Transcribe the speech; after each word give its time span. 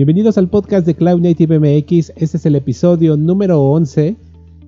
Bienvenidos 0.00 0.38
al 0.38 0.48
podcast 0.48 0.86
de 0.86 0.94
Cloud 0.94 1.20
Native 1.20 1.58
MX. 1.58 2.14
Este 2.16 2.38
es 2.38 2.46
el 2.46 2.56
episodio 2.56 3.18
número 3.18 3.60
11. 3.60 4.16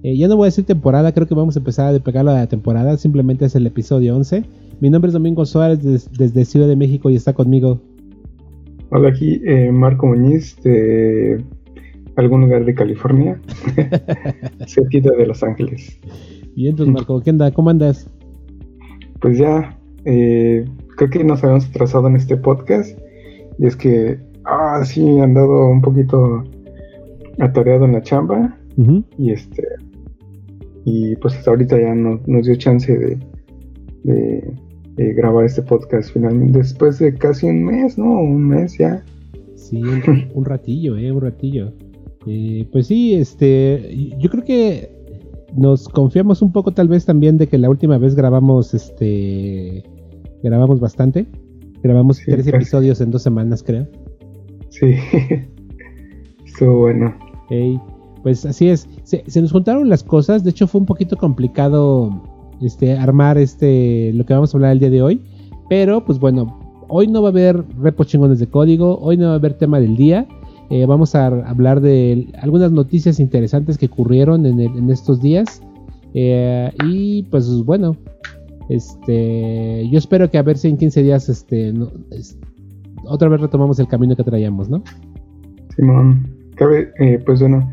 Eh, 0.02 0.14
ya 0.18 0.28
no 0.28 0.36
voy 0.36 0.44
a 0.44 0.48
decir 0.48 0.66
temporada, 0.66 1.10
creo 1.12 1.26
que 1.26 1.34
vamos 1.34 1.56
a 1.56 1.60
empezar 1.60 1.86
a 1.86 1.92
despegarlo 1.94 2.32
de 2.32 2.40
la 2.40 2.48
temporada. 2.48 2.98
Simplemente 2.98 3.46
es 3.46 3.54
el 3.54 3.66
episodio 3.66 4.14
11. 4.14 4.44
Mi 4.80 4.90
nombre 4.90 5.08
es 5.08 5.14
Domingo 5.14 5.46
Suárez 5.46 5.82
desde 5.82 6.44
Ciudad 6.44 6.68
de 6.68 6.76
México 6.76 7.08
y 7.08 7.16
está 7.16 7.32
conmigo. 7.32 7.80
Hola, 8.90 9.08
aquí 9.08 9.40
eh, 9.46 9.72
Marco 9.72 10.06
Muñiz 10.06 10.54
de 10.62 11.42
algún 12.16 12.42
lugar 12.42 12.66
de 12.66 12.74
California, 12.74 13.40
cerquita 14.66 15.12
de 15.12 15.26
Los 15.26 15.42
Ángeles. 15.42 15.98
Bien, 16.54 16.72
entonces 16.72 16.92
Marco, 16.92 17.22
¿qué 17.22 17.30
onda? 17.30 17.50
¿Cómo 17.52 17.70
andas? 17.70 18.06
Pues 19.22 19.38
ya, 19.38 19.78
eh, 20.04 20.66
creo 20.98 21.08
que 21.08 21.24
nos 21.24 21.42
habíamos 21.42 21.70
trazado 21.70 22.06
en 22.08 22.16
este 22.16 22.36
podcast 22.36 22.98
y 23.58 23.64
es 23.64 23.76
que 23.76 24.30
Ah, 24.44 24.82
sí, 24.84 25.06
he 25.06 25.20
andado 25.20 25.68
un 25.68 25.80
poquito 25.80 26.44
atareado 27.38 27.84
en 27.84 27.92
la 27.92 28.02
chamba. 28.02 28.56
Y 29.18 29.32
este. 29.32 29.66
Y 30.84 31.16
pues 31.16 31.34
hasta 31.34 31.50
ahorita 31.50 31.78
ya 31.78 31.94
no, 31.94 32.20
nos 32.26 32.46
dio 32.46 32.56
chance 32.56 32.96
de, 32.96 33.18
de, 34.96 35.14
grabar 35.14 35.44
este 35.44 35.62
podcast 35.62 36.12
finalmente. 36.12 36.58
Después 36.58 36.98
de 36.98 37.14
casi 37.14 37.46
un 37.46 37.64
mes, 37.64 37.98
¿no? 37.98 38.04
Un 38.04 38.48
mes 38.48 38.76
ya. 38.78 39.04
Sí, 39.54 39.82
un, 40.34 40.44
ratillo, 40.44 40.96
¿eh? 40.96 41.12
Un 41.12 41.20
ratillo. 41.20 41.72
Eh, 42.26 42.68
pues 42.72 42.88
sí, 42.88 43.14
este. 43.14 44.14
Yo 44.18 44.30
creo 44.30 44.44
que 44.44 44.90
nos 45.54 45.88
confiamos 45.88 46.42
un 46.42 46.50
poco, 46.50 46.72
tal 46.72 46.88
vez 46.88 47.04
también, 47.04 47.36
de 47.36 47.46
que 47.46 47.58
la 47.58 47.70
última 47.70 47.98
vez 47.98 48.14
grabamos 48.14 48.74
este. 48.74 49.84
Grabamos 50.42 50.80
bastante. 50.80 51.26
Grabamos 51.82 52.20
tres 52.24 52.46
episodios 52.46 53.00
en 53.00 53.10
dos 53.10 53.22
semanas, 53.22 53.62
creo. 53.62 53.88
Sí, 54.72 54.94
estuvo 56.46 56.78
bueno. 56.78 57.14
pues 58.22 58.46
así 58.46 58.68
es, 58.70 58.88
se, 59.04 59.40
nos 59.40 59.52
juntaron 59.52 59.88
las 59.88 60.02
cosas, 60.02 60.44
de 60.44 60.50
hecho 60.50 60.66
fue 60.66 60.80
un 60.80 60.86
poquito 60.86 61.16
complicado 61.16 62.22
este, 62.62 62.96
armar 62.96 63.36
este, 63.36 64.12
lo 64.14 64.24
que 64.24 64.32
vamos 64.32 64.54
a 64.54 64.56
hablar 64.56 64.72
el 64.72 64.78
día 64.78 64.90
de 64.90 65.02
hoy, 65.02 65.20
pero 65.68 66.04
pues 66.04 66.18
bueno, 66.18 66.58
hoy 66.88 67.06
no 67.06 67.20
va 67.20 67.28
a 67.28 67.32
haber 67.32 67.62
repos 67.78 68.06
chingones 68.06 68.38
de 68.38 68.46
código, 68.46 68.98
hoy 69.00 69.18
no 69.18 69.26
va 69.26 69.32
a 69.32 69.36
haber 69.36 69.54
tema 69.54 69.78
del 69.78 69.94
día, 69.94 70.26
eh, 70.70 70.86
vamos 70.86 71.14
a 71.14 71.26
hablar 71.26 71.82
de 71.82 72.28
algunas 72.40 72.72
noticias 72.72 73.20
interesantes 73.20 73.76
que 73.76 73.86
ocurrieron 73.86 74.46
en, 74.46 74.88
estos 74.90 75.20
días. 75.20 75.60
Eh, 76.14 76.72
y 76.86 77.24
pues 77.24 77.46
bueno, 77.64 77.94
este, 78.70 79.86
yo 79.90 79.98
espero 79.98 80.30
que 80.30 80.38
a 80.38 80.42
ver 80.42 80.56
si 80.56 80.68
en 80.68 80.78
15 80.78 81.02
días 81.02 81.28
este, 81.28 81.74
otra 83.04 83.28
vez 83.28 83.40
retomamos 83.40 83.78
el 83.78 83.88
camino 83.88 84.16
que 84.16 84.24
traíamos, 84.24 84.68
¿no? 84.68 84.82
Simón, 85.76 86.26
cabe, 86.56 86.92
eh, 86.98 87.22
pues 87.24 87.40
bueno, 87.40 87.70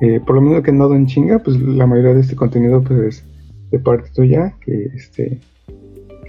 eh, 0.00 0.20
por 0.26 0.36
lo 0.36 0.42
menos 0.42 0.62
que 0.62 0.72
no 0.72 0.92
en 0.94 1.06
chinga, 1.06 1.38
pues 1.38 1.60
la 1.60 1.86
mayoría 1.86 2.14
de 2.14 2.20
este 2.20 2.36
contenido 2.36 2.82
pues 2.82 3.00
es 3.00 3.24
de 3.70 3.78
parte 3.78 4.10
tuya, 4.14 4.54
que 4.64 4.86
este, 4.94 5.40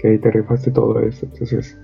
que 0.00 0.08
ahí 0.08 0.18
te 0.18 0.30
rifaste 0.30 0.70
todo 0.70 0.98
eso, 1.00 1.26
entonces 1.26 1.78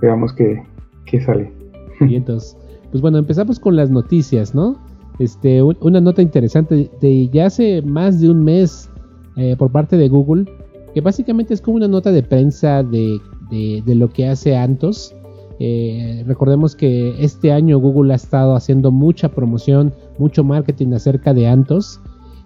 veamos 0.00 0.32
qué, 0.32 0.62
qué 1.06 1.20
sale. 1.20 1.52
Y 2.00 2.16
entonces, 2.16 2.56
pues 2.90 3.00
bueno, 3.00 3.18
empezamos 3.18 3.60
con 3.60 3.76
las 3.76 3.90
noticias, 3.90 4.54
¿no? 4.54 4.76
Este, 5.18 5.62
una 5.62 6.00
nota 6.00 6.22
interesante 6.22 6.90
de 7.00 7.28
ya 7.28 7.46
hace 7.46 7.82
más 7.82 8.20
de 8.20 8.30
un 8.30 8.42
mes 8.42 8.88
eh, 9.36 9.54
por 9.56 9.70
parte 9.70 9.96
de 9.98 10.08
Google, 10.08 10.46
que 10.94 11.00
básicamente 11.00 11.52
es 11.52 11.60
como 11.60 11.76
una 11.76 11.88
nota 11.88 12.10
de 12.10 12.22
prensa 12.22 12.82
de, 12.82 13.18
de, 13.50 13.82
de 13.84 13.94
lo 13.94 14.08
que 14.08 14.26
hace 14.26 14.56
Antos, 14.56 15.14
eh, 15.62 16.24
recordemos 16.26 16.74
que 16.74 17.22
este 17.22 17.52
año 17.52 17.78
Google 17.78 18.14
ha 18.14 18.16
estado 18.16 18.56
haciendo 18.56 18.90
mucha 18.90 19.28
promoción, 19.28 19.92
mucho 20.18 20.42
marketing 20.42 20.94
acerca 20.94 21.34
de 21.34 21.46
Antos, 21.46 22.00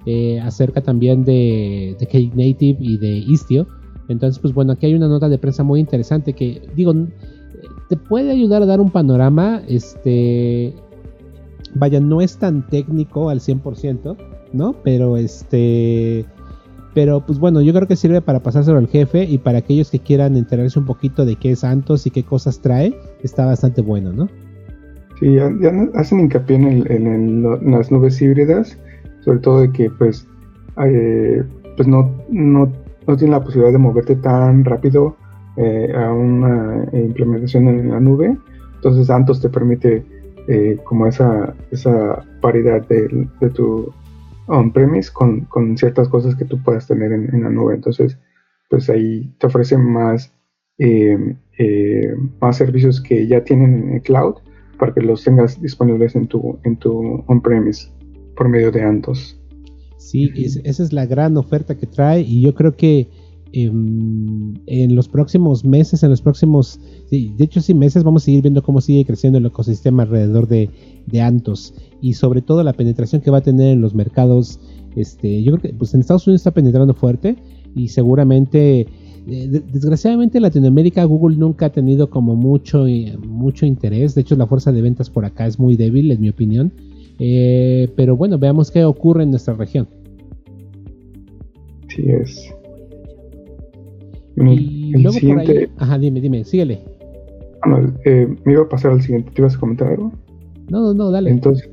eh, 0.05 0.41
acerca 0.41 0.83
también 0.83 1.25
de, 1.25 1.97
de 2.01 2.07
Knative 2.07 2.77
y 2.81 2.99
de 2.99 3.19
Istio. 3.19 3.69
Entonces, 4.09 4.41
pues 4.41 4.53
bueno, 4.53 4.73
aquí 4.73 4.87
hay 4.87 4.95
una 4.95 5.07
nota 5.07 5.29
de 5.29 5.39
prensa 5.39 5.63
muy 5.63 5.79
interesante 5.79 6.33
que, 6.33 6.69
digo, 6.75 6.93
te 7.89 7.97
puede 7.97 8.33
ayudar 8.33 8.63
a 8.63 8.67
dar 8.67 8.81
un 8.81 8.91
panorama. 8.91 9.63
Este, 9.69 10.75
vaya, 11.77 12.01
no 12.01 12.21
es 12.21 12.37
tan 12.37 12.67
técnico 12.67 13.31
al 13.31 13.39
100%, 13.39 14.17
¿no? 14.53 14.75
Pero 14.83 15.17
este 15.17 16.27
pero 16.95 17.21
pues 17.21 17.39
bueno, 17.41 17.61
yo 17.61 17.75
creo 17.75 17.89
que 17.89 17.97
sirve 17.97 18.21
para 18.21 18.41
pasárselo 18.41 18.79
al 18.79 18.87
jefe 18.87 19.25
y 19.25 19.39
para 19.39 19.59
aquellos 19.59 19.91
que 19.91 19.99
quieran 19.99 20.37
enterarse 20.37 20.79
un 20.79 20.87
poquito 20.87 21.27
de 21.27 21.37
qué 21.37 21.51
es 21.51 21.61
Santos 21.61 22.07
y 22.07 22.11
qué 22.11 22.23
cosas 22.23 22.61
trae, 22.61 22.97
está 23.23 23.45
bastante 23.45 23.83
bueno, 23.83 24.13
¿no? 24.13 24.29
Sí, 25.19 25.35
ya, 25.35 25.51
hacen 25.95 26.21
hincapié 26.21 26.57
en, 26.57 27.43
las 27.71 27.91
nubes 27.91 28.21
híbridas, 28.23 28.79
sobre 29.21 29.39
todo 29.41 29.61
de 29.61 29.73
que 29.73 29.91
pues, 29.91 30.27
pues 30.75 31.89
no, 31.89 32.11
no, 32.31 32.73
no 33.07 33.17
tiene 33.17 33.33
la 33.33 33.43
posibilidad 33.43 33.73
de 33.73 33.79
moverte 33.79 34.17
tan 34.17 34.65
rápido 34.65 35.17
eh, 35.57 35.93
a 35.97 36.13
una 36.13 36.87
implementación 36.93 37.69
en 37.69 37.91
la 37.91 38.01
nube. 38.01 38.37
Entonces 38.77 39.07
Santos 39.07 39.41
te 39.41 39.49
permite 39.49 40.05
eh, 40.49 40.79
como 40.85 41.07
esa, 41.07 41.55
esa 41.71 42.25
paridad 42.41 42.87
de, 42.89 43.29
de 43.41 43.51
tu 43.51 43.93
on-premise 44.47 45.11
con, 45.13 45.77
ciertas 45.77 46.09
cosas 46.09 46.35
que 46.35 46.45
tú 46.45 46.63
puedas 46.63 46.87
tener 46.87 47.13
en, 47.13 47.43
la 47.43 47.51
nube. 47.51 47.75
Entonces, 47.75 48.19
pues 48.71 48.89
ahí 48.91 49.33
te 49.39 49.47
ofrecen 49.47 49.81
más, 49.85 50.33
eh, 50.79 51.37
eh, 51.59 52.15
más 52.41 52.57
servicios 52.57 53.01
que 53.01 53.27
ya 53.27 53.45
tienen 53.45 53.75
en 53.75 53.93
el 53.95 54.03
cloud 54.03 54.37
para 54.79 54.93
que 54.93 55.01
los 55.01 55.25
tengas 55.25 55.61
disponibles 55.61 56.15
en 56.17 56.27
tu, 56.27 56.59
en 56.65 56.77
tu 56.77 57.25
on-premise 57.27 57.91
por 58.37 58.49
medio 58.49 58.71
de 58.71 58.83
Antos. 58.83 59.41
Sí, 59.99 60.31
esa 60.65 60.83
es 60.83 60.93
la 60.93 61.07
gran 61.07 61.37
oferta 61.37 61.77
que 61.77 61.87
trae 61.87 62.21
y 62.21 62.43
yo 62.43 62.55
creo 62.55 62.77
que 62.77 63.09
em, 63.55 64.55
en 64.67 64.95
los 64.95 65.09
próximos 65.09 65.65
meses, 65.65 66.03
en 66.03 66.11
los 66.11 66.21
próximos, 66.21 66.81
de 67.11 67.35
hecho 67.39 67.61
sí 67.61 67.75
meses, 67.75 68.03
vamos 68.03 68.23
a 68.23 68.27
seguir 68.27 68.43
viendo 68.43 68.63
cómo 68.63 68.81
sigue 68.81 69.05
creciendo 69.05 69.39
el 69.39 69.47
ecosistema 69.47 70.03
alrededor 70.03 70.49
de, 70.49 70.71
Antos 71.21 71.75
y 72.01 72.15
sobre 72.15 72.43
todo 72.43 72.63
la 72.65 72.73
penetración 72.73 73.23
que 73.23 73.31
va 73.31 73.39
a 73.39 73.43
tener 73.43 73.73
en 73.73 73.81
los 73.81 73.95
mercados. 73.95 74.59
Este, 74.97 75.43
yo 75.43 75.53
creo 75.53 75.63
que 75.63 75.79
pues 75.79 75.95
en 75.95 76.01
Estados 76.01 76.27
Unidos 76.27 76.41
está 76.41 76.51
penetrando 76.51 76.95
fuerte 76.95 77.37
y 77.75 77.89
seguramente, 77.89 78.87
eh, 79.27 79.63
desgraciadamente 79.73 80.39
en 80.39 80.43
Latinoamérica 80.43 81.05
Google 81.05 81.37
nunca 81.37 81.67
ha 81.67 81.73
tenido 81.73 82.11
como 82.11 82.37
mucho, 82.37 82.87
eh, 82.87 83.17
mucho 83.27 83.67
interés. 83.67 84.15
De 84.15 84.23
hecho 84.23 84.37
la 84.37 84.47
fuerza 84.47 84.73
de 84.73 84.83
ventas 84.83 85.11
por 85.11 85.25
acá 85.25 85.47
es 85.47 85.59
muy 85.59 85.77
débil, 85.77 86.11
en 86.11 86.21
mi 86.21 86.29
opinión. 86.29 86.73
Eh, 87.19 87.89
pero 87.97 88.17
bueno, 88.17 88.39
veamos 88.39 88.71
qué 88.71 88.85
ocurre 88.85 89.23
en 89.23 89.31
nuestra 89.31 89.55
región. 89.55 89.89
Sí 91.89 92.03
es. 92.09 92.55
Y 94.37 95.03
luego 95.03 95.19
por 95.21 95.39
ahí, 95.41 95.69
ajá, 95.79 95.99
dime, 95.99 96.21
dime, 96.21 96.45
síguele. 96.45 96.81
me 98.45 98.53
iba 98.53 98.63
a 98.63 98.69
pasar 98.69 98.93
al 98.93 99.03
siguiente. 99.03 99.31
¿Te 99.33 99.43
ibas 99.43 99.57
a 99.57 99.61
comentar 99.61 99.89
algo? 99.89 100.13
No, 100.71 100.81
no, 100.81 100.95
no, 100.95 101.11
dale. 101.11 101.31
Entonces, 101.31 101.69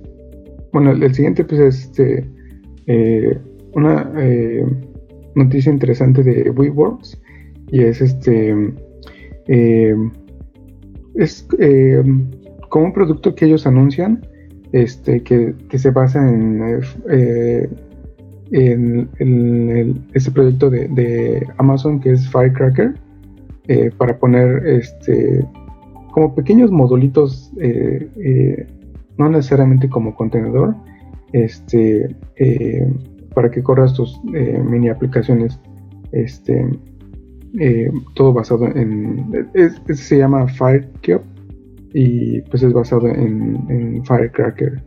bueno, 0.73 0.91
el, 0.91 1.13
siguiente 1.13 1.43
pues 1.43 1.59
es 1.59 1.81
este, 1.83 2.29
eh, 2.87 3.37
una 3.73 4.11
eh, 4.17 4.65
noticia 5.35 5.71
interesante 5.71 6.23
de 6.23 6.49
WeWorks 6.49 7.19
y 7.71 7.83
es 7.83 8.01
este 8.01 8.73
eh, 9.47 9.95
es 11.15 11.47
como 12.69 12.85
un 12.85 12.93
producto 12.93 13.35
que 13.35 13.45
ellos 13.45 13.65
anuncian 13.65 14.25
este 14.71 15.23
que, 15.23 15.53
se 15.73 15.91
basa 15.91 16.27
en 16.27 16.81
en, 18.51 20.03
ese 20.13 20.31
proyecto 20.31 20.69
de, 20.69 21.47
Amazon 21.57 21.99
que 21.99 22.11
es 22.11 22.29
Firecracker 22.29 22.93
para 23.97 24.17
poner 24.17 24.67
este 24.67 25.45
como 26.11 26.35
pequeños 26.35 26.71
modulitos 26.71 27.51
no 29.17 29.29
necesariamente 29.29 29.87
como 29.89 30.15
contenedor, 30.15 30.75
este, 31.33 32.15
eh, 32.37 32.93
para 33.33 33.49
que 33.51 33.61
corras 33.61 33.93
tus 33.93 34.19
eh, 34.33 34.61
mini 34.63 34.89
aplicaciones, 34.89 35.59
este, 36.11 36.67
eh, 37.59 37.91
todo 38.15 38.33
basado 38.33 38.65
en, 38.67 39.31
se 39.93 40.17
llama 40.17 40.47
FireCube 40.47 41.21
y 41.93 42.41
pues 42.41 42.63
es 42.63 42.73
basado 42.73 43.07
en, 43.07 44.03
Firecracker. 44.05 44.83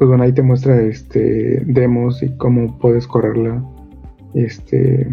Pues 0.00 0.08
bueno, 0.08 0.24
ahí 0.24 0.32
te 0.32 0.40
muestra 0.40 0.80
este 0.80 1.62
demos 1.66 2.22
y 2.22 2.30
cómo 2.38 2.78
puedes 2.78 3.06
correrla. 3.06 3.62
Este, 4.32 5.06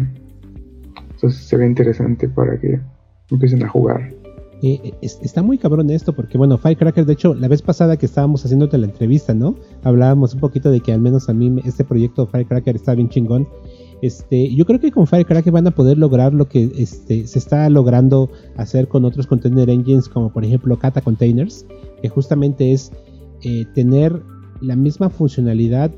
entonces 1.10 1.42
se 1.42 1.58
ve 1.58 1.66
interesante 1.66 2.26
para 2.26 2.58
que 2.58 2.80
empiecen 3.30 3.62
a 3.64 3.68
jugar. 3.68 4.14
Eh, 4.62 4.94
está 5.02 5.42
muy 5.42 5.58
cabrón 5.58 5.90
esto 5.90 6.14
porque, 6.14 6.38
bueno, 6.38 6.56
Firecracker, 6.56 7.04
de 7.04 7.12
hecho, 7.12 7.34
la 7.34 7.48
vez 7.48 7.60
pasada 7.60 7.98
que 7.98 8.06
estábamos 8.06 8.46
haciéndote 8.46 8.78
la 8.78 8.86
entrevista, 8.86 9.34
¿no? 9.34 9.56
Hablábamos 9.82 10.32
un 10.32 10.40
poquito 10.40 10.70
de 10.70 10.80
que 10.80 10.90
al 10.90 11.02
menos 11.02 11.28
a 11.28 11.34
mí 11.34 11.54
este 11.66 11.84
proyecto 11.84 12.26
Firecracker 12.26 12.74
está 12.74 12.94
bien 12.94 13.10
chingón. 13.10 13.46
Este, 14.00 14.54
yo 14.54 14.64
creo 14.64 14.80
que 14.80 14.90
con 14.90 15.06
Firecracker 15.06 15.52
van 15.52 15.66
a 15.66 15.72
poder 15.72 15.98
lograr 15.98 16.32
lo 16.32 16.48
que 16.48 16.72
este, 16.78 17.26
se 17.26 17.38
está 17.38 17.68
logrando 17.68 18.30
hacer 18.56 18.88
con 18.88 19.04
otros 19.04 19.26
container 19.26 19.68
engines, 19.68 20.08
como 20.08 20.32
por 20.32 20.46
ejemplo 20.46 20.78
Kata 20.78 21.02
Containers, 21.02 21.66
que 22.00 22.08
justamente 22.08 22.72
es 22.72 22.90
eh, 23.42 23.66
tener 23.74 24.22
la 24.60 24.76
misma 24.76 25.10
funcionalidad 25.10 25.90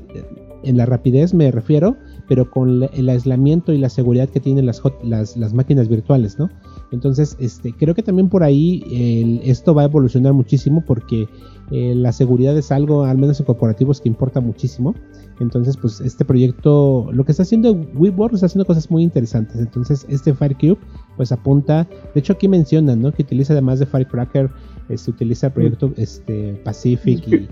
en 0.63 0.77
la 0.77 0.85
rapidez, 0.85 1.33
me 1.33 1.51
refiero, 1.51 1.97
pero 2.27 2.49
con 2.49 2.83
el 2.93 3.09
aislamiento 3.09 3.73
y 3.73 3.77
la 3.77 3.89
seguridad 3.89 4.29
que 4.29 4.39
tienen 4.39 4.65
las, 4.65 4.81
las, 5.03 5.53
máquinas 5.53 5.87
virtuales, 5.87 6.37
¿no? 6.37 6.49
Entonces, 6.91 7.35
este, 7.39 7.73
creo 7.73 7.95
que 7.95 8.03
también 8.03 8.29
por 8.29 8.43
ahí 8.43 9.41
esto 9.43 9.73
va 9.73 9.83
a 9.83 9.85
evolucionar 9.85 10.33
muchísimo 10.33 10.83
porque 10.85 11.27
eh, 11.71 11.95
la 11.95 12.11
seguridad 12.11 12.55
es 12.57 12.71
algo, 12.71 13.05
al 13.05 13.17
menos 13.17 13.39
en 13.39 13.45
corporativos, 13.45 14.01
que 14.01 14.09
importa 14.09 14.41
muchísimo. 14.41 14.93
Entonces, 15.39 15.77
pues 15.77 16.01
este 16.01 16.25
proyecto, 16.25 17.09
lo 17.11 17.25
que 17.25 17.31
está 17.31 17.43
haciendo 17.43 17.71
WeWork 17.95 18.33
está 18.33 18.45
haciendo 18.45 18.65
cosas 18.65 18.91
muy 18.91 19.03
interesantes. 19.03 19.57
Entonces, 19.57 20.05
este 20.09 20.33
Firecube, 20.33 20.77
pues 21.17 21.31
apunta, 21.31 21.87
de 22.13 22.19
hecho 22.19 22.33
aquí 22.33 22.47
mencionan, 22.47 23.01
¿no? 23.01 23.11
Que 23.11 23.23
utiliza 23.23 23.53
además 23.53 23.79
de 23.79 23.85
Firecracker, 23.85 24.49
este, 24.89 25.11
utiliza 25.11 25.47
el 25.47 25.53
proyecto 25.53 25.93
este, 25.95 26.53
Pacific 26.63 27.25
y, 27.27 27.47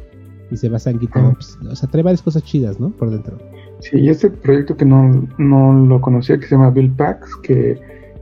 se 0.57 0.69
basa 0.69 0.89
en 0.89 0.99
GitHub. 0.99 1.37
O 1.69 1.75
sea, 1.75 1.89
trae 1.89 2.03
varias 2.03 2.21
cosas 2.21 2.43
chidas, 2.43 2.79
¿no? 2.79 2.89
Por 2.91 3.09
dentro. 3.09 3.37
Sí, 3.79 3.99
y 3.99 4.09
este 4.09 4.29
proyecto 4.29 4.75
que 4.75 4.85
no, 4.85 5.27
no 5.37 5.73
lo 5.85 6.01
conocía, 6.01 6.37
que 6.37 6.45
se 6.45 6.55
llama 6.55 6.69
Build 6.69 6.95
Packs, 6.95 7.35
que 7.37 7.79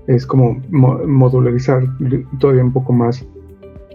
es 0.07 0.25
como 0.25 0.61
modularizar 0.69 1.83
todavía 2.39 2.63
un 2.63 2.71
poco 2.71 2.93
más 2.93 3.25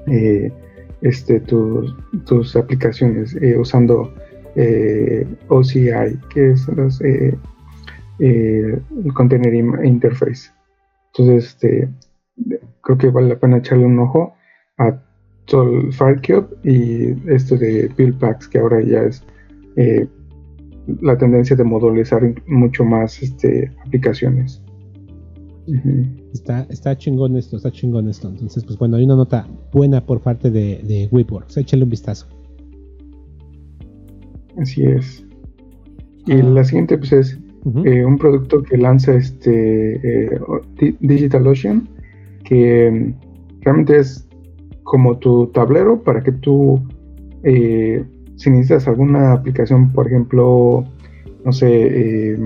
eh, 0.06 0.52
este, 1.00 1.40
tus, 1.40 1.96
tus 2.26 2.54
aplicaciones 2.54 3.34
eh, 3.40 3.56
usando 3.58 4.12
eh, 4.54 5.26
OCI, 5.48 6.18
que 6.32 6.52
es 6.52 6.68
los, 6.68 7.00
el 7.00 7.38
Container 9.14 9.54
Interface. 9.84 10.50
Entonces, 11.12 11.46
este, 11.46 11.88
creo 12.82 12.98
que 12.98 13.10
vale 13.10 13.28
la 13.28 13.38
pena 13.38 13.58
echarle 13.58 13.86
un 13.86 13.98
ojo 13.98 14.34
a 14.78 15.00
todo 15.46 15.80
el 15.80 15.92
Firecube 15.92 16.46
y 16.64 17.14
esto 17.30 17.56
de 17.56 17.90
Build 17.96 18.18
Packs, 18.18 18.48
que 18.48 18.58
ahora 18.58 18.80
ya 18.82 19.02
es 19.02 19.24
la 21.00 21.16
tendencia 21.16 21.56
de 21.56 21.64
modularizar 21.64 22.22
mucho 22.46 22.84
más 22.84 23.22
este, 23.22 23.70
aplicaciones. 23.86 24.62
Está, 26.32 26.66
está 26.70 26.96
chingón 26.96 27.36
esto, 27.36 27.56
está 27.56 27.70
chingón 27.70 28.08
esto. 28.08 28.28
Entonces, 28.28 28.64
pues 28.64 28.78
bueno, 28.78 28.96
hay 28.96 29.04
una 29.04 29.16
nota 29.16 29.46
buena 29.72 30.04
por 30.04 30.20
parte 30.20 30.50
de, 30.50 30.80
de 30.84 31.08
Whipworks. 31.10 31.56
Échale 31.56 31.84
un 31.84 31.90
vistazo. 31.90 32.26
Así 34.58 34.84
es. 34.84 35.24
Y 36.26 36.32
ah. 36.32 36.42
la 36.42 36.64
siguiente, 36.64 36.98
pues 36.98 37.12
es 37.12 37.38
eh, 37.84 38.04
un 38.04 38.18
producto 38.18 38.62
que 38.62 38.76
lanza 38.76 39.14
este 39.14 40.34
eh, 40.34 40.40
DigitalOcean, 41.00 41.88
que 42.44 42.90
mm, 42.90 43.60
realmente 43.62 43.98
es 43.98 44.28
como 44.84 45.18
tu 45.18 45.48
tablero 45.48 46.02
para 46.02 46.22
que 46.22 46.32
tú, 46.32 46.80
eh, 47.44 48.04
si 48.36 48.50
necesitas 48.50 48.88
alguna 48.88 49.32
aplicación, 49.32 49.92
por 49.92 50.06
ejemplo, 50.06 50.84
no 51.44 51.52
sé, 51.52 52.36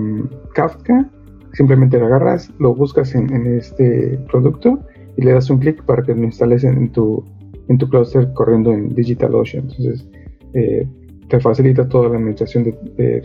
Kafka, 0.53 1.09
simplemente 1.53 1.99
lo 1.99 2.05
agarras, 2.05 2.51
lo 2.59 2.75
buscas 2.75 3.15
en, 3.15 3.57
este 3.57 4.19
producto 4.29 4.79
y 5.17 5.23
le 5.23 5.33
das 5.33 5.49
un 5.49 5.57
clic 5.57 5.83
para 5.83 6.03
que 6.03 6.13
lo 6.13 6.23
instales 6.23 6.63
en, 6.63 6.91
tu, 6.91 7.23
en 7.67 7.77
tu 7.77 7.89
cluster 7.89 8.31
corriendo 8.33 8.71
en 8.73 8.93
DigitalOcean. 8.93 9.63
Entonces, 9.63 10.07
eh, 10.53 10.87
te 11.29 11.39
facilita 11.39 11.87
toda 11.87 12.09
la 12.09 12.17
administración 12.17 12.63
de, 12.63 13.23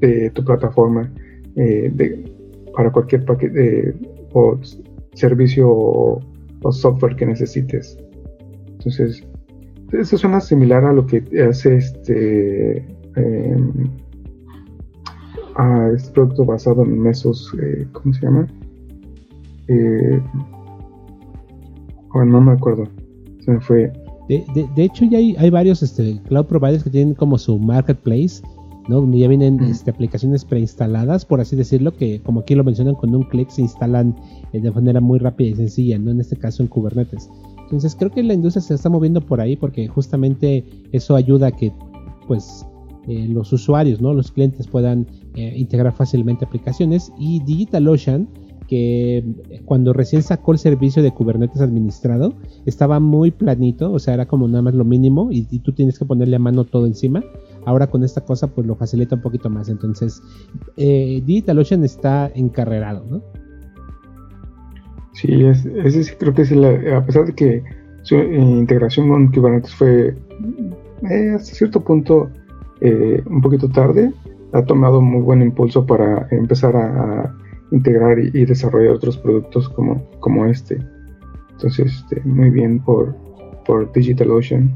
de, 0.00 0.30
tu 0.30 0.44
plataforma 0.44 1.10
eh, 1.56 1.90
para 2.74 2.92
cualquier 2.92 3.24
paquete 3.24 3.94
o 4.32 4.58
servicio 5.14 5.68
o, 5.68 6.20
software 6.70 7.16
que 7.16 7.24
necesites. 7.24 7.96
Entonces, 8.86 9.26
eso 9.92 10.16
suena 10.16 10.40
similar 10.40 10.84
a 10.84 10.92
lo 10.92 11.06
que 11.06 11.24
hace 11.48 11.76
este. 11.76 12.78
Em, 13.16 13.90
a 15.56 15.90
este 15.94 16.12
producto 16.12 16.44
basado 16.44 16.84
en 16.84 17.00
Mesos, 17.00 17.52
eh, 17.60 17.86
¿cómo 17.92 18.12
se 18.14 18.20
llama? 18.20 18.46
Eh, 19.68 20.22
no 22.14 22.40
me 22.40 22.52
acuerdo, 22.52 22.84
se 23.40 23.50
me 23.50 23.60
fue. 23.60 23.92
De, 24.28 24.44
de, 24.74 24.84
hecho, 24.84 25.04
ya 25.04 25.18
hay, 25.18 25.34
hay 25.38 25.50
varios 25.50 25.82
este, 25.82 26.20
cloud 26.28 26.46
providers 26.46 26.84
que 26.84 26.90
tienen 26.90 27.14
como 27.14 27.38
su 27.38 27.58
marketplace, 27.58 28.42
¿no? 28.88 29.00
Donde 29.00 29.18
ya 29.18 29.28
vienen 29.28 29.60
este, 29.60 29.90
aplicaciones 29.90 30.44
preinstaladas, 30.44 31.24
por 31.24 31.40
así 31.40 31.56
decirlo, 31.56 31.92
que 31.94 32.20
como 32.22 32.40
aquí 32.40 32.54
lo 32.54 32.64
mencionan, 32.64 32.94
con 32.94 33.14
un 33.14 33.22
clic 33.24 33.48
se 33.48 33.62
instalan 33.62 34.14
eh, 34.52 34.60
de 34.60 34.70
manera 34.70 35.00
muy 35.00 35.18
rápida 35.18 35.48
y 35.48 35.54
sencilla, 35.54 35.98
¿no? 35.98 36.10
En 36.10 36.20
este 36.20 36.36
caso 36.36 36.62
en 36.62 36.68
Kubernetes. 36.68 37.30
Entonces 37.66 37.96
creo 37.96 38.12
que 38.12 38.22
la 38.22 38.34
industria 38.34 38.62
se 38.62 38.74
está 38.74 38.88
moviendo 38.88 39.20
por 39.20 39.40
ahí 39.40 39.56
porque 39.56 39.88
justamente 39.88 40.64
eso 40.92 41.16
ayuda 41.16 41.48
a 41.48 41.50
que 41.50 41.72
pues 42.28 42.64
eh, 43.08 43.26
los 43.28 43.52
usuarios, 43.52 44.00
¿no? 44.00 44.12
los 44.12 44.30
clientes 44.30 44.66
puedan 44.66 45.06
eh, 45.34 45.54
integrar 45.56 45.92
fácilmente 45.92 46.44
aplicaciones 46.44 47.12
y 47.18 47.40
DigitalOcean 47.40 48.28
que 48.68 49.18
eh, 49.18 49.62
cuando 49.64 49.92
recién 49.92 50.22
sacó 50.22 50.52
el 50.52 50.58
servicio 50.58 51.02
de 51.02 51.12
Kubernetes 51.12 51.60
administrado 51.60 52.34
estaba 52.66 53.00
muy 53.00 53.32
planito, 53.32 53.92
o 53.92 53.98
sea, 54.00 54.14
era 54.14 54.26
como 54.26 54.46
nada 54.48 54.62
más 54.62 54.74
lo 54.74 54.84
mínimo 54.84 55.28
y, 55.30 55.44
tú 55.60 55.72
tienes 55.72 55.98
que 55.98 56.04
ponerle 56.04 56.36
a 56.36 56.40
mano 56.40 56.64
todo 56.64 56.86
encima. 56.86 57.22
Ahora 57.64 57.88
con 57.88 58.04
esta 58.04 58.22
cosa 58.22 58.48
pues 58.48 58.66
lo 58.66 58.76
facilita 58.76 59.16
un 59.16 59.22
poquito 59.22 59.50
más. 59.50 59.68
Entonces, 59.68 60.22
DigitalOcean 60.76 61.84
está 61.84 62.30
encarrerado, 62.34 63.04
¿no? 63.08 63.22
Sí, 65.16 65.44
ese 65.44 66.16
creo 66.18 66.34
que 66.34 66.42
es 66.42 66.52
a 66.52 67.06
pesar 67.06 67.24
de 67.24 67.34
que 67.34 67.64
su 68.02 68.16
integración 68.16 69.08
con 69.08 69.32
Kubernetes 69.32 69.74
fue 69.74 70.14
hasta 71.34 71.54
cierto 71.54 71.82
punto 71.82 72.28
eh, 72.82 73.22
un 73.24 73.40
poquito 73.40 73.66
tarde, 73.70 74.12
ha 74.52 74.62
tomado 74.62 75.00
muy 75.00 75.22
buen 75.22 75.40
impulso 75.40 75.86
para 75.86 76.28
empezar 76.30 76.76
a, 76.76 77.34
integrar 77.72 78.18
y, 78.18 78.44
desarrollar 78.44 78.92
otros 78.92 79.16
productos 79.16 79.68
como, 79.70 80.04
como 80.20 80.46
este. 80.46 80.78
Entonces, 81.52 81.94
este, 81.94 82.20
muy 82.24 82.50
bien 82.50 82.78
por, 82.78 83.16
por 83.64 83.90
DigitalOcean. 83.92 84.72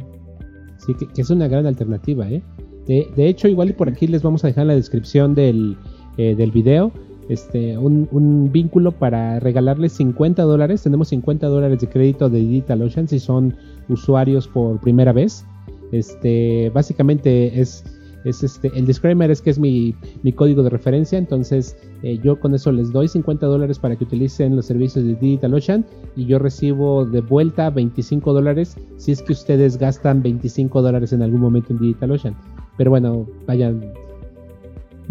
Sí, 0.79 0.95
que, 0.95 1.21
es 1.21 1.31
una 1.31 1.47
gran 1.47 1.67
alternativa, 1.67 2.29
¿eh? 2.29 2.43
De, 2.89 3.29
hecho, 3.29 3.47
igual 3.47 3.75
por 3.75 3.89
aquí 3.89 4.09
les 4.09 4.23
vamos 4.23 4.43
a 4.43 4.49
dejar 4.49 4.67
la 4.67 4.75
descripción 4.75 5.35
del, 5.35 5.77
eh, 6.17 6.35
del 6.35 6.51
video 6.51 6.91
este, 7.29 7.79
un, 7.79 8.09
un, 8.11 8.51
vínculo 8.51 8.93
para 8.93 9.39
regalarles 9.41 9.93
50 9.93 10.43
dólares. 10.43 10.83
Tenemos 10.83 11.09
50 11.09 11.47
dólares 11.47 11.81
de 11.81 11.89
crédito 11.89 12.29
de 12.29 12.41
DigitalOcean 12.41 13.09
si 13.09 13.19
son 13.19 13.55
usuarios 13.89 14.49
por 14.49 14.81
primera 14.81 15.13
vez. 15.13 15.45
Este, 15.93 16.71
básicamente 16.73 17.61
es, 17.61 17.85
es 18.25 18.43
este, 18.43 18.71
el 18.75 18.87
disclaimer 18.87 19.31
es 19.31 19.43
que 19.43 19.51
es 19.51 19.59
mi, 19.59 19.95
código 20.35 20.63
de 20.63 20.71
referencia, 20.71 21.19
entonces 21.19 21.77
eh, 22.03 22.19
yo 22.23 22.39
con 22.39 22.55
eso 22.55 22.71
les 22.71 22.93
doy 22.93 23.09
50 23.09 23.47
dólares 23.47 23.79
para 23.79 23.97
que 23.97 24.05
utilicen 24.05 24.57
los 24.57 24.67
servicios 24.67 25.05
de 25.05 25.15
DigitalOcean 25.15 25.85
y 26.17 26.27
yo 26.27 26.39
recibo 26.39 27.05
de 27.05 27.21
vuelta 27.21 27.71
25 27.71 28.33
dólares 28.33 28.77
si 28.97 29.13
es 29.13 29.23
que 29.23 29.33
ustedes 29.33 29.79
gastan 29.79 30.23
25 30.23 30.83
dólares 30.83 31.13
en 31.13 31.23
algún 31.23 31.41
momento 31.41 31.73
en 31.73 31.81
DigitalOcean. 31.81 32.37
Pero 32.77 32.91
bueno, 32.91 33.27
vayan, 33.47 33.93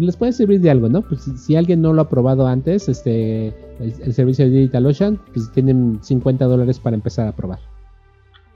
les 0.04 0.16
puede 0.16 0.32
servir 0.32 0.60
de 0.60 0.70
algo, 0.70 0.88
¿no? 0.88 1.02
Pues 1.02 1.22
si, 1.22 1.56
alguien 1.56 1.82
no 1.82 1.92
lo 1.92 2.02
ha 2.02 2.08
probado 2.08 2.46
antes, 2.46 2.88
este, 2.88 3.48
el, 3.48 3.94
el 4.02 4.12
servicio 4.12 4.44
de 4.44 4.50
DigitalOcean, 4.50 5.20
pues 5.32 5.50
tienen 5.52 5.98
50 6.02 6.44
dólares 6.46 6.78
para 6.78 6.96
empezar 6.96 7.28
a 7.28 7.32
probar. 7.32 7.58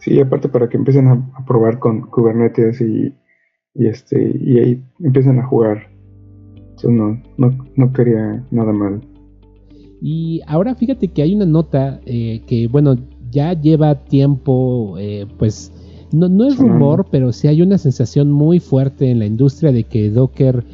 Sí, 0.05 0.21
aparte 0.21 0.51
para 0.51 0.69
que 0.69 0.77
empiecen 0.77 1.09
a, 1.09 1.45
probar 1.47 1.79
con 1.79 2.03
Kubernetes 2.03 2.79
y, 2.83 3.15
este 3.75 4.37
y 4.39 4.59
ahí 4.59 4.85
empiecen 5.01 5.39
a 5.39 5.47
jugar. 5.47 5.89
Eso 6.77 6.91
no, 6.91 7.23
no, 7.39 7.93
quería 7.95 8.45
nada 8.51 8.73
mal. 8.73 9.01
Y 10.03 10.43
ahora 10.47 10.75
fíjate 10.75 11.09
que 11.09 11.23
hay 11.23 11.35
una 11.35 11.47
nota 11.47 12.03
eh, 12.05 12.43
que, 12.47 12.69
bueno, 12.69 12.97
ya 13.31 13.55
lleva 13.55 14.05
tiempo, 14.05 14.99
eh, 14.99 15.27
pues 15.39 15.73
no, 16.13 16.29
no 16.29 16.49
es 16.49 16.59
rumor, 16.59 17.07
pero 17.11 17.33
sí 17.33 17.49
hay 17.49 17.63
una 17.63 17.79
sensación 17.79 18.31
muy 18.31 18.61
fuerte 18.61 19.11
en 19.11 19.21
la 19.21 19.27
industria 19.27 19.73
de 19.73 19.85
que 19.85 20.11
Docker 20.11 20.65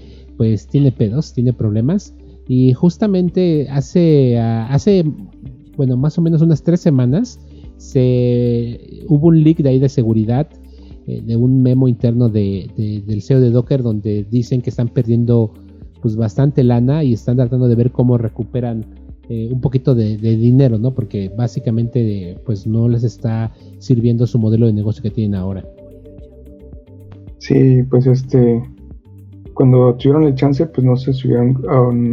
pues 0.41 0.67
tiene 0.69 0.91
pedos, 0.91 1.35
tiene 1.35 1.53
problemas. 1.53 2.15
Y 2.49 2.73
justamente 2.73 3.69
hace, 3.69 4.39
hace 4.39 5.05
bueno, 5.77 5.99
más 5.99 6.17
o 6.17 6.23
menos 6.23 6.41
unas 6.41 6.63
tres 6.63 6.81
semanas, 6.81 7.39
se 7.77 9.05
hubo 9.07 9.29
un 9.29 9.45
leak 9.45 9.59
de 9.59 9.69
ahí 9.69 9.79
de 9.79 9.91
seguridad 9.91 10.49
eh, 11.07 11.21
de 11.21 11.37
un 11.37 11.63
memo 11.63 11.89
interno 11.89 12.31
de, 12.31 12.71
del 13.07 13.21
CEO 13.21 13.43
de 13.43 13.51
Docker 13.51 13.83
donde 13.83 14.25
dicen 14.31 14.63
que 14.63 14.71
están 14.71 14.89
perdiendo 14.89 15.53
pues 16.01 16.17
bastante 16.17 16.65
lana 16.65 17.05
y 17.05 17.13
están 17.13 17.37
tratando 17.37 17.69
de 17.69 17.75
ver 17.75 17.91
cómo 17.91 18.17
recuperan 18.17 18.87
eh, 19.29 19.51
un 19.53 19.61
poquito 19.61 19.95
de, 19.95 20.17
dinero, 20.17 20.79
¿no? 20.79 20.95
Porque 20.95 21.29
básicamente 21.37 22.39
pues 22.47 22.67
no 22.67 22.89
les 22.89 23.05
está 23.05 23.53
sirviendo 23.79 24.27
su 24.27 24.39
modelo 24.39 24.65
de 24.69 24.73
negocio 24.73 25.03
que 25.03 25.11
tienen 25.11 25.35
ahora. 25.35 25.67
Sí, 27.37 27.83
pues 27.91 28.07
este 28.07 28.63
cuando 29.61 29.95
tuvieron 29.97 30.25
el 30.25 30.35
chance, 30.37 30.65
pues 30.65 30.87
no 30.87 30.97
se 30.97 31.13
subieron, 31.13 31.61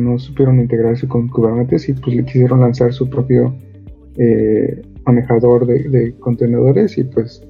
no 0.04 0.20
supieron 0.20 0.60
integrarse 0.60 1.08
con 1.08 1.30
Kubernetes 1.30 1.88
y 1.88 1.94
pues 1.94 2.14
le 2.14 2.26
quisieron 2.26 2.60
lanzar 2.60 2.92
su 2.92 3.10
propio 3.10 3.56
eh, 4.18 4.82
manejador 5.06 5.66
de, 5.66 6.14
contenedores 6.20 6.98
y 6.98 7.06
pues, 7.06 7.42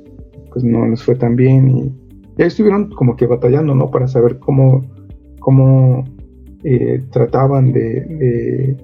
pues 0.54 0.64
no 0.64 0.88
les 0.88 1.02
fue 1.02 1.16
tan 1.16 1.36
bien 1.36 1.72
y, 1.72 1.82
ahí 2.40 2.46
estuvieron 2.46 2.92
como 2.92 3.16
que 3.16 3.26
batallando, 3.26 3.74
¿no? 3.74 3.90
Para 3.90 4.08
saber 4.08 4.38
cómo, 4.38 4.86
cómo 5.40 6.04
eh, 6.64 7.02
trataban 7.10 7.74
de, 7.74 8.78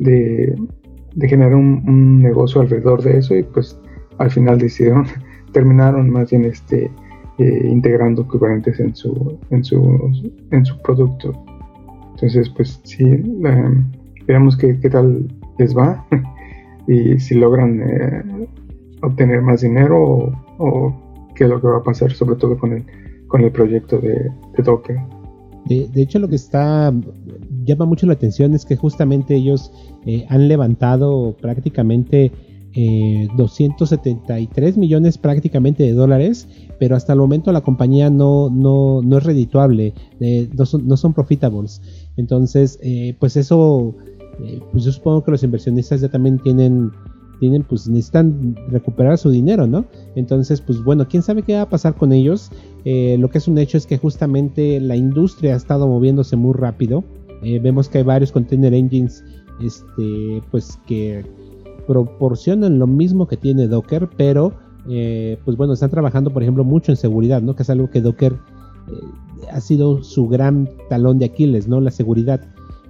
de, 0.00 1.28
generar 1.28 1.54
un, 1.54 2.20
negocio 2.20 2.60
alrededor 2.60 3.04
de 3.04 3.18
eso 3.18 3.36
y 3.36 3.44
pues 3.44 3.78
al 4.18 4.32
final 4.32 4.58
decidieron, 4.58 5.04
terminaron 5.52 6.10
más 6.10 6.28
bien 6.28 6.44
este 6.44 6.90
eh, 7.38 7.68
integrando 7.70 8.26
Kubernetes 8.26 8.80
en 8.80 8.94
su, 8.94 9.38
en 9.50 9.62
su, 9.62 10.32
en 10.50 10.64
su 10.64 10.78
producto. 10.82 11.32
Entonces, 12.14 12.48
pues 12.50 12.80
sí, 12.84 13.04
veamos 14.26 14.56
qué, 14.56 14.78
qué, 14.80 14.88
tal 14.88 15.28
les 15.58 15.76
va 15.76 16.06
y 16.88 17.18
si 17.18 17.34
logran 17.34 17.82
eh, 17.82 18.48
obtener 19.02 19.42
más 19.42 19.60
dinero 19.60 20.32
o, 20.58 20.94
qué 21.34 21.44
es 21.44 21.50
lo 21.50 21.60
que 21.60 21.66
va 21.66 21.78
a 21.78 21.82
pasar, 21.82 22.12
sobre 22.12 22.36
todo 22.36 22.56
con 22.56 22.72
el, 22.72 22.84
con 23.28 23.42
el 23.42 23.52
proyecto 23.52 23.98
de, 23.98 24.30
Docker. 24.64 24.96
De, 25.66 25.90
hecho, 26.00 26.18
lo 26.18 26.28
que 26.28 26.36
está 26.36 26.94
llama 27.64 27.84
mucho 27.84 28.06
la 28.06 28.14
atención 28.14 28.54
es 28.54 28.64
que 28.64 28.76
justamente 28.76 29.34
ellos 29.34 29.72
eh, 30.06 30.24
han 30.30 30.48
levantado 30.48 31.36
prácticamente 31.40 32.32
273 33.36 34.76
millones 34.76 35.16
prácticamente 35.16 35.82
de 35.82 35.92
dólares 35.92 36.46
pero 36.78 36.96
hasta 36.96 37.12
el 37.12 37.18
momento 37.18 37.52
la 37.52 37.60
compañía 37.62 38.10
no, 38.10 38.50
no, 38.50 39.02
no 39.02 39.18
es 39.18 39.24
redituable, 39.24 39.94
eh, 40.20 40.48
no, 40.54 40.96
son, 40.96 41.14
profitables. 41.14 41.80
Entonces, 42.16 42.78
eh, 42.82 43.16
pues 43.18 43.36
eso, 43.36 43.94
eh, 44.44 44.60
pues 44.72 44.84
yo 44.84 44.92
supongo 44.92 45.24
que 45.24 45.30
los 45.30 45.42
inversionistas 45.42 46.00
ya 46.00 46.08
también 46.08 46.38
tienen, 46.38 46.90
tienen, 47.40 47.62
pues 47.62 47.88
necesitan 47.88 48.56
recuperar 48.68 49.18
su 49.18 49.30
dinero, 49.30 49.66
¿no? 49.66 49.86
Entonces, 50.14 50.60
pues 50.60 50.82
bueno, 50.82 51.06
quién 51.08 51.22
sabe 51.22 51.42
qué 51.42 51.54
va 51.54 51.62
a 51.62 51.68
pasar 51.68 51.94
con 51.94 52.12
ellos. 52.12 52.50
lo 52.84 53.30
que 53.30 53.38
es 53.38 53.48
un 53.48 53.58
hecho 53.58 53.78
es 53.78 53.86
que 53.86 53.98
justamente 53.98 54.80
la 54.80 54.96
industria 54.96 55.54
ha 55.54 55.56
estado 55.56 55.86
moviéndose 55.86 56.36
muy 56.36 56.54
rápido. 56.54 57.04
vemos 57.42 57.88
que 57.88 57.98
hay 57.98 58.04
varios 58.04 58.32
container 58.32 58.72
engines, 58.74 59.24
este, 59.60 60.42
pues 60.50 60.78
que 60.86 61.24
proporcionan 61.86 62.78
lo 62.78 62.86
mismo 62.86 63.26
que 63.26 63.36
tiene 63.36 63.68
Docker, 63.68 64.08
pero 64.16 64.52
eh, 64.88 65.38
pues 65.44 65.56
bueno, 65.56 65.72
están 65.72 65.90
trabajando, 65.90 66.32
por 66.32 66.42
ejemplo, 66.42 66.64
mucho 66.64 66.92
en 66.92 66.96
seguridad, 66.96 67.42
¿no? 67.42 67.56
Que 67.56 67.62
es 67.62 67.70
algo 67.70 67.90
que 67.90 68.00
Docker 68.00 68.32
eh, 68.32 69.48
ha 69.52 69.60
sido 69.60 70.02
su 70.02 70.28
gran 70.28 70.68
talón 70.88 71.18
de 71.18 71.26
Aquiles, 71.26 71.68
¿no? 71.68 71.80
La 71.80 71.90
seguridad. 71.90 72.40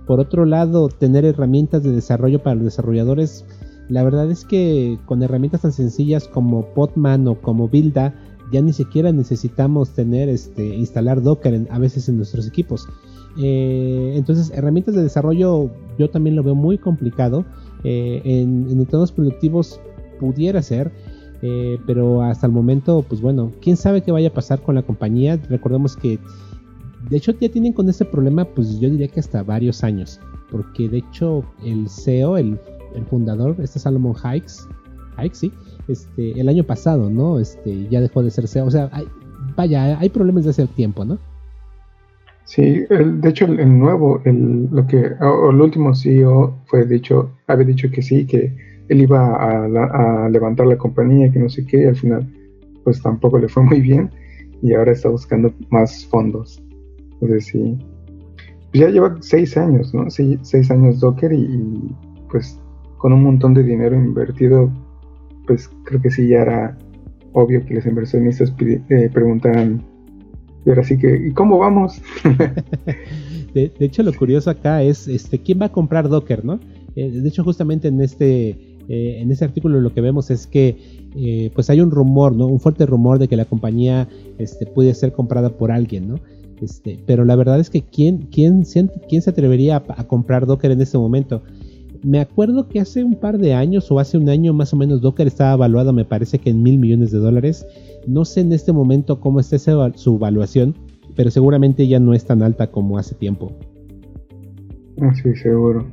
Por 0.07 0.21
otro 0.21 0.45
lado, 0.45 0.89
tener 0.89 1.25
herramientas 1.25 1.83
de 1.83 1.93
desarrollo 1.93 2.43
para 2.43 2.55
los 2.55 2.65
desarrolladores, 2.65 3.45
la 3.89 4.05
verdad 4.05 4.31
es 4.31 4.45
que 4.45 4.99
con 5.07 5.23
herramientas 5.23 5.63
tan 5.63 5.73
sencillas 5.73 6.29
como 6.29 6.67
Podman 6.75 7.27
o 7.29 7.41
como 7.41 7.69
Builda, 7.69 8.15
ya 8.53 8.61
ni 8.61 8.73
siquiera 8.73 9.11
necesitamos 9.13 9.91
tener, 9.91 10.29
este, 10.29 10.77
instalar 10.77 11.23
Docker 11.23 11.67
a 11.71 11.79
veces 11.79 12.09
en 12.09 12.17
nuestros 12.17 12.47
equipos. 12.47 12.87
Eh, 13.39 14.15
entonces, 14.17 14.51
herramientas 14.51 14.95
de 14.95 15.03
desarrollo 15.03 15.71
yo 15.99 16.11
también 16.11 16.37
lo 16.37 16.43
veo 16.43 16.55
muy 16.55 16.79
complicado. 16.79 17.45
En, 17.87 18.69
en 18.71 18.81
entornos 18.81 19.13
productivos 19.13 19.81
pudiera 20.19 20.63
ser, 20.63 20.93
eh, 21.43 21.79
pero 21.87 22.23
hasta 22.23 22.47
el 22.47 22.53
momento, 22.53 23.05
pues 23.07 23.21
bueno, 23.21 23.53
quién 23.61 23.77
sabe 23.77 24.03
qué 24.03 24.13
vaya 24.13 24.29
a 24.29 24.33
pasar 24.33 24.63
con 24.63 24.75
la 24.75 24.83
compañía. 24.83 25.37
Recordemos 25.49 25.97
que, 25.97 26.19
de 27.11 27.17
hecho, 27.17 27.33
ya 27.39 27.49
tienen 27.49 27.73
con 27.73 27.89
este 27.89 28.05
problema, 28.05 28.45
pues 28.45 28.81
yo 28.81 28.91
diría 28.91 29.09
que 29.09 29.21
hasta 29.21 29.43
varios 29.43 29.85
años. 29.85 30.21
Porque 30.51 30.89
de 30.89 30.99
hecho, 30.99 31.45
el 31.65 31.89
CEO, 31.89 32.37
el, 32.37 32.59
fundador, 33.11 33.57
este 33.61 33.79
Salomon 33.79 34.15
Hikes, 34.15 34.55
Hikes, 35.19 35.37
sí, 35.37 35.53
este, 35.87 36.41
el 36.41 36.49
año 36.49 36.65
pasado, 36.65 37.11
¿no? 37.11 37.39
Este, 37.39 37.87
ya 37.91 38.01
dejó 38.01 38.23
de 38.23 38.31
ser 38.31 38.49
CEO. 38.49 38.67
O 38.67 38.71
sea, 38.71 38.91
vaya, 39.55 39.99
hay 39.99 40.09
problemas 40.09 40.45
de 40.45 40.51
hace 40.51 40.67
tiempo, 40.67 41.05
¿no? 41.05 41.19
Sí, 42.47 42.87
de 42.89 43.29
hecho 43.29 43.45
el, 43.45 43.79
nuevo, 43.79 44.21
el, 44.25 44.69
lo 44.71 44.87
que, 44.87 45.13
o 45.21 45.51
el 45.51 45.61
último 45.61 45.93
CEO 45.95 46.57
fue 46.67 46.87
dicho, 46.87 47.33
había 47.49 47.67
dicho 47.67 47.91
que 47.91 48.01
sí, 48.03 48.25
que 48.25 48.55
él 48.89 49.03
iba 49.03 49.35
a, 49.35 50.29
levantar 50.29 50.69
la 50.69 50.79
compañía, 50.79 51.31
que 51.33 51.41
no 51.41 51.49
sé 51.49 51.67
qué, 51.67 51.83
y 51.83 51.85
al 51.87 51.97
final 51.97 52.33
pues 52.85 53.03
tampoco 53.03 53.39
le 53.39 53.49
fue 53.49 53.65
muy 53.65 53.81
bien 53.81 54.11
y 54.63 54.75
ahora 54.75 54.93
está 54.93 55.09
buscando 55.09 55.53
más 55.71 56.07
fondos. 56.07 56.63
Entonces 57.15 57.47
sí, 57.47 57.79
pues 58.71 58.81
ya 58.81 58.91
lleva 58.91 59.17
seis 59.21 59.57
años, 59.57 59.93
¿no? 59.93 60.09
seis 60.09 60.71
años 60.71 61.01
Docker 61.01 61.33
y, 61.33 61.93
pues 62.31 62.61
con 62.99 63.13
un 63.13 63.25
montón 63.25 63.55
de 63.55 63.65
dinero 63.65 63.97
invertido, 63.97 64.73
pues 65.49 65.69
creo 65.85 66.01
que 66.01 66.11
sí 66.13 66.29
ya 66.29 66.43
era 66.43 66.79
obvio 67.33 67.65
que 67.67 67.75
los 67.75 67.87
inversionistas 67.87 68.55
eh, 68.61 69.11
preguntaran, 69.13 69.85
y 70.67 70.69
ahora 70.69 70.85
sí 70.85 70.99
que, 70.99 71.29
¿y 71.29 71.33
cómo 71.33 71.59
vamos? 71.59 72.03
de, 73.55 73.73
hecho 73.79 74.03
lo 74.03 74.13
curioso 74.13 74.51
acá 74.51 74.83
es, 74.83 75.07
este, 75.07 75.39
¿quién 75.39 75.61
va 75.61 75.67
a 75.67 75.73
comprar 75.73 76.09
Docker, 76.09 76.45
no? 76.45 76.61
Eh, 76.97 77.11
de 77.11 77.29
hecho 77.29 77.45
justamente 77.45 77.89
en 77.89 78.01
este 78.01 78.77
eh, 78.89 79.19
en 79.21 79.31
ese 79.33 79.45
artículo 79.45 79.81
lo 79.81 79.93
que 79.93 80.01
vemos 80.01 80.31
es 80.31 80.47
que 80.47 80.77
eh, 81.17 81.51
pues 81.55 81.71
hay 81.71 81.81
un 81.81 81.91
rumor, 81.91 82.35
¿no? 82.35 82.47
Un 82.47 82.61
fuerte 82.61 82.87
rumor 82.87 83.19
de 83.19 83.29
que 83.29 83.37
la 83.37 83.45
compañía 83.45 84.09
este, 84.39 84.67
puede 84.67 84.95
ser 84.95 85.13
comprada 85.13 85.51
por 85.51 85.73
alguien, 85.73 86.09
¿no? 86.09 86.21
Este, 86.61 86.99
pero 87.07 87.25
la 87.25 87.37
verdad 87.37 87.61
es 87.61 87.71
que 87.71 87.83
¿quién, 87.83 88.29
quién, 88.31 88.65
quién 89.09 89.23
se 89.23 89.31
atrevería 89.31 89.83
a, 89.89 90.05
comprar 90.05 90.47
Docker 90.47 90.71
en 90.71 90.81
este 90.81 90.99
momento? 90.99 91.43
Me 92.07 92.21
acuerdo 92.21 92.69
que 92.69 92.79
hace 92.79 93.03
un 93.03 93.17
par 93.17 93.37
de 93.37 93.53
años 93.53 93.91
o 93.91 93.99
hace 93.99 94.17
un 94.17 94.29
año 94.29 94.53
más 94.53 94.73
o 94.73 94.77
menos 94.77 95.01
Docker 95.01 95.27
estaba 95.27 95.55
evaluado 95.55 95.93
me 95.93 96.05
parece 96.05 96.39
que 96.39 96.51
en 96.51 96.63
mil 96.63 96.79
millones 96.79 97.11
de 97.11 97.19
dólares. 97.19 97.67
No 98.07 98.25
sé 98.25 98.43
en 98.43 98.53
este 98.53 98.73
momento 98.73 99.19
cómo 99.19 99.41
está 99.41 99.59
su 99.59 100.15
evaluación, 100.15 100.77
pero 101.17 101.33
seguramente 101.33 101.89
ya 101.89 101.99
no 101.99 102.15
es 102.15 102.25
tan 102.25 102.45
alta 102.45 102.69
como 102.69 102.97
hace 102.97 103.17
tiempo. 103.17 103.51
Ah, 105.01 105.13
sí, 105.21 105.35
seguro. 105.35 105.85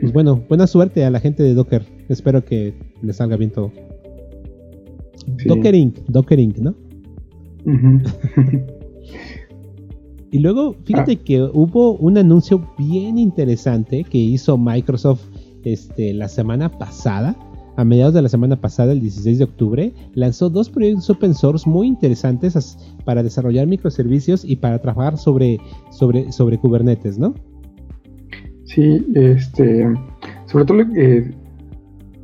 Pues 0.00 0.12
bueno, 0.12 0.44
buena 0.48 0.68
suerte 0.68 1.04
a 1.04 1.10
la 1.10 1.18
gente 1.18 1.42
de 1.42 1.54
Docker. 1.54 1.82
Espero 2.08 2.44
que 2.44 2.74
le 3.02 3.12
salga 3.12 3.36
bien 3.36 3.50
todo. 3.50 3.72
Docker 5.44 5.74
Inc. 5.74 5.98
Docker 6.06 6.38
Inc., 6.38 6.58
¿no? 6.58 6.76
y 10.30 10.38
luego, 10.40 10.76
fíjate 10.84 11.18
ah. 11.20 11.24
que 11.24 11.42
hubo 11.42 11.92
un 11.92 12.18
anuncio 12.18 12.68
bien 12.78 13.18
interesante 13.18 14.04
que 14.04 14.18
hizo 14.18 14.58
Microsoft 14.58 15.22
este, 15.64 16.12
la 16.14 16.28
semana 16.28 16.70
pasada. 16.70 17.36
A 17.76 17.84
mediados 17.84 18.14
de 18.14 18.22
la 18.22 18.30
semana 18.30 18.58
pasada, 18.58 18.92
el 18.92 19.00
16 19.00 19.38
de 19.38 19.44
octubre, 19.44 19.94
lanzó 20.14 20.48
dos 20.48 20.70
proyectos 20.70 21.10
open 21.10 21.34
source 21.34 21.68
muy 21.68 21.86
interesantes 21.86 22.78
para 23.04 23.22
desarrollar 23.22 23.66
microservicios 23.66 24.46
y 24.46 24.56
para 24.56 24.80
trabajar 24.80 25.18
sobre, 25.18 25.58
sobre, 25.90 26.32
sobre 26.32 26.58
Kubernetes, 26.58 27.18
¿no? 27.18 27.34
Sí, 28.64 29.06
este, 29.14 29.86
sobre 30.46 30.64
todo 30.64 30.80
eh, 30.96 31.30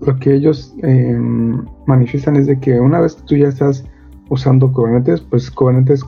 lo 0.00 0.18
que 0.18 0.34
ellos 0.34 0.74
em, 0.82 1.64
manifiestan 1.86 2.36
es 2.36 2.46
de 2.46 2.58
que 2.58 2.80
una 2.80 3.00
vez 3.00 3.14
que 3.16 3.22
tú 3.24 3.36
ya 3.36 3.48
estás 3.48 3.84
usando 4.30 4.72
Kubernetes, 4.72 5.20
pues 5.20 5.50
Kubernetes 5.50 6.02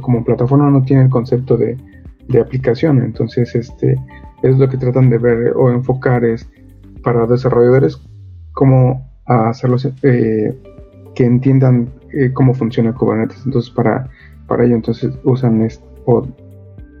como 0.00 0.24
plataforma 0.24 0.70
no 0.70 0.82
tiene 0.82 1.04
el 1.04 1.10
concepto 1.10 1.56
de, 1.56 1.76
aplicación, 2.40 3.02
entonces 3.02 3.54
este 3.54 3.94
es 4.42 4.56
lo 4.56 4.66
que 4.66 4.78
tratan 4.78 5.10
de 5.10 5.18
ver 5.18 5.52
o 5.54 5.70
enfocar 5.70 6.24
es 6.24 6.48
para 7.02 7.26
desarrolladores 7.26 8.00
cómo 8.52 9.06
hacerlos 9.26 9.86
eh, 10.02 10.58
que 11.14 11.24
entiendan 11.26 11.90
eh, 12.14 12.32
cómo 12.32 12.54
funciona 12.54 12.94
Kubernetes, 12.94 13.42
entonces 13.44 13.70
para, 13.70 14.08
para 14.46 14.64
ello 14.64 14.76
entonces 14.76 15.12
usan 15.24 15.68
o 16.06 16.26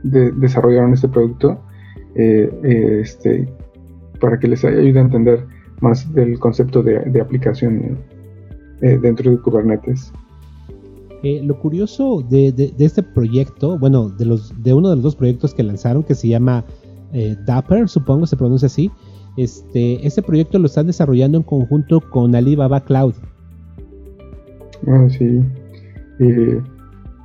desarrollaron 0.02 0.92
este 0.92 1.08
producto 1.08 1.58
eh, 2.14 3.00
este, 3.02 3.48
para 4.20 4.38
que 4.38 4.48
les 4.48 4.64
ayude 4.64 4.98
a 4.98 5.02
entender 5.02 5.46
más 5.80 6.12
del 6.14 6.38
concepto 6.38 6.82
de, 6.82 7.20
aplicación 7.20 7.98
eh, 8.80 8.98
dentro 9.00 9.30
de 9.30 9.38
Kubernetes. 9.38 10.12
Eh, 11.22 11.40
lo 11.44 11.58
curioso 11.58 12.24
de, 12.28 12.74
este 12.78 13.02
proyecto, 13.02 13.78
bueno, 13.78 14.08
de, 14.10 14.72
uno 14.74 14.90
de 14.90 14.96
los 14.96 15.02
dos 15.02 15.16
proyectos 15.16 15.54
que 15.54 15.62
lanzaron, 15.62 16.02
que 16.02 16.14
se 16.14 16.28
llama 16.28 16.64
eh, 17.12 17.36
Dapper, 17.46 17.88
supongo 17.88 18.26
se 18.26 18.36
pronuncia 18.36 18.66
así, 18.66 18.90
este, 19.36 20.04
este 20.06 20.22
proyecto 20.22 20.58
lo 20.58 20.66
están 20.66 20.86
desarrollando 20.86 21.38
en 21.38 21.44
conjunto 21.44 22.00
con 22.00 22.34
Alibaba 22.34 22.80
Cloud. 22.80 23.14
Ah, 24.88 25.06
sí. 25.08 25.40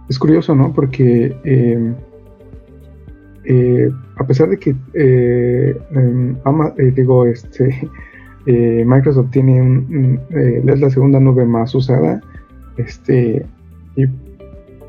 es 0.10 0.20
curioso, 0.20 0.54
¿no? 0.54 0.72
Porque 0.74 1.36
em, 1.44 1.96
a 4.18 4.28
pesar 4.28 4.50
de 4.50 4.60
que 4.60 4.76
em, 4.94 6.36
digo, 6.94 7.26
este 7.26 7.90
eh, 8.48 8.84
Microsoft 8.86 9.32
tiene 9.32 9.84
eh, 10.30 10.64
es 10.66 10.80
la 10.80 10.90
segunda 10.90 11.20
nube 11.20 11.46
más 11.46 11.76
usada 11.76 12.22
este 12.78 13.46
y 13.98 14.06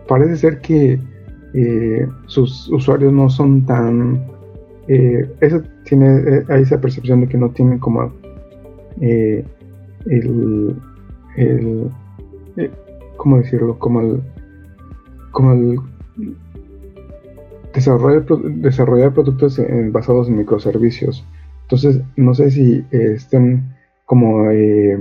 parece 0.07 0.37
ser 0.37 0.61
que 0.61 1.00
eh, 1.55 2.09
sus 2.27 2.69
usuarios 2.69 3.12
no 3.12 3.29
son 3.29 3.67
tan... 3.67 4.25
Eh, 4.87 5.29
tiene, 5.85 6.45
hay 6.49 6.62
esa 6.62 6.81
percepción 6.81 7.23
de 7.23 7.29
que 7.29 7.37
no 7.37 7.50
tienen 7.50 7.79
como 7.79 8.12
el, 9.00 9.45
el 11.37 11.91
¿cómo 13.17 13.38
decirlo? 13.38 13.79
Como 13.79 14.00
el, 14.00 14.21
como 15.33 15.53
el 15.53 15.79
desarrollar, 17.75 18.25
desarrollar 18.27 19.12
productos 19.12 19.61
basados 19.91 20.29
en 20.29 20.38
microservicios. 20.38 21.25
Entonces, 21.62 22.00
no 22.17 22.35
sé 22.35 22.50
si 22.50 22.85
estén 22.91 23.75
como 24.09 24.50
eh, 24.50 24.99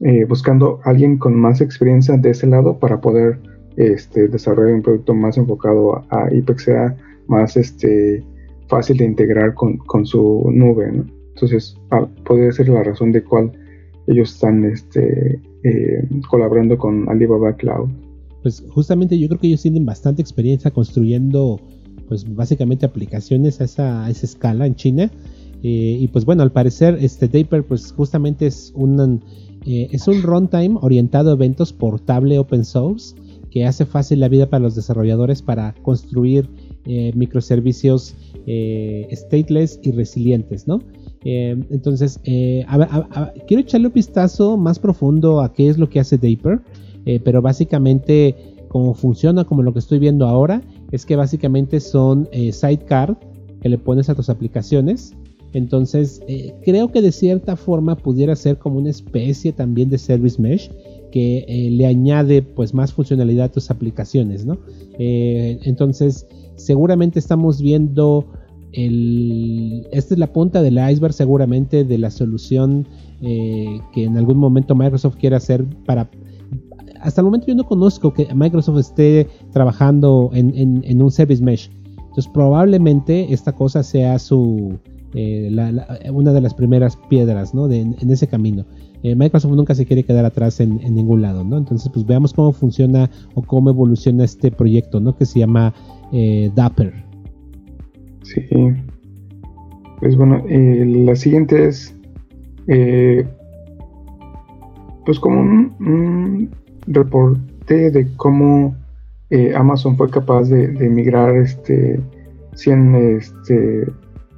eh, 0.00 0.24
buscando 0.24 0.80
alguien 0.84 1.18
con 1.18 1.38
más 1.38 1.60
experiencia 1.60 2.16
de 2.16 2.30
ese 2.30 2.46
lado 2.46 2.78
para 2.78 3.00
poder 3.00 3.40
este, 3.76 4.28
desarrollar 4.28 4.74
un 4.74 4.82
producto 4.82 5.14
más 5.14 5.36
enfocado 5.36 5.96
a, 6.10 6.26
a 6.26 6.96
más 7.26 7.56
este, 7.56 8.22
fácil 8.68 8.96
de 8.96 9.04
integrar 9.04 9.54
con, 9.54 10.06
su 10.06 10.50
nube. 10.52 11.04
Entonces, 11.34 11.76
ah, 11.90 12.06
podría 12.24 12.52
ser 12.52 12.68
la 12.68 12.82
razón 12.82 13.12
de 13.12 13.22
cuál 13.22 13.52
ellos 14.06 14.34
están 14.34 14.64
este, 14.64 15.40
eh, 15.64 16.08
colaborando 16.28 16.76
con 16.76 17.08
Alibaba 17.08 17.56
Cloud. 17.56 17.88
Pues 18.42 18.62
justamente 18.68 19.18
yo 19.18 19.28
creo 19.28 19.40
que 19.40 19.46
ellos 19.48 19.62
tienen 19.62 19.86
bastante 19.86 20.20
experiencia 20.20 20.70
construyendo 20.70 21.60
pues 22.08 22.24
básicamente 22.34 22.84
aplicaciones 22.84 23.60
a 23.60 23.64
esa, 23.64 24.10
escala 24.10 24.66
en 24.66 24.74
China. 24.74 25.10
Eh, 25.66 25.96
y 25.98 26.08
pues 26.08 26.26
bueno, 26.26 26.42
al 26.42 26.52
parecer 26.52 26.98
este 27.00 27.26
Daper 27.26 27.64
pues 27.64 27.90
justamente 27.90 28.46
es 28.46 28.70
un, 28.76 29.22
eh, 29.64 29.88
es 29.90 30.06
un 30.06 30.20
runtime 30.20 30.76
orientado 30.82 31.30
a 31.30 31.32
eventos 31.32 31.72
portable 31.72 32.38
open 32.38 32.66
source 32.66 33.16
que 33.50 33.64
hace 33.64 33.86
fácil 33.86 34.20
la 34.20 34.28
vida 34.28 34.50
para 34.50 34.62
los 34.62 34.74
desarrolladores 34.74 35.40
para 35.40 35.74
construir 35.80 36.50
eh, 36.84 37.12
microservicios 37.14 38.14
stateless 39.10 39.80
y 39.82 39.92
resilientes, 39.92 40.68
¿no? 40.68 40.80
entonces, 41.24 42.20
quiero 42.22 43.62
echarle 43.62 43.86
un 43.86 43.94
vistazo 43.94 44.58
más 44.58 44.78
profundo 44.78 45.40
a 45.40 45.54
qué 45.54 45.70
es 45.70 45.78
lo 45.78 45.88
que 45.88 45.98
hace 45.98 46.18
Daper, 46.18 46.60
pero 47.24 47.40
básicamente 47.40 48.36
como 48.68 48.92
funciona, 48.92 49.44
como 49.44 49.62
lo 49.62 49.72
que 49.72 49.78
estoy 49.78 49.98
viendo 49.98 50.26
ahora, 50.26 50.60
es 50.92 51.06
que 51.06 51.16
básicamente 51.16 51.80
son 51.80 52.28
sidecar 52.52 53.18
que 53.62 53.70
le 53.70 53.78
pones 53.78 54.10
a 54.10 54.14
tus 54.14 54.28
aplicaciones. 54.28 55.14
Entonces, 55.54 56.20
eh, 56.28 56.52
creo 56.64 56.90
que 56.90 57.00
de 57.00 57.12
cierta 57.12 57.56
forma 57.56 57.96
pudiera 57.96 58.36
ser 58.36 58.58
como 58.58 58.78
una 58.78 58.90
especie 58.90 59.52
también 59.52 59.88
de 59.88 59.98
service 59.98 60.40
mesh 60.40 60.70
que 61.10 61.44
eh, 61.48 61.70
le 61.70 61.86
añade 61.86 62.42
pues 62.42 62.74
más 62.74 62.92
funcionalidad 62.92 63.46
a 63.46 63.52
tus 63.52 63.70
aplicaciones, 63.70 64.44
¿no? 64.44 64.58
entonces, 64.98 66.26
seguramente 66.56 67.18
estamos 67.18 67.60
viendo 67.60 68.26
el, 68.72 69.86
esta 69.92 70.14
es 70.14 70.18
la 70.18 70.32
punta 70.32 70.60
del 70.62 70.78
iceberg 70.90 71.12
seguramente 71.12 71.84
de 71.84 71.98
la 71.98 72.10
solución 72.10 72.86
que 73.20 74.04
en 74.04 74.16
algún 74.16 74.36
momento 74.36 74.74
Microsoft 74.74 75.16
quiere 75.16 75.36
hacer 75.36 75.64
para 75.86 76.10
hasta 77.04 77.20
el 77.20 77.26
momento 77.26 77.46
yo 77.46 77.54
no 77.54 77.64
conozco 77.64 78.12
que 78.12 78.26
Microsoft 78.34 78.78
esté 78.78 79.28
trabajando 79.52 80.30
en, 80.32 81.02
un 81.02 81.10
service 81.10 81.42
mesh. 81.42 81.70
Entonces 81.98 82.28
probablemente 82.32 83.32
esta 83.32 83.52
cosa 83.52 83.82
sea 83.82 84.18
su 84.18 84.78
eh, 85.14 85.50
una 86.12 86.32
de 86.32 86.40
las 86.40 86.54
primeras 86.54 86.96
piedras 87.08 87.54
¿no? 87.54 87.70
en 87.70 88.10
ese 88.10 88.26
camino. 88.26 88.64
Eh, 89.04 89.14
Microsoft 89.14 89.52
nunca 89.52 89.74
se 89.74 89.84
quiere 89.84 90.02
quedar 90.02 90.24
atrás 90.24 90.60
en, 90.60 90.78
ningún 90.94 91.20
lado, 91.20 91.44
¿no? 91.44 91.58
Entonces 91.58 91.90
pues 91.92 92.06
veamos 92.06 92.32
cómo 92.32 92.52
funciona 92.52 93.10
o 93.34 93.42
cómo 93.42 93.68
evoluciona 93.68 94.24
este 94.24 94.50
proyecto, 94.50 94.98
¿no? 94.98 95.14
Que 95.14 95.26
se 95.26 95.40
llama 95.40 95.74
eh, 96.10 96.50
Dapper. 96.54 96.94
Sí. 98.22 98.40
Pues 100.00 100.16
bueno, 100.16 100.42
la 100.48 101.14
siguiente 101.14 101.66
es 101.68 101.94
pues 105.04 105.20
como 105.20 105.38
un 105.80 106.50
reporte 106.86 107.90
de 107.90 108.08
cómo 108.16 108.74
Amazon 109.54 109.98
fue 109.98 110.08
capaz 110.08 110.44
de, 110.44 110.66
migrar 110.88 111.36
este 111.36 112.00
100 112.54 112.94
este, 112.94 113.84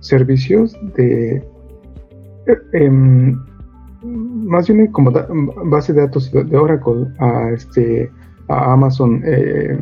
servicios 0.01 0.77
de 0.97 1.43
eh, 2.73 2.91
más 4.03 4.69
bien 4.69 4.87
como 4.89 5.11
base 5.65 5.93
de 5.93 6.03
datos 6.03 6.31
de 6.31 6.57
Oracle 6.57 7.07
a 7.19 7.51
este 7.51 8.11
a 8.49 8.73
Amazon 8.73 9.23
eh, 9.25 9.79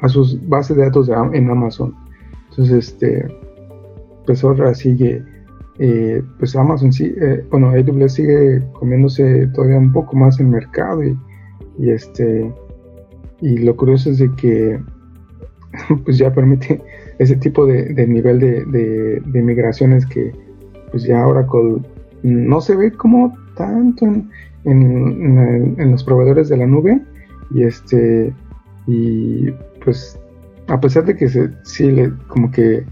a 0.00 0.08
sus 0.08 0.38
bases 0.48 0.76
de 0.76 0.84
datos 0.84 1.10
en 1.32 1.50
Amazon. 1.50 1.94
Entonces 2.50 2.88
este 2.88 3.26
pues 4.26 4.42
ahora 4.44 4.74
sigue 4.74 5.22
pues 6.38 6.54
Amazon 6.56 6.92
sí 6.92 7.14
bueno 7.50 7.70
AWS 7.70 8.14
sigue 8.14 8.62
comiéndose 8.72 9.48
todavía 9.48 9.78
un 9.78 9.92
poco 9.92 10.16
más 10.16 10.38
el 10.38 10.46
mercado 10.46 11.02
y 11.02 11.16
y 11.78 11.90
este 11.90 12.52
y 13.40 13.58
lo 13.58 13.76
curioso 13.76 14.10
es 14.10 14.18
de 14.18 14.30
que 14.36 14.80
pues 16.04 16.18
ya 16.18 16.32
permite 16.32 16.82
ese 17.22 17.36
tipo 17.36 17.66
de, 17.66 18.06
nivel 18.06 18.38
de, 18.38 19.20
de, 19.24 19.42
migraciones 19.42 20.06
que 20.06 20.32
pues 20.90 21.04
ya 21.04 21.26
Oracle 21.26 21.78
no 22.22 22.60
se 22.60 22.76
ve 22.76 22.92
como 22.92 23.36
tanto 23.56 24.06
en, 24.64 25.90
los 25.90 26.04
proveedores 26.04 26.48
de 26.48 26.56
la 26.56 26.66
nube 26.66 27.00
y 27.50 27.64
este 27.64 28.32
y 28.86 29.50
pues 29.84 30.18
a 30.68 30.80
pesar 30.80 31.04
de 31.04 31.16
que 31.16 31.28
se, 31.28 31.50
sí 31.64 31.90
le 31.90 32.12
como 32.28 32.50
que 32.50 32.84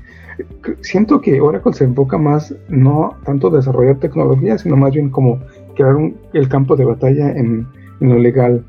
siento 0.80 1.20
que 1.20 1.40
Oracle 1.40 1.72
se 1.72 1.84
enfoca 1.84 2.18
más 2.18 2.54
no 2.68 3.16
tanto 3.24 3.50
desarrollar 3.50 3.98
tecnología 3.98 4.58
sino 4.58 4.76
más 4.76 4.92
bien 4.92 5.10
como 5.10 5.40
crear 5.74 5.96
un, 5.96 6.16
el 6.32 6.48
campo 6.48 6.76
de 6.76 6.84
batalla 6.84 7.30
en, 7.32 7.66
lo 8.00 8.18
legal. 8.18 8.64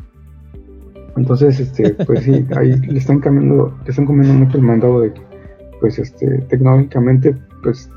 Entonces, 1.15 1.59
este, 1.59 1.91
pues 2.05 2.23
sí, 2.23 2.45
ahí 2.55 2.75
le 2.81 2.99
están 2.99 3.19
cambiando, 3.19 3.73
le 3.83 3.89
están 3.89 4.05
comiendo 4.05 4.33
mucho 4.33 4.57
el 4.57 4.63
mandado 4.63 5.01
de 5.01 5.13
pues, 5.81 5.99
este, 5.99 6.39
tecnológicamente, 6.49 7.35
pues, 7.61 7.89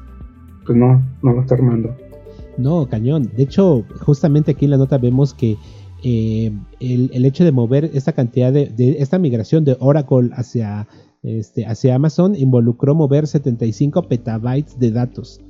pues 0.67 0.77
no, 0.77 1.01
no 1.23 1.33
lo 1.33 1.43
está 1.43 1.55
armando. 1.55 1.95
No, 2.57 2.89
cañón. 2.89 3.31
De 3.37 3.45
hecho, 3.45 3.85
justamente 4.01 4.53
aquí 4.53 4.65
en 4.65 4.73
la 4.73 4.77
nota 4.77 4.99
vemos 4.99 5.35
que 5.35 5.57
eh, 6.07 6.53
el, 6.81 7.25
hecho 7.25 7.45
de 7.45 7.53
mover 7.53 7.91
esta 7.95 8.13
cantidad 8.13 8.53
de, 8.53 8.97
esta 8.99 9.19
migración 9.19 9.65
de 9.65 9.77
Oracle 9.81 10.31
hacia, 10.35 10.87
este, 11.23 11.65
hacia 11.65 11.95
Amazon 11.95 12.35
involucró 12.37 12.95
mover 12.95 13.27
75 13.27 14.03
petabytes 14.03 14.79
de 14.79 14.91
datos. 14.91 15.41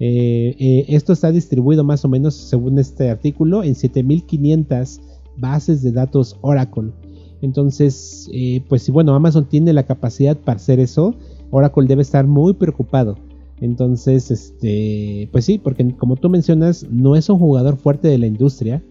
Eh, 0.00 0.54
eh, 0.58 0.84
esto 0.88 1.12
está 1.12 1.30
distribuido 1.32 1.84
más 1.84 2.04
o 2.04 2.08
menos, 2.08 2.34
según 2.34 2.78
este 2.78 3.10
artículo, 3.10 3.62
en 3.62 3.74
7500 3.74 5.00
bases 5.38 5.82
de 5.82 5.92
datos 5.92 6.36
Oracle. 6.42 6.92
Entonces, 7.40 8.28
pues 8.68 8.82
si 8.82 8.92
bueno, 8.92 9.14
Amazon 9.14 9.46
tiene 9.46 9.72
la 9.74 9.82
capacidad 9.82 10.36
para 10.36 10.56
hacer 10.56 10.80
eso, 10.80 11.14
Oracle 11.54 11.86
debe 11.86 12.02
estar 12.02 12.26
muy 12.26 12.54
preocupado. 12.54 13.16
Entonces, 13.60 14.30
este, 14.30 15.28
pues 15.30 15.44
sí, 15.44 15.58
porque 15.58 15.94
como 15.96 16.16
tú 16.16 16.28
mencionas, 16.28 16.86
no 16.90 17.14
es 17.14 17.28
un 17.28 17.38
jugador 17.38 17.76
fuerte 17.76 18.08
de 18.08 18.18
la 18.18 18.26
industria. 18.26 18.82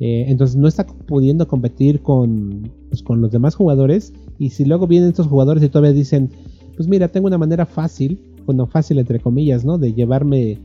Eh, 0.00 0.24
entonces 0.28 0.56
no 0.56 0.66
está 0.68 0.86
pudiendo 0.86 1.46
competir 1.46 2.00
con, 2.00 2.70
pues, 2.88 3.02
con 3.02 3.20
los 3.20 3.30
demás 3.30 3.54
jugadores. 3.54 4.12
Y 4.38 4.50
si 4.50 4.64
luego 4.64 4.86
vienen 4.86 5.10
estos 5.10 5.26
jugadores 5.26 5.62
y 5.62 5.68
todavía 5.68 5.92
dicen, 5.92 6.30
pues 6.76 6.88
mira, 6.88 7.08
tengo 7.08 7.26
una 7.26 7.38
manera 7.38 7.66
fácil, 7.66 8.18
bueno, 8.46 8.66
fácil 8.66 8.98
entre 8.98 9.20
comillas, 9.20 9.64
¿no? 9.64 9.76
De 9.76 9.92
llevarme 9.92 10.58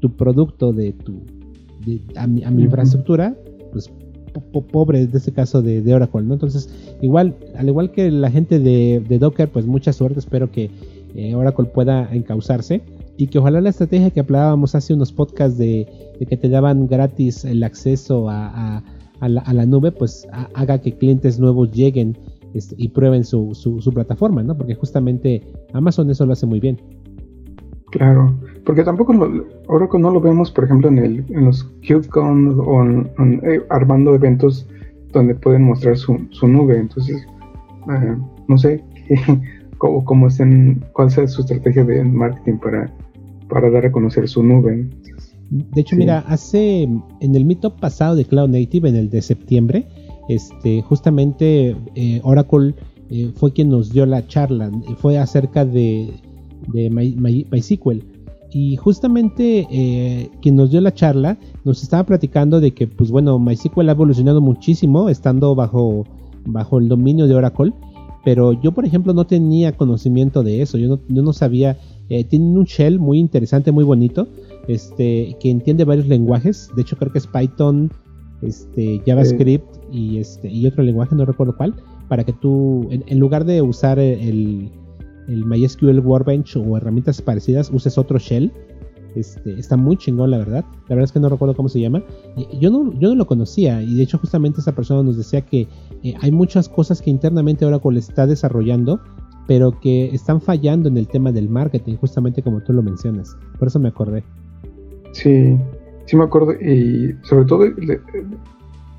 tu 0.00 0.14
producto 0.16 0.72
de 0.72 0.92
tu, 0.92 1.20
a 2.16 2.26
mi, 2.26 2.44
a 2.44 2.50
mi 2.50 2.62
infraestructura, 2.62 3.36
pues 3.72 3.90
pobre 4.72 5.06
de 5.06 5.18
este 5.18 5.32
caso 5.32 5.62
de, 5.62 5.94
Oracle, 5.94 6.22
¿no? 6.22 6.34
Entonces, 6.34 6.68
igual, 7.00 7.34
al 7.56 7.68
igual 7.68 7.90
que 7.92 8.10
la 8.10 8.30
gente 8.30 8.58
de, 8.58 9.18
Docker, 9.18 9.48
pues 9.48 9.66
mucha 9.66 9.92
suerte, 9.92 10.18
espero 10.18 10.50
que 10.50 10.70
eh, 11.14 11.34
Oracle 11.34 11.66
pueda 11.66 12.12
encauzarse 12.14 12.82
y 13.16 13.26
que 13.26 13.38
ojalá 13.38 13.60
la 13.60 13.70
estrategia 13.70 14.10
que 14.10 14.20
hablábamos 14.20 14.74
hace 14.74 14.94
unos 14.94 15.12
podcasts 15.12 15.58
de, 15.58 15.86
que 16.28 16.36
te 16.36 16.48
daban 16.48 16.86
gratis 16.86 17.44
el 17.44 17.62
acceso 17.62 18.28
a, 18.28 18.82
la, 19.20 19.66
nube, 19.66 19.92
pues 19.92 20.26
haga 20.54 20.78
que 20.78 20.92
clientes 20.92 21.38
nuevos 21.38 21.70
lleguen 21.72 22.16
este, 22.54 22.74
y 22.78 22.88
prueben 22.88 23.24
su, 23.24 23.54
su 23.54 23.92
plataforma, 23.92 24.42
¿no? 24.42 24.56
Porque 24.56 24.74
justamente 24.74 25.42
Amazon 25.72 26.10
eso 26.10 26.24
lo 26.24 26.32
hace 26.32 26.46
muy 26.46 26.60
bien. 26.60 26.78
Claro, 27.90 28.38
porque 28.64 28.84
tampoco 28.84 29.12
lo, 29.12 29.46
Oracle 29.66 30.00
no 30.00 30.10
lo 30.10 30.20
vemos, 30.20 30.50
por 30.50 30.64
ejemplo, 30.64 30.88
en, 30.88 30.98
el, 30.98 31.24
en 31.28 31.44
los 31.46 31.64
KubeCon 31.86 32.60
o 32.60 32.84
eh, 33.46 33.62
armando 33.70 34.14
eventos 34.14 34.66
donde 35.12 35.34
pueden 35.34 35.62
mostrar 35.62 35.96
su, 35.96 36.18
nube. 36.42 36.78
Entonces, 36.78 37.26
eh, 37.90 38.16
no 38.48 38.58
sé 38.58 38.82
cómo, 39.78 40.04
cómo 40.04 40.28
estén, 40.28 40.84
cuál 40.92 41.10
sea 41.10 41.26
su 41.26 41.42
estrategia 41.42 41.84
de 41.84 42.04
marketing 42.04 42.58
para, 42.58 42.92
para 43.48 43.70
dar 43.70 43.86
a 43.86 43.92
conocer 43.92 44.28
su 44.28 44.42
nube. 44.42 44.88
De 45.50 45.80
hecho, 45.80 45.96
mira, 45.96 46.20
hace 46.28 46.82
en 46.82 47.34
el 47.34 47.44
meetup 47.44 47.80
pasado 47.80 48.14
de 48.14 48.24
Cloud 48.24 48.50
Native, 48.50 48.88
en 48.88 48.96
el 48.96 49.10
de 49.10 49.20
septiembre, 49.20 49.88
este, 50.28 50.80
justamente 50.82 51.76
eh, 51.96 52.20
Oracle 52.22 52.74
eh, 53.10 53.32
fue 53.34 53.52
quien 53.52 53.68
nos 53.68 53.92
dio 53.92 54.06
la 54.06 54.26
charla, 54.28 54.70
fue 54.98 55.18
acerca 55.18 55.64
de, 55.64 56.14
de 56.72 56.88
MySQL. 56.88 58.19
Y 58.52 58.76
justamente 58.76 59.66
eh, 59.70 60.30
quien 60.42 60.56
nos 60.56 60.70
dio 60.70 60.80
la 60.80 60.92
charla 60.92 61.38
nos 61.64 61.82
estaba 61.82 62.04
platicando 62.04 62.60
de 62.60 62.72
que, 62.72 62.86
pues 62.88 63.10
bueno, 63.10 63.38
MySQL 63.38 63.88
ha 63.88 63.92
evolucionado 63.92 64.40
muchísimo 64.40 65.08
estando 65.08 65.54
bajo, 65.54 66.04
bajo 66.44 66.78
el 66.78 66.88
dominio 66.88 67.26
de 67.28 67.34
Oracle. 67.34 67.72
Pero 68.24 68.52
yo, 68.60 68.72
por 68.72 68.84
ejemplo, 68.84 69.14
no 69.14 69.26
tenía 69.26 69.76
conocimiento 69.76 70.42
de 70.42 70.62
eso. 70.62 70.78
Yo 70.78 70.88
no, 70.88 71.00
yo 71.08 71.22
no 71.22 71.32
sabía. 71.32 71.78
Eh, 72.08 72.24
tienen 72.24 72.58
un 72.58 72.64
shell 72.64 72.98
muy 72.98 73.20
interesante, 73.20 73.70
muy 73.70 73.84
bonito, 73.84 74.26
este, 74.66 75.36
que 75.40 75.48
entiende 75.48 75.84
varios 75.84 76.08
lenguajes. 76.08 76.68
De 76.74 76.82
hecho, 76.82 76.96
creo 76.96 77.12
que 77.12 77.18
es 77.18 77.26
Python, 77.28 77.90
este, 78.42 79.00
JavaScript 79.06 79.76
y, 79.92 80.18
este, 80.18 80.50
y 80.50 80.66
otro 80.66 80.82
lenguaje, 80.82 81.14
no 81.14 81.24
recuerdo 81.24 81.56
cuál. 81.56 81.74
Para 82.08 82.24
que 82.24 82.32
tú, 82.32 82.88
en 82.90 83.18
lugar 83.20 83.44
de 83.44 83.62
usar 83.62 84.00
el, 84.00 84.18
el 84.18 84.70
MySQL 85.30 86.00
Workbench 86.00 86.56
o 86.56 86.76
herramientas 86.76 87.20
parecidas, 87.22 87.70
uses 87.72 87.96
otro 87.98 88.18
shell. 88.18 88.52
Este, 89.14 89.58
está 89.58 89.76
muy 89.76 89.96
chingón, 89.96 90.30
la 90.30 90.38
verdad. 90.38 90.64
La 90.88 90.94
verdad 90.94 91.04
es 91.04 91.12
que 91.12 91.20
no 91.20 91.28
recuerdo 91.28 91.56
cómo 91.56 91.68
se 91.68 91.80
llama. 91.80 92.02
Yo 92.60 92.70
no, 92.70 92.92
yo 93.00 93.08
no 93.08 93.14
lo 93.16 93.26
conocía 93.26 93.82
y 93.82 93.96
de 93.96 94.02
hecho 94.02 94.18
justamente 94.18 94.60
esa 94.60 94.74
persona 94.74 95.02
nos 95.02 95.16
decía 95.16 95.40
que 95.40 95.66
eh, 96.02 96.14
hay 96.20 96.30
muchas 96.30 96.68
cosas 96.68 97.02
que 97.02 97.10
internamente 97.10 97.64
Oracle 97.64 97.98
está 97.98 98.26
desarrollando, 98.26 99.00
pero 99.46 99.78
que 99.80 100.14
están 100.14 100.40
fallando 100.40 100.88
en 100.88 100.96
el 100.96 101.08
tema 101.08 101.32
del 101.32 101.48
marketing, 101.48 101.96
justamente 101.96 102.42
como 102.42 102.60
tú 102.62 102.72
lo 102.72 102.82
mencionas. 102.82 103.36
Por 103.58 103.68
eso 103.68 103.80
me 103.80 103.88
acordé. 103.88 104.22
Sí, 105.12 105.58
sí 106.06 106.16
me 106.16 106.24
acuerdo 106.24 106.52
y 106.52 107.16
sobre 107.22 107.44
todo 107.46 107.64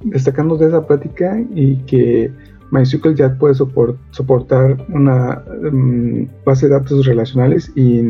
destacando 0.04 0.58
de 0.58 0.68
esa 0.68 0.86
plática 0.86 1.40
y 1.56 1.76
que 1.78 2.32
MySQL 2.72 3.16
ya 3.16 3.38
puede 3.38 3.54
soportar 3.56 4.86
una 4.90 5.44
mm, 5.72 6.28
base 6.46 6.68
de 6.68 6.74
datos 6.74 7.06
relacionales 7.06 7.72
y 7.76 8.02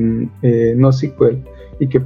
eh, 0.42 0.74
no 0.78 0.92
SQL 0.92 1.38
y 1.80 1.88
que 1.88 2.02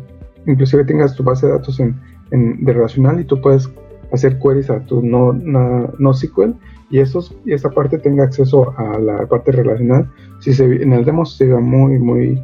inclusive 0.47 0.85
tengas 0.85 1.15
tu 1.15 1.23
base 1.23 1.45
de 1.47 1.53
datos 1.53 1.79
en, 1.79 1.95
de 2.31 2.73
relacional 2.73 3.19
y 3.19 3.25
tú 3.25 3.39
puedes 3.41 3.69
hacer 4.11 4.39
queries 4.39 4.69
a 4.69 4.79
tu 4.85 5.01
no, 5.01 5.33
no 5.33 6.13
SQL 6.13 6.53
y, 6.89 6.99
esos, 6.99 7.35
y 7.45 7.53
esa 7.53 7.69
parte 7.69 7.97
tenga 7.97 8.23
acceso 8.23 8.73
a 8.77 8.99
la 8.99 9.25
parte 9.25 9.51
relacional. 9.51 10.09
Si 10.39 10.51
en 10.61 10.93
el 10.93 11.03
demo 11.03 11.25
se 11.25 11.47
ve 11.47 11.59
muy, 11.59 11.99
muy, 11.99 12.41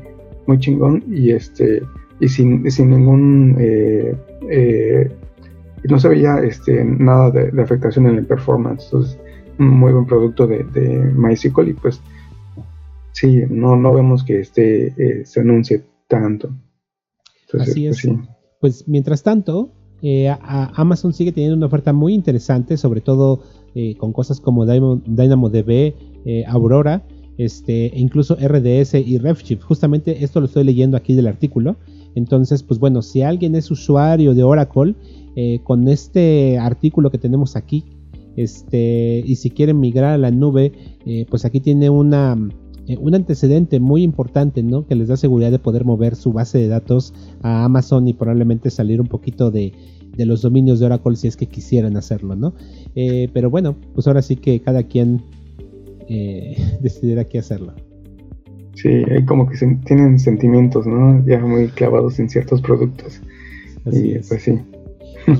muy 0.47 0.59
chingón 0.59 1.03
y 1.07 1.31
este 1.31 1.83
y 2.19 2.27
sin, 2.27 2.69
sin 2.69 2.91
ningún 2.91 3.55
eh, 3.59 4.15
eh, 4.49 5.11
no 5.89 5.99
se 5.99 6.09
veía 6.09 6.37
este, 6.43 6.83
nada 6.85 7.31
de, 7.31 7.61
afectación 7.61 8.05
en 8.07 8.17
el 8.17 8.25
performance. 8.25 8.85
Entonces, 8.85 9.19
muy 9.57 9.91
buen 9.91 10.05
producto 10.05 10.47
de, 10.47 10.63
MySQL 11.15 11.69
y 11.69 11.73
pues 11.73 12.01
sí, 13.11 13.41
no, 13.49 13.75
no 13.75 13.93
vemos 13.93 14.23
que 14.23 14.39
este 14.39 14.87
eh, 14.97 15.25
se 15.25 15.41
anuncie 15.41 15.83
tanto. 16.07 16.49
Así 17.59 17.87
pues, 17.87 18.05
es. 18.05 18.11
Pues, 18.59 18.87
mientras 18.87 19.23
tanto, 19.23 19.71
eh, 20.01 20.33
Amazon 20.41 21.13
sigue 21.13 21.31
teniendo 21.31 21.57
una 21.57 21.65
oferta 21.65 21.93
muy 21.93 22.13
interesante, 22.13 22.77
sobre 22.77 23.01
todo 23.01 23.43
eh, 23.75 23.95
con 23.97 24.13
cosas 24.13 24.39
como 24.39 24.65
DynamoDB, 24.65 25.93
Aurora, 26.47 27.03
este, 27.37 27.87
e 27.87 27.99
incluso 27.99 28.35
RDS 28.35 28.95
y 28.95 29.17
Redshift. 29.17 29.63
Justamente 29.63 30.23
esto 30.23 30.39
lo 30.39 30.45
estoy 30.45 30.63
leyendo 30.63 30.95
aquí 30.95 31.13
del 31.13 31.27
artículo. 31.27 31.77
Entonces, 32.13 32.61
pues 32.61 32.79
bueno, 32.79 33.01
si 33.01 33.21
alguien 33.21 33.55
es 33.55 33.71
usuario 33.71 34.33
de 34.33 34.43
Oracle, 34.43 34.95
con 35.63 35.87
este 35.87 36.59
artículo 36.59 37.09
que 37.09 37.17
tenemos 37.17 37.55
aquí, 37.55 37.85
este, 38.35 39.23
y 39.25 39.35
si 39.35 39.49
quieren 39.49 39.79
migrar 39.79 40.13
a 40.13 40.17
la 40.17 40.31
nube, 40.31 40.71
eh, 41.05 41.25
pues 41.29 41.45
aquí 41.45 41.59
tiene 41.59 41.89
una, 41.89 42.37
eh, 42.87 42.97
un 42.99 43.15
antecedente 43.15 43.79
muy 43.79 44.03
importante, 44.03 44.63
¿no? 44.63 44.85
Que 44.85 44.95
les 44.95 45.07
da 45.07 45.17
seguridad 45.17 45.51
de 45.51 45.59
poder 45.59 45.85
mover 45.85 46.15
su 46.15 46.31
base 46.31 46.57
de 46.57 46.67
datos 46.67 47.13
a 47.41 47.65
Amazon 47.65 48.07
y 48.07 48.13
probablemente 48.13 48.69
salir 48.69 49.01
un 49.01 49.07
poquito 49.07 49.51
de, 49.51 49.73
los 50.17 50.41
dominios 50.43 50.79
de 50.79 50.85
Oracle 50.85 51.15
si 51.15 51.27
es 51.27 51.35
que 51.35 51.47
quisieran 51.47 51.97
hacerlo, 51.97 52.35
¿no? 52.35 52.53
Eh, 52.95 53.29
pero 53.33 53.49
bueno, 53.49 53.75
pues 53.93 54.07
ahora 54.07 54.21
sí 54.21 54.35
que 54.35 54.59
cada 54.61 54.83
quien 54.83 55.21
decidirá 56.81 57.23
qué 57.23 57.39
hacerlo. 57.39 57.73
Sí, 58.73 58.89
hay 58.89 59.23
como 59.25 59.47
que 59.47 59.57
tienen 59.85 60.19
sentimientos, 60.19 60.85
¿no? 60.85 61.25
Ya 61.25 61.39
muy 61.39 61.69
clavados 61.69 62.19
en 62.19 62.29
ciertos 62.29 62.61
productos. 62.61 63.21
Así 63.85 64.11
es. 64.11 64.27
pues 64.27 64.43
sí. 64.43 64.59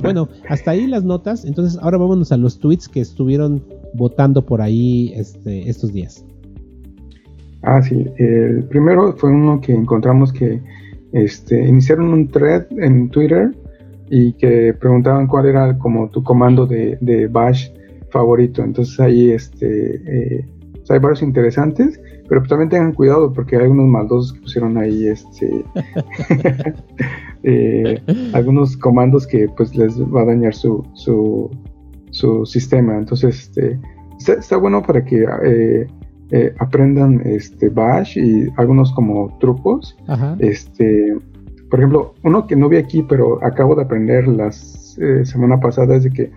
Bueno, 0.02 0.28
hasta 0.48 0.72
ahí 0.72 0.86
las 0.86 1.04
notas. 1.04 1.44
Entonces, 1.44 1.78
ahora 1.82 1.98
vámonos 1.98 2.32
a 2.32 2.36
los 2.36 2.58
tweets 2.58 2.88
que 2.88 3.00
estuvieron 3.00 3.62
votando 3.94 4.44
por 4.44 4.60
ahí 4.60 5.12
este, 5.14 5.68
estos 5.68 5.92
días. 5.92 6.24
Ah, 7.62 7.82
sí. 7.82 8.06
El 8.18 8.64
primero 8.64 9.14
fue 9.16 9.30
uno 9.30 9.60
que 9.60 9.72
encontramos 9.72 10.32
que 10.32 10.60
este, 11.12 11.64
iniciaron 11.66 12.12
un 12.12 12.28
thread 12.28 12.66
en 12.78 13.08
Twitter 13.10 13.52
y 14.10 14.32
que 14.34 14.74
preguntaban 14.74 15.26
cuál 15.26 15.46
era 15.46 15.78
como 15.78 16.10
tu 16.10 16.22
comando 16.22 16.66
de, 16.66 17.28
bash 17.30 17.70
favorito. 18.10 18.62
Entonces 18.62 18.98
ahí 19.00 19.30
este, 19.30 19.94
eh, 20.36 20.46
hay 20.88 20.98
varios 20.98 21.22
interesantes, 21.22 22.00
pero 22.32 22.44
también 22.44 22.70
tengan 22.70 22.92
cuidado 22.94 23.30
porque 23.30 23.56
hay 23.58 23.66
unos 23.66 23.88
maldosos 23.88 24.32
que 24.32 24.40
pusieron 24.40 24.78
ahí 24.78 25.06
este 25.06 25.62
Eh, 27.44 28.00
algunos 28.34 28.76
comandos 28.76 29.26
que 29.26 29.48
pues 29.56 29.74
les 29.74 30.00
va 30.00 30.22
a 30.22 30.26
dañar 30.26 30.54
su, 30.54 30.86
su, 30.94 31.50
su 32.10 32.46
sistema. 32.46 32.96
Entonces, 32.96 33.50
este, 33.50 33.80
está, 34.16 34.56
bueno 34.58 34.80
para 34.80 35.04
que 35.04 35.26
eh, 35.44 35.86
eh, 36.30 36.54
aprendan 36.60 37.20
este 37.24 37.68
Bash 37.68 38.16
y 38.16 38.48
algunos 38.58 38.92
como 38.92 39.36
trucos. 39.40 39.96
Este, 40.38 41.16
por 41.68 41.80
ejemplo, 41.80 42.14
uno 42.22 42.46
que 42.46 42.54
no 42.54 42.68
vi 42.68 42.76
aquí, 42.76 43.02
pero 43.02 43.44
acabo 43.44 43.74
de 43.74 43.82
aprender 43.82 44.28
la 44.28 44.52
semana 44.52 45.58
pasada 45.58 45.96
es 45.96 46.04
de 46.04 46.10
que 46.10 46.30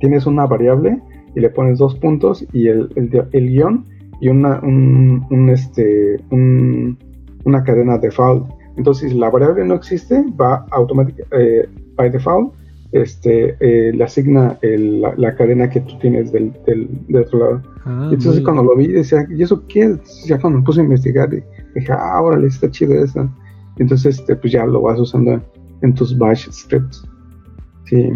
tienes 0.00 0.26
una 0.26 0.44
variable 0.44 1.00
y 1.36 1.40
le 1.40 1.50
pones 1.50 1.78
dos 1.78 1.94
puntos 1.94 2.44
y 2.52 2.66
el, 2.66 2.88
el, 2.96 3.48
guion 3.48 3.84
y 4.20 4.28
una, 4.28 4.60
un, 4.60 5.48
este, 5.50 6.20
una 6.30 7.62
cadena 7.64 7.98
default. 7.98 8.48
Entonces, 8.76 9.10
si 9.10 9.18
la 9.18 9.30
variable 9.30 9.64
no 9.64 9.74
existe, 9.74 10.24
va 10.38 10.66
automáticamente, 10.70 11.36
eh, 11.38 11.68
by 11.96 12.10
default, 12.10 12.52
este, 12.92 13.56
eh, 13.60 13.92
le 13.92 14.04
asigna 14.04 14.58
la, 14.62 15.34
cadena 15.34 15.68
que 15.68 15.80
tú 15.80 15.98
tienes 15.98 16.32
del, 16.32 16.52
otro 17.14 17.38
lado. 17.38 17.62
Ah, 17.84 18.10
entonces, 18.12 18.42
cuando 18.42 18.62
lo 18.62 18.76
vi, 18.76 18.88
decía, 18.88 19.26
¿y 19.30 19.42
eso 19.42 19.62
qué 19.68 19.96
Ya 20.26 20.38
cuando 20.38 20.60
me 20.60 20.64
puse 20.64 20.80
a 20.80 20.84
investigar, 20.84 21.30
dije, 21.30 21.92
ah, 21.92 22.20
órale, 22.22 22.46
está 22.46 22.70
chido 22.70 22.94
eso. 22.94 23.28
Entonces, 23.78 24.18
este, 24.18 24.36
pues 24.36 24.52
ya 24.52 24.66
lo 24.66 24.82
vas 24.82 24.98
usando 24.98 25.40
en 25.82 25.94
tus 25.94 26.16
bash 26.16 26.48
scripts. 26.50 27.06
Sí, 27.84 28.12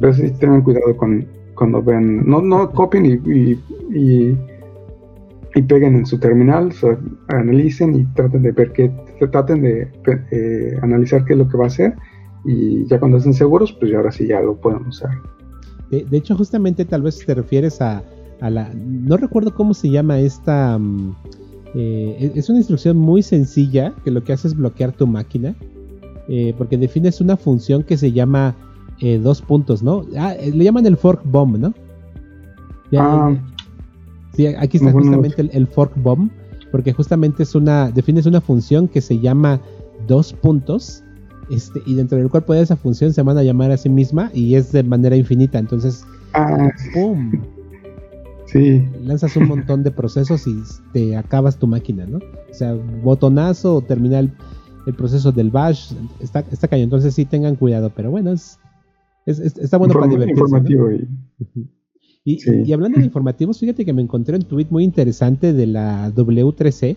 pero 0.00 0.12
sí 0.12 0.30
tengan 0.38 0.62
cuidado 0.62 0.96
con, 0.96 1.26
cuando 1.54 1.82
vean, 1.82 2.28
no, 2.28 2.42
no 2.42 2.70
copien 2.72 3.06
y 3.06 3.58
y 3.94 4.36
peguen 5.62 5.94
en 5.96 6.06
su 6.06 6.18
terminal, 6.18 6.72
analicen 7.28 7.94
y 7.94 8.04
traten 8.14 8.42
de 8.42 8.52
ver 8.52 8.72
qué, 8.72 8.92
traten 9.30 9.62
de 9.62 9.88
eh, 10.30 10.78
analizar 10.82 11.24
qué 11.24 11.32
es 11.32 11.38
lo 11.38 11.48
que 11.48 11.56
va 11.56 11.64
a 11.64 11.68
hacer 11.68 11.94
y 12.44 12.84
ya 12.86 13.00
cuando 13.00 13.16
estén 13.16 13.34
seguros, 13.34 13.72
pues 13.72 13.94
ahora 13.94 14.12
sí 14.12 14.26
ya 14.26 14.40
lo 14.40 14.56
pueden 14.56 14.86
usar. 14.86 15.10
De, 15.90 16.04
hecho, 16.12 16.36
justamente 16.36 16.84
tal 16.84 17.02
vez 17.02 17.24
te 17.24 17.34
refieres 17.34 17.80
a, 17.80 18.02
la, 18.40 18.70
no 18.74 19.16
recuerdo 19.16 19.54
cómo 19.54 19.72
se 19.72 19.88
llama 19.88 20.18
esta, 20.18 20.78
mm, 20.78 21.16
eh, 21.74 22.32
es 22.34 22.48
una 22.50 22.58
instrucción 22.58 22.96
muy 22.98 23.22
sencilla 23.22 23.94
que 24.04 24.10
lo 24.10 24.22
que 24.24 24.32
hace 24.32 24.48
es 24.48 24.56
bloquear 24.56 24.92
tu 24.92 25.06
máquina, 25.06 25.54
eh, 26.28 26.54
porque 26.58 26.76
defines 26.76 27.20
una 27.20 27.36
función 27.36 27.82
que 27.82 27.96
se 27.96 28.12
llama 28.12 28.54
dos 29.22 29.42
puntos, 29.42 29.82
¿no? 29.82 30.04
Ah, 30.16 30.34
le 30.34 30.64
llaman 30.64 30.86
el 30.86 30.96
fork 30.96 31.20
bomb, 31.24 31.58
¿no? 31.58 31.74
ah, 32.98 33.34
Sí, 34.36 34.46
aquí 34.46 34.76
está 34.76 34.92
justamente 34.92 35.48
el, 35.50 35.66
fork 35.66 35.92
bomb, 35.96 36.30
porque 36.70 36.92
justamente 36.92 37.42
es 37.42 37.54
una, 37.54 37.90
defines 37.90 38.26
una 38.26 38.42
función 38.42 38.86
que 38.86 39.00
se 39.00 39.18
llama 39.18 39.62
dos 40.06 40.34
puntos, 40.34 41.02
este, 41.50 41.80
y 41.86 41.94
dentro 41.94 42.18
del 42.18 42.28
cual 42.28 42.44
puede 42.44 42.60
esa 42.60 42.76
función 42.76 43.14
se 43.14 43.22
van 43.22 43.38
a 43.38 43.42
llamar 43.42 43.70
a 43.70 43.78
sí 43.78 43.88
misma 43.88 44.30
y 44.34 44.56
es 44.56 44.72
de 44.72 44.82
manera 44.82 45.16
infinita, 45.16 45.58
entonces, 45.58 46.04
ah, 46.34 46.68
¡pum! 46.92 47.32
Sí. 48.44 48.86
Lanzas 49.02 49.34
un 49.36 49.48
montón 49.48 49.82
de 49.82 49.90
procesos 49.90 50.46
y 50.46 50.62
te 50.92 51.16
acabas 51.16 51.56
tu 51.56 51.66
máquina, 51.66 52.04
¿no? 52.04 52.18
O 52.18 52.54
sea, 52.54 52.74
botonazo 53.02 53.76
o 53.76 53.80
terminal 53.80 54.30
el 54.86 54.94
proceso 54.94 55.32
del 55.32 55.50
bash, 55.50 55.94
está, 56.20 56.44
está 56.52 56.68
cañón, 56.68 56.84
entonces 56.84 57.14
sí 57.14 57.24
tengan 57.24 57.56
cuidado, 57.56 57.90
pero 57.96 58.10
bueno, 58.10 58.32
es, 58.32 58.58
está 59.24 59.78
bueno 59.78 59.94
para 59.94 60.08
divertirse. 60.08 60.40
Informativo 60.40 60.92
y... 60.92 61.08
Y, 62.26 62.72
hablando 62.72 62.98
de 62.98 63.04
informativos, 63.06 63.60
fíjate 63.60 63.84
que 63.84 63.92
me 63.92 64.02
encontré 64.02 64.36
un 64.36 64.42
tweet 64.42 64.66
muy 64.68 64.82
interesante 64.84 65.52
de 65.52 65.66
la 65.66 66.12
W3C, 66.12 66.96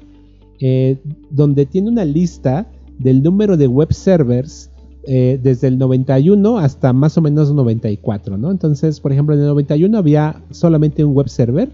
eh, 0.60 0.98
donde 1.30 1.68
tiene 1.68 1.90
una 1.90 2.04
lista 2.04 2.68
del 2.98 3.22
número 3.22 3.56
de 3.56 3.68
web 3.68 3.94
servers 3.94 4.72
eh, 5.04 5.40
desde 5.42 5.68
el 5.68 5.78
91 5.78 6.58
hasta 6.58 6.92
más 6.94 7.18
o 7.18 7.22
menos 7.22 7.54
94, 7.54 8.38
¿no? 8.38 8.52
Entonces, 8.52 9.00
por 9.00 9.12
ejemplo, 9.12 9.36
en 9.36 9.42
el 9.42 9.48
91 9.48 9.98
había 9.98 10.42
solamente 10.50 11.06
un 11.06 11.14
web 11.14 11.30
server 11.30 11.70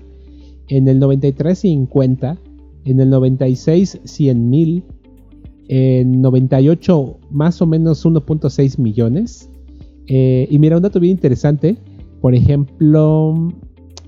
En 0.67 0.87
el 0.87 0.99
93, 0.99 1.57
50. 1.57 2.37
En 2.83 2.99
el 2.99 3.09
96, 3.09 4.01
100 4.03 4.49
mil. 4.49 4.83
En 5.69 6.21
98, 6.21 7.17
más 7.31 7.61
o 7.61 7.65
menos 7.65 8.05
1.6 8.05 8.79
millones. 8.79 9.49
Eh, 10.07 10.47
y 10.51 10.59
mira, 10.59 10.75
un 10.75 10.83
dato 10.83 10.99
bien 10.99 11.11
interesante. 11.11 11.77
Por 12.25 12.33
ejemplo, 12.33 13.53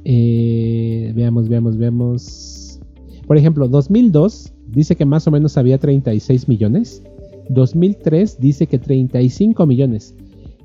eh, 0.04 1.14
veamos, 1.16 1.48
veamos, 1.50 1.78
veamos. 1.78 2.80
Por 3.28 3.38
ejemplo, 3.38 3.68
2002 3.68 4.56
dice 4.70 4.96
que 4.96 5.06
más 5.06 5.28
o 5.28 5.32
menos 5.32 5.56
había 5.56 5.78
36 5.78 6.48
millones. 6.48 7.04
2003 7.50 8.40
dice 8.40 8.66
que 8.66 8.80
35 8.80 9.68
millones. 9.68 10.16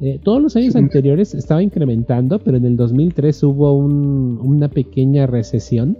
Eh, 0.00 0.18
todos 0.22 0.40
los 0.40 0.56
años 0.56 0.76
anteriores 0.76 1.34
estaba 1.34 1.62
incrementando, 1.62 2.38
pero 2.38 2.56
en 2.56 2.64
el 2.64 2.78
2003 2.78 3.42
hubo 3.42 3.74
una 3.74 4.70
pequeña 4.70 5.26
recesión. 5.26 5.98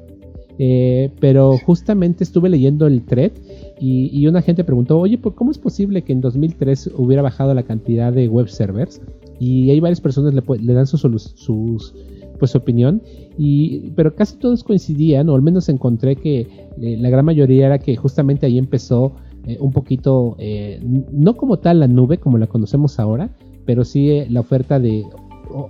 Eh, 0.59 1.11
pero 1.21 1.59
justamente 1.59 2.25
estuve 2.25 2.49
leyendo 2.49 2.87
el 2.87 3.05
thread 3.05 3.33
y, 3.79 4.27
una 4.27 4.41
gente 4.41 4.65
preguntó, 4.65 4.99
oye, 4.99 5.19
¿por 5.19 5.35
cómo 5.35 5.51
es 5.51 5.59
posible 5.59 6.01
que 6.01 6.15
en 6.15 6.23
2003 6.23 6.93
hubiera 6.97 7.21
bajado 7.21 7.53
la 7.53 7.65
cantidad 7.65 8.11
de 8.11 8.27
web 8.27 8.49
servers? 8.49 9.03
Y 9.43 9.71
hay 9.71 9.81
varias 9.81 10.01
personas 10.01 10.35
le, 10.35 10.43
le 10.61 10.73
dan 10.73 10.87
sus, 10.87 11.01
sus 11.01 11.95
pues 12.39 12.53
su 12.53 12.59
opinión 12.59 13.03
y 13.39 13.91
pero 13.91 14.15
casi 14.15 14.37
todos 14.37 14.63
coincidían 14.65 15.29
o 15.29 15.35
al 15.35 15.43
menos 15.43 15.69
encontré 15.69 16.17
que 16.17 16.41
eh, 16.81 16.97
la 16.99 17.11
gran 17.11 17.25
mayoría 17.25 17.67
era 17.67 17.79
que 17.79 17.97
justamente 17.97 18.47
ahí 18.47 18.59
empezó 18.59 19.13
eh, 19.47 19.59
un 19.61 19.73
poquito 19.73 20.37
eh, 20.39 20.81
no 21.13 21.37
como 21.37 21.59
tal 21.59 21.81
la 21.81 21.89
nube 21.89 22.19
como 22.19 22.39
la 22.39 22.47
conocemos 22.47 23.01
ahora 23.01 23.31
pero 23.65 23.85
sí 23.85 24.25
la 24.29 24.41
oferta 24.41 24.81
de 24.81 25.05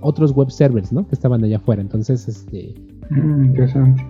otros 0.01 0.31
web 0.33 0.51
servers 0.51 0.91
¿no? 0.91 1.07
que 1.07 1.15
estaban 1.15 1.43
allá 1.43 1.57
afuera. 1.57 1.81
Entonces 1.81 2.27
este 2.27 2.75
mm, 3.09 3.45
interesante. 3.45 4.03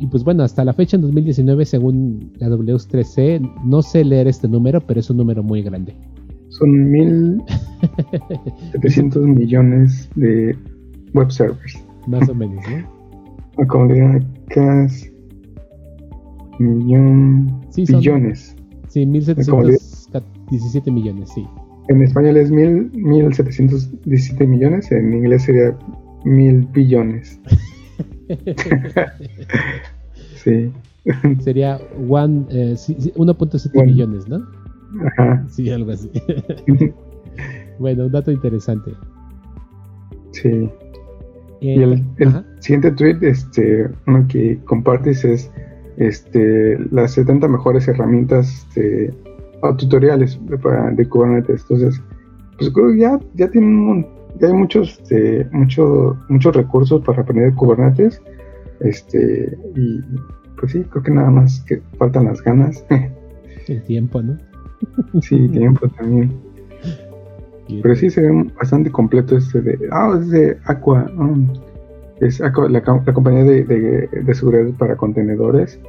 y, 0.00 0.06
pues 0.06 0.22
bueno 0.24 0.42
hasta 0.42 0.64
la 0.64 0.72
fecha 0.72 0.96
en 0.96 1.02
2019 1.02 1.64
según 1.64 2.32
la 2.38 2.48
W3C 2.48 3.64
no 3.64 3.82
sé 3.82 4.04
leer 4.04 4.28
este 4.28 4.48
número 4.48 4.80
pero 4.80 5.00
es 5.00 5.08
un 5.10 5.18
número 5.18 5.42
muy 5.42 5.62
grande 5.62 5.96
son 6.52 6.92
1.700 6.92 9.26
millones 9.26 10.08
de 10.16 10.56
web 11.14 11.30
servers. 11.30 11.82
Más 12.06 12.28
o 12.28 12.34
menos, 12.34 12.62
¿no? 12.68 12.76
acá 13.62 13.78
millón, 16.58 17.64
sí, 17.70 17.86
billones. 17.88 18.54
Sí, 18.88 19.06
1717 19.06 20.90
millones, 20.90 21.30
sí. 21.34 21.46
En 21.88 22.02
español 22.02 22.36
es 22.36 22.50
mil, 22.50 22.90
1717 22.92 24.46
millones, 24.46 24.92
en 24.92 25.14
inglés 25.14 25.44
sería 25.44 25.74
mil 26.24 26.68
billones. 26.72 27.40
sí. 30.36 30.70
Sería 31.40 31.80
1.7 31.98 33.70
eh, 33.74 33.84
millones, 33.84 34.28
¿no? 34.28 34.61
Ajá. 35.00 35.44
Sí, 35.48 35.70
algo 35.70 35.92
así. 35.92 36.10
bueno, 37.78 38.06
un 38.06 38.12
dato 38.12 38.30
interesante. 38.30 38.92
Sí. 40.32 40.70
Y 41.60 41.80
el, 41.80 42.04
siguiente 42.58 42.90
tweet, 42.90 43.18
este, 43.22 43.88
uno 44.06 44.26
que 44.28 44.58
compartes 44.64 45.24
es 45.24 45.50
este, 45.96 46.76
las 46.90 47.12
70 47.12 47.46
mejores 47.46 47.86
herramientas 47.86 48.66
este, 48.68 49.14
o 49.60 49.76
tutoriales 49.76 50.40
de, 50.46 51.08
Kubernetes. 51.08 51.62
Entonces, 51.62 52.02
pues 52.58 52.70
creo 52.70 52.90
que 52.90 52.98
ya, 52.98 53.20
ya 53.34 53.48
tienen 53.48 54.06
ya 54.40 54.48
hay 54.48 54.54
muchos, 54.54 54.98
este, 54.98 55.46
mucho, 55.52 56.18
muchos 56.28 56.56
recursos 56.56 57.02
para 57.04 57.22
aprender 57.22 57.54
Kubernetes. 57.54 58.20
Este, 58.80 59.56
y 59.76 60.00
pues 60.58 60.72
sí, 60.72 60.82
creo 60.90 61.02
que 61.02 61.10
nada 61.12 61.30
más 61.30 61.60
que 61.60 61.80
faltan 61.98 62.24
las 62.24 62.42
ganas. 62.42 62.84
El 63.68 63.82
tiempo, 63.84 64.20
¿no? 64.22 64.36
Sí, 65.20 65.48
tiempo 65.52 65.88
también. 65.88 66.32
Pero 67.82 67.94
sí 67.94 68.10
se 68.10 68.20
ve 68.20 68.50
bastante 68.56 68.90
completo 68.90 69.36
este 69.36 69.60
de. 69.62 69.88
Ah, 69.90 70.16
es 70.20 70.30
de 70.30 70.58
Aqua. 70.64 71.10
es 72.20 72.40
la, 72.40 72.82
compañía 72.82 73.44
de, 73.44 74.34
seguridad 74.34 74.70
para 74.76 74.96
contenedores. 74.96 75.80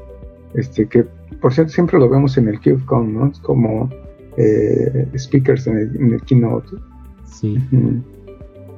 Este 0.54 0.88
que, 0.88 1.06
por 1.42 1.54
cierto, 1.54 1.74
siempre 1.74 2.00
lo 2.00 2.10
vemos 2.10 2.38
en 2.38 2.48
el 2.48 2.60
KubeCon, 2.60 3.14
¿no? 3.14 3.28
Es 3.28 3.40
como 3.40 3.90
eh, 4.38 5.08
speakers 5.18 5.68
en 5.68 6.14
el, 6.14 6.22
keynote. 6.22 6.70
Sí. 7.26 7.58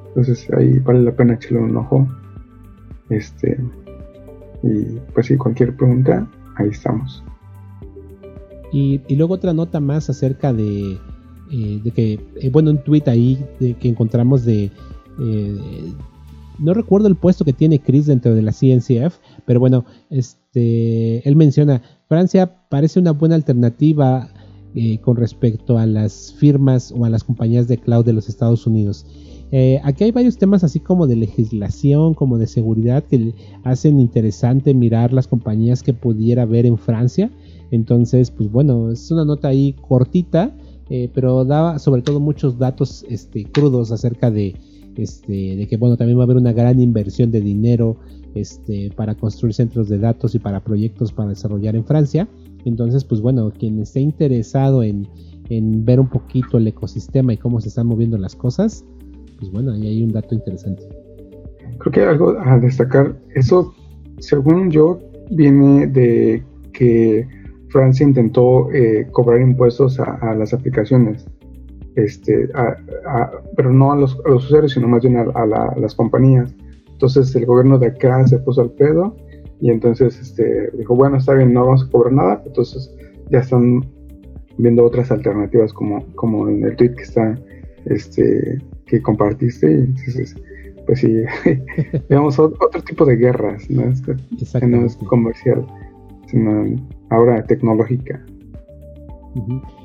Entonces 0.08 0.48
ahí 0.56 0.78
vale 0.78 1.02
la 1.02 1.12
pena 1.12 1.34
echarle 1.34 1.58
un 1.58 1.76
ojo. 1.76 2.08
Este. 3.10 3.58
Y 4.62 4.98
pues 5.14 5.26
sí, 5.26 5.36
cualquier 5.36 5.76
pregunta, 5.76 6.26
ahí 6.56 6.70
estamos. 6.70 7.22
Y 8.76 9.16
luego 9.16 9.34
otra 9.34 9.52
nota 9.52 9.80
más 9.80 10.10
acerca 10.10 10.52
de 10.52 10.98
eh, 11.50 11.80
que, 11.94 12.18
eh, 12.40 12.50
bueno, 12.50 12.70
un 12.70 12.78
tweet 12.78 13.04
ahí 13.06 13.38
que 13.58 13.88
encontramos 13.88 14.44
de, 14.44 14.70
eh, 15.20 15.92
no 16.58 16.74
recuerdo 16.74 17.06
el 17.06 17.14
puesto 17.14 17.44
que 17.44 17.52
tiene 17.52 17.78
Chris 17.78 18.06
dentro 18.06 18.34
de 18.34 18.42
la 18.42 18.52
CNCF, 18.52 19.18
pero 19.44 19.60
bueno, 19.60 19.84
este, 20.10 21.26
él 21.28 21.36
menciona, 21.36 21.82
Francia 22.08 22.52
parece 22.68 22.98
una 22.98 23.12
buena 23.12 23.34
alternativa 23.34 24.28
con 25.00 25.16
respecto 25.16 25.78
a 25.78 25.86
las 25.86 26.34
firmas 26.34 26.92
o 26.94 27.06
a 27.06 27.08
las 27.08 27.24
compañías 27.24 27.66
de 27.66 27.78
cloud 27.78 28.04
de 28.04 28.12
los 28.12 28.28
Estados 28.28 28.66
Unidos. 28.66 29.06
aquí 29.82 30.04
hay 30.04 30.10
varios 30.10 30.36
temas 30.36 30.64
así 30.64 30.80
como 30.80 31.06
de 31.06 31.16
legislación, 31.16 32.12
como 32.12 32.36
de 32.36 32.46
seguridad, 32.46 33.02
que 33.04 33.32
hacen 33.64 33.98
interesante 33.98 34.74
mirar 34.74 35.14
las 35.14 35.28
compañías 35.28 35.82
que 35.82 35.94
pudiera 35.94 36.42
haber 36.42 36.66
en 36.66 36.76
Francia. 36.76 37.30
Entonces, 37.70 38.30
pues 38.30 38.50
bueno, 38.50 38.90
es 38.90 39.10
una 39.10 39.24
nota 39.24 39.48
ahí 39.48 39.74
cortita, 39.74 40.56
eh, 40.88 41.10
pero 41.12 41.44
daba 41.44 41.78
sobre 41.78 42.02
todo 42.02 42.20
muchos 42.20 42.58
datos 42.58 43.04
este, 43.08 43.44
crudos 43.44 43.90
acerca 43.90 44.30
de, 44.30 44.54
este, 44.96 45.56
de 45.56 45.66
que 45.66 45.76
bueno, 45.76 45.96
también 45.96 46.18
va 46.18 46.22
a 46.22 46.24
haber 46.24 46.36
una 46.36 46.52
gran 46.52 46.80
inversión 46.80 47.30
de 47.30 47.40
dinero 47.40 47.96
este, 48.34 48.90
para 48.94 49.14
construir 49.14 49.54
centros 49.54 49.88
de 49.88 49.98
datos 49.98 50.34
y 50.34 50.38
para 50.38 50.60
proyectos 50.60 51.12
para 51.12 51.30
desarrollar 51.30 51.74
en 51.74 51.84
Francia. 51.84 52.28
Entonces, 52.64 53.04
pues 53.04 53.20
bueno, 53.20 53.52
quien 53.56 53.78
esté 53.78 54.00
interesado 54.00 54.82
en, 54.82 55.08
ver 55.48 56.00
un 56.00 56.08
poquito 56.08 56.58
el 56.58 56.66
ecosistema 56.66 57.32
y 57.32 57.36
cómo 57.36 57.60
se 57.60 57.68
están 57.68 57.86
moviendo 57.86 58.18
las 58.18 58.34
cosas, 58.34 58.84
pues 59.38 59.50
bueno, 59.52 59.72
ahí 59.72 59.86
hay 59.86 60.02
un 60.02 60.12
dato 60.12 60.34
interesante. 60.34 60.82
Creo 61.78 61.92
que 61.92 62.02
algo 62.02 62.36
a 62.38 62.58
destacar, 62.58 63.16
eso, 63.34 63.72
según 64.18 64.70
yo, 64.70 64.98
viene 65.30 65.86
de 65.86 66.42
que 66.72 67.26
Francia 67.68 68.06
intentó 68.06 68.70
eh, 68.72 69.06
cobrar 69.12 69.40
impuestos 69.40 69.98
a, 70.00 70.34
las 70.34 70.52
aplicaciones, 70.54 71.26
este, 71.94 72.48
pero 73.56 73.72
no 73.72 73.92
a 73.92 73.96
los, 73.96 74.18
usuarios, 74.26 74.72
sino 74.72 74.88
más 74.88 75.02
bien 75.02 75.16
a, 75.16 75.46
las 75.76 75.94
compañías. 75.94 76.54
Entonces 76.92 77.34
el 77.34 77.46
gobierno 77.46 77.78
de 77.78 77.88
acá 77.88 78.26
se 78.26 78.38
puso 78.38 78.62
al 78.62 78.70
pedo 78.70 79.16
y 79.60 79.70
entonces 79.70 80.18
este, 80.18 80.70
dijo, 80.76 80.94
bueno, 80.94 81.16
está 81.16 81.34
bien, 81.34 81.52
no 81.52 81.66
vamos 81.66 81.84
a 81.84 81.90
cobrar 81.90 82.12
nada, 82.12 82.42
entonces 82.46 82.94
ya 83.30 83.40
están 83.40 83.84
viendo 84.58 84.84
otras 84.84 85.10
alternativas 85.10 85.72
como, 85.72 86.04
como 86.14 86.48
en 86.48 86.64
el 86.64 86.76
tweet 86.76 86.94
que 86.94 87.02
está 87.02 87.38
este, 87.86 88.58
que 88.86 89.02
compartiste. 89.02 89.70
Y 89.70 89.74
entonces 89.74 90.36
pues 90.86 91.00
sí 91.00 91.22
veamos 92.08 92.38
otro 92.38 92.82
tipo 92.82 93.04
de 93.04 93.16
guerras 93.16 93.68
no 93.68 93.82
es, 93.82 94.00
que 94.00 94.66
no 94.66 94.86
es 94.86 94.96
comercial 94.96 95.66
sino 96.28 96.64
ahora 97.10 97.44
tecnológica. 97.44 98.24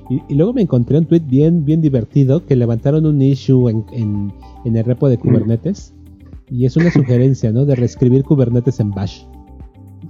y, 0.09 0.35
luego 0.35 0.53
me 0.53 0.61
encontré 0.61 0.97
un 0.97 1.05
tweet 1.05 1.23
bien, 1.27 1.65
bien 1.65 1.81
divertido 1.81 2.45
que 2.45 2.55
levantaron 2.55 3.05
un 3.05 3.21
issue 3.21 3.69
en, 3.69 3.85
en, 4.65 4.75
el 4.75 4.83
repo 4.83 5.09
de 5.09 5.17
mm. 5.17 5.19
Kubernetes 5.19 5.93
y 6.49 6.65
es 6.65 6.75
una 6.77 6.91
sugerencia, 6.91 7.51
¿no? 7.51 7.65
De 7.65 7.75
reescribir 7.75 8.23
Kubernetes 8.23 8.79
en 8.79 8.91
Bash. 8.91 9.23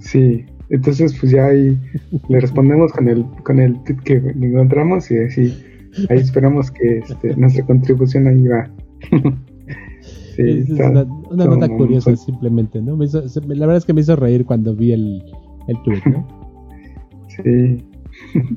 Sí, 0.00 0.44
entonces 0.70 1.16
pues 1.18 1.32
ya 1.32 1.46
ahí 1.46 1.78
le 2.28 2.40
respondemos 2.40 2.92
con 2.92 3.08
el, 3.08 3.24
con 3.44 3.60
el 3.60 3.80
tweet 3.84 3.98
que 4.04 4.14
encontramos 4.14 5.10
y 5.10 5.18
así 5.18 5.54
ahí 6.08 6.18
esperamos 6.18 6.70
que 6.70 6.98
este, 6.98 7.36
nuestra 7.36 7.64
contribución 7.66 8.26
ahí 8.26 8.48
va. 8.48 8.70
es 10.38 10.70
una, 10.70 11.04
nota 11.46 11.68
curiosa 11.68 12.16
simplemente, 12.16 12.80
¿no? 12.80 12.96
la 12.96 13.66
verdad 13.66 13.76
es 13.76 13.84
que 13.84 13.92
me 13.92 14.00
hizo 14.00 14.16
reír 14.16 14.44
cuando 14.44 14.74
vi 14.74 14.92
el, 14.92 15.22
el 15.68 15.82
tweet, 15.84 16.02
¿no? 16.06 16.26
sí. 17.42 17.84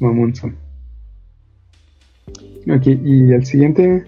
Mamonson. 0.00 0.56
Ok, 2.68 2.86
y 2.86 3.32
el 3.32 3.44
siguiente. 3.44 4.04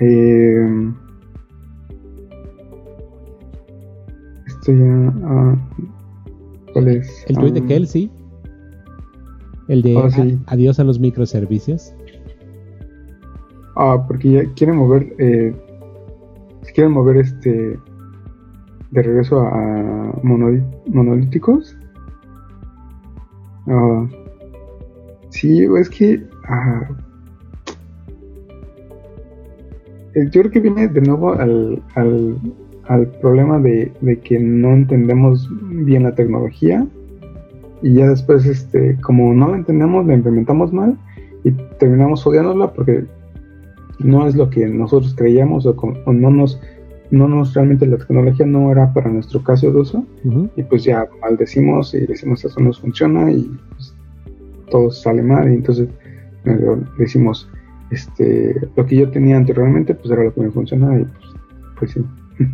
Eh, 0.00 0.92
esto 4.46 4.72
ya. 4.72 5.12
Ah, 5.24 5.56
¿Cuál 6.72 6.88
es? 6.88 7.24
El 7.28 7.36
tweet 7.36 7.52
de 7.52 7.60
ah, 7.60 7.66
Kelsey. 7.66 8.10
El 9.68 9.82
de 9.82 9.96
ah, 9.96 10.52
adiós 10.52 10.78
a 10.80 10.84
los 10.84 10.98
microservicios. 10.98 11.94
Ah, 13.76 14.04
porque 14.06 14.30
ya 14.30 14.44
quieren 14.54 14.76
mover. 14.76 15.14
Eh, 15.18 15.54
quieren 16.74 16.92
mover 16.92 17.16
este 17.16 17.78
de 18.90 19.02
regreso 19.02 19.40
a, 19.40 20.12
monolíticos. 20.22 21.76
Ah, 23.68 24.06
sí, 25.30 25.66
es 25.78 25.90
que 25.90 26.22
yo 30.14 30.40
creo 30.40 30.50
que 30.50 30.60
viene 30.60 30.88
de 30.88 31.00
nuevo 31.02 31.32
al, 31.34 31.82
al, 31.94 33.06
problema 33.20 33.58
de, 33.58 33.92
de, 34.00 34.18
que 34.20 34.38
no 34.38 34.72
entendemos 34.72 35.48
bien 35.84 36.04
la 36.04 36.14
tecnología 36.14 36.86
y 37.82 37.94
ya 37.94 38.08
después, 38.08 38.46
este, 38.46 38.96
como 39.02 39.32
no 39.34 39.48
la 39.48 39.58
entendemos, 39.58 40.06
la 40.06 40.14
implementamos 40.14 40.72
mal 40.72 40.96
y 41.44 41.52
terminamos 41.78 42.26
odiándola 42.26 42.72
porque 42.72 43.04
no 43.98 44.26
es 44.26 44.34
lo 44.34 44.50
que 44.50 44.66
nosotros 44.66 45.14
creíamos 45.16 45.66
o, 45.66 45.74
no 46.06 46.30
nos 46.30 46.60
no 47.10 47.28
nos 47.28 47.54
realmente 47.54 47.86
la 47.86 47.96
tecnología 47.96 48.46
no 48.46 48.70
era 48.70 48.92
para 48.92 49.10
nuestro 49.10 49.42
caso 49.42 49.70
de 49.70 49.80
uso 49.80 50.04
y 50.56 50.62
pues 50.62 50.84
ya 50.84 51.06
maldecimos 51.20 51.94
y 51.94 52.06
decimos 52.06 52.44
eso 52.44 52.60
no 52.60 52.72
funciona 52.72 53.30
y 53.32 53.50
pues, 53.70 53.94
todo 54.70 54.90
sale 54.90 55.22
mal. 55.22 55.50
Y 55.50 55.54
entonces 55.54 55.88
decimos 56.98 57.48
este 57.90 58.54
lo 58.76 58.86
que 58.86 58.96
yo 58.96 59.10
tenía 59.10 59.36
anteriormente 59.36 59.94
pues 59.94 60.10
era 60.10 60.24
lo 60.24 60.34
que 60.34 60.42
me 60.42 60.50
funcionaba 60.50 60.98
y 60.98 61.04
pues, 61.04 61.34
pues 61.78 61.90
sí. 61.92 62.04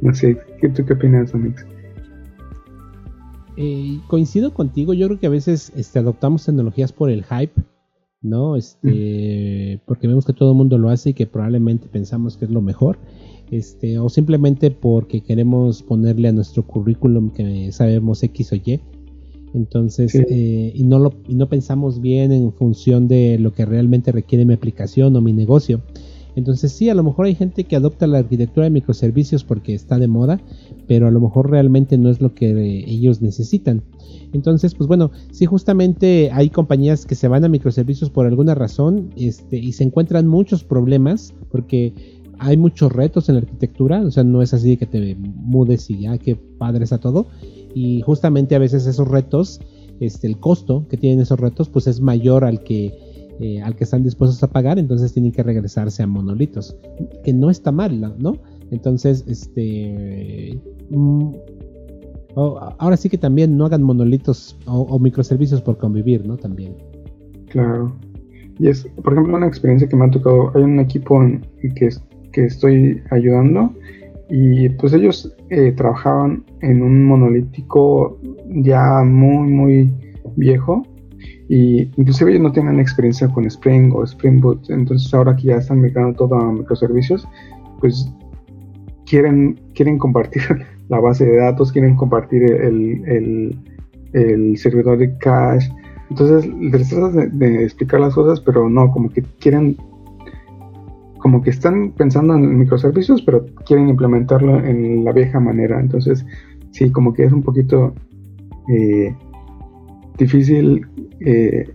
No 0.00 0.14
sé 0.14 0.38
¿qué, 0.60 0.68
¿tú 0.68 0.84
qué 0.84 0.92
opinas 0.92 1.34
Amix? 1.34 1.66
Eh, 3.56 3.98
coincido 4.06 4.54
contigo 4.54 4.94
yo 4.94 5.08
creo 5.08 5.18
que 5.18 5.26
a 5.26 5.30
veces 5.30 5.72
este, 5.74 5.98
adoptamos 5.98 6.44
tecnologías 6.44 6.92
por 6.92 7.10
el 7.10 7.24
hype 7.24 7.60
¿no? 8.20 8.56
Este, 8.56 9.80
porque 9.86 10.08
vemos 10.08 10.24
que 10.24 10.32
todo 10.32 10.52
el 10.52 10.56
mundo 10.56 10.78
lo 10.78 10.90
hace 10.90 11.10
y 11.10 11.14
que 11.14 11.26
probablemente 11.26 11.88
pensamos 11.88 12.36
que 12.36 12.46
es 12.46 12.50
lo 12.50 12.60
mejor, 12.60 12.98
este, 13.50 13.98
o 13.98 14.08
simplemente 14.08 14.70
porque 14.70 15.20
queremos 15.20 15.82
ponerle 15.82 16.28
a 16.28 16.32
nuestro 16.32 16.66
currículum 16.66 17.30
que 17.30 17.72
sabemos 17.72 18.22
X 18.22 18.52
o 18.52 18.56
Y. 18.56 18.80
Entonces, 19.54 20.14
eh, 20.14 20.72
y, 20.74 20.84
no 20.84 20.98
lo, 20.98 21.14
y 21.26 21.34
no 21.34 21.48
pensamos 21.48 22.00
bien 22.00 22.32
en 22.32 22.52
función 22.52 23.08
de 23.08 23.38
lo 23.38 23.54
que 23.54 23.64
realmente 23.64 24.12
requiere 24.12 24.44
mi 24.44 24.54
aplicación 24.54 25.16
o 25.16 25.20
mi 25.20 25.32
negocio. 25.32 25.82
Entonces 26.36 26.70
sí, 26.70 26.88
a 26.88 26.94
lo 26.94 27.02
mejor 27.02 27.26
hay 27.26 27.34
gente 27.34 27.64
que 27.64 27.74
adopta 27.74 28.06
la 28.06 28.18
arquitectura 28.18 28.64
de 28.64 28.70
microservicios 28.70 29.42
porque 29.42 29.74
está 29.74 29.98
de 29.98 30.06
moda, 30.06 30.40
pero 30.86 31.08
a 31.08 31.10
lo 31.10 31.18
mejor 31.18 31.50
realmente 31.50 31.98
no 31.98 32.10
es 32.10 32.20
lo 32.20 32.32
que 32.32 32.84
ellos 32.86 33.20
necesitan. 33.20 33.82
Entonces, 34.32 34.74
pues 34.76 34.86
bueno, 34.86 35.10
sí 35.32 35.46
justamente 35.46 36.30
hay 36.32 36.50
compañías 36.50 37.06
que 37.06 37.16
se 37.16 37.26
van 37.26 37.44
a 37.44 37.48
microservicios 37.48 38.10
por 38.10 38.26
alguna 38.26 38.54
razón 38.54 39.10
este, 39.16 39.58
y 39.58 39.72
se 39.72 39.82
encuentran 39.82 40.28
muchos 40.28 40.62
problemas 40.62 41.34
porque 41.50 42.17
hay 42.38 42.56
muchos 42.56 42.92
retos 42.92 43.28
en 43.28 43.36
la 43.36 43.40
arquitectura, 43.40 44.00
o 44.00 44.10
sea, 44.10 44.24
no 44.24 44.42
es 44.42 44.54
así 44.54 44.76
que 44.76 44.86
te 44.86 45.16
mudes 45.16 45.90
y 45.90 46.00
ya 46.00 46.18
que 46.18 46.36
padre 46.36 46.84
está 46.84 46.98
todo. 46.98 47.26
Y 47.74 48.00
justamente 48.02 48.54
a 48.54 48.58
veces 48.58 48.86
esos 48.86 49.08
retos, 49.08 49.60
este, 50.00 50.26
el 50.26 50.38
costo 50.38 50.86
que 50.88 50.96
tienen 50.96 51.20
esos 51.20 51.38
retos, 51.38 51.68
pues 51.68 51.86
es 51.86 52.00
mayor 52.00 52.44
al 52.44 52.62
que 52.62 52.94
eh, 53.40 53.62
al 53.62 53.76
que 53.76 53.84
están 53.84 54.02
dispuestos 54.02 54.42
a 54.42 54.50
pagar, 54.50 54.80
entonces 54.80 55.12
tienen 55.12 55.30
que 55.30 55.44
regresarse 55.44 56.02
a 56.02 56.08
monolitos, 56.08 56.76
que 57.22 57.32
no 57.32 57.50
está 57.50 57.70
mal, 57.70 58.16
¿no? 58.18 58.36
Entonces, 58.72 59.24
este... 59.28 60.58
Mm, 60.90 61.34
ahora 62.34 62.96
sí 62.96 63.08
que 63.08 63.18
también 63.18 63.56
no 63.56 63.66
hagan 63.66 63.82
monolitos 63.84 64.58
o, 64.66 64.98
microservicios 64.98 65.62
por 65.62 65.78
convivir, 65.78 66.26
¿no? 66.26 66.36
También. 66.36 66.74
Claro. 67.48 67.96
Y 68.58 68.68
es, 68.68 68.88
por 69.04 69.12
ejemplo, 69.12 69.36
una 69.36 69.46
experiencia 69.46 69.88
que 69.88 69.94
me 69.94 70.06
ha 70.06 70.10
tocado. 70.10 70.50
Hay 70.56 70.62
un 70.62 70.80
equipo 70.80 71.22
en 71.22 71.46
que, 71.76 71.90
que 72.38 72.44
estoy 72.44 73.02
ayudando. 73.10 73.74
Y 74.30 74.68
pues 74.68 74.92
ellos 74.92 75.34
eh, 75.50 75.72
trabajaban 75.72 76.44
en 76.60 76.82
un 76.82 77.04
monolítico 77.04 78.18
ya 78.46 79.02
muy, 79.02 79.48
muy 79.48 79.92
viejo. 80.36 80.86
Y 81.48 81.90
inclusive 81.96 82.30
ellos 82.30 82.42
no 82.42 82.52
tienen 82.52 82.78
experiencia 82.78 83.26
con 83.28 83.46
Spring 83.46 83.90
o 83.92 84.04
Spring 84.04 84.40
Boot, 84.40 84.68
entonces 84.68 85.12
ahora 85.14 85.34
que 85.34 85.44
ya 85.44 85.56
están 85.56 85.80
migrando 85.80 86.14
todo 86.18 86.34
a 86.34 86.52
microservicios, 86.52 87.26
pues 87.80 88.06
quieren, 89.06 89.58
quieren 89.74 89.98
compartir 89.98 90.42
la 90.88 91.00
base 91.00 91.24
de 91.24 91.36
datos, 91.38 91.72
quieren 91.72 91.96
compartir 91.96 92.42
el, 92.44 93.56
el, 94.12 94.58
servidor 94.58 94.98
de 94.98 95.16
cache. 95.18 95.70
Entonces 96.10 96.50
les 96.60 96.88
tratas 96.90 97.14
de, 97.32 97.64
explicar 97.64 98.00
las 98.00 98.14
cosas, 98.14 98.40
pero 98.40 98.68
no, 98.68 98.90
como 98.92 99.08
que 99.08 99.22
quieren, 99.40 99.76
como 101.18 101.42
que 101.42 101.50
están 101.50 101.92
pensando 101.92 102.34
en 102.34 102.58
microservicios, 102.58 103.22
pero 103.22 103.44
quieren 103.66 103.88
implementarlo 103.88 104.58
en 104.64 105.04
la 105.04 105.12
vieja 105.12 105.40
manera. 105.40 105.80
Entonces, 105.80 106.24
sí, 106.70 106.90
como 106.90 107.12
que 107.12 107.24
es 107.24 107.32
un 107.32 107.42
poquito 107.42 107.94
eh, 108.68 109.14
difícil 110.16 110.86
eh, 111.20 111.68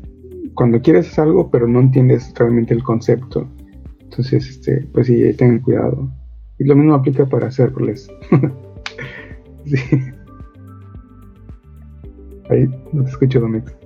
cuando 0.53 0.81
quieres 0.81 1.17
algo, 1.19 1.49
pero 1.49 1.67
no 1.67 1.79
entiendes 1.79 2.33
realmente 2.37 2.73
el 2.73 2.83
concepto. 2.83 3.47
Entonces, 3.99 4.47
este, 4.47 4.87
pues 4.93 5.07
sí, 5.07 5.33
tengan 5.33 5.59
cuidado. 5.59 6.09
Y 6.59 6.65
lo 6.65 6.75
mismo 6.75 6.93
aplica 6.93 7.25
para 7.25 7.51
serverless. 7.51 8.09
sí. 9.65 9.77
Ahí 12.49 12.69
no 12.91 13.03
te 13.03 13.09
escucho, 13.09 13.39
Domix. 13.39 13.82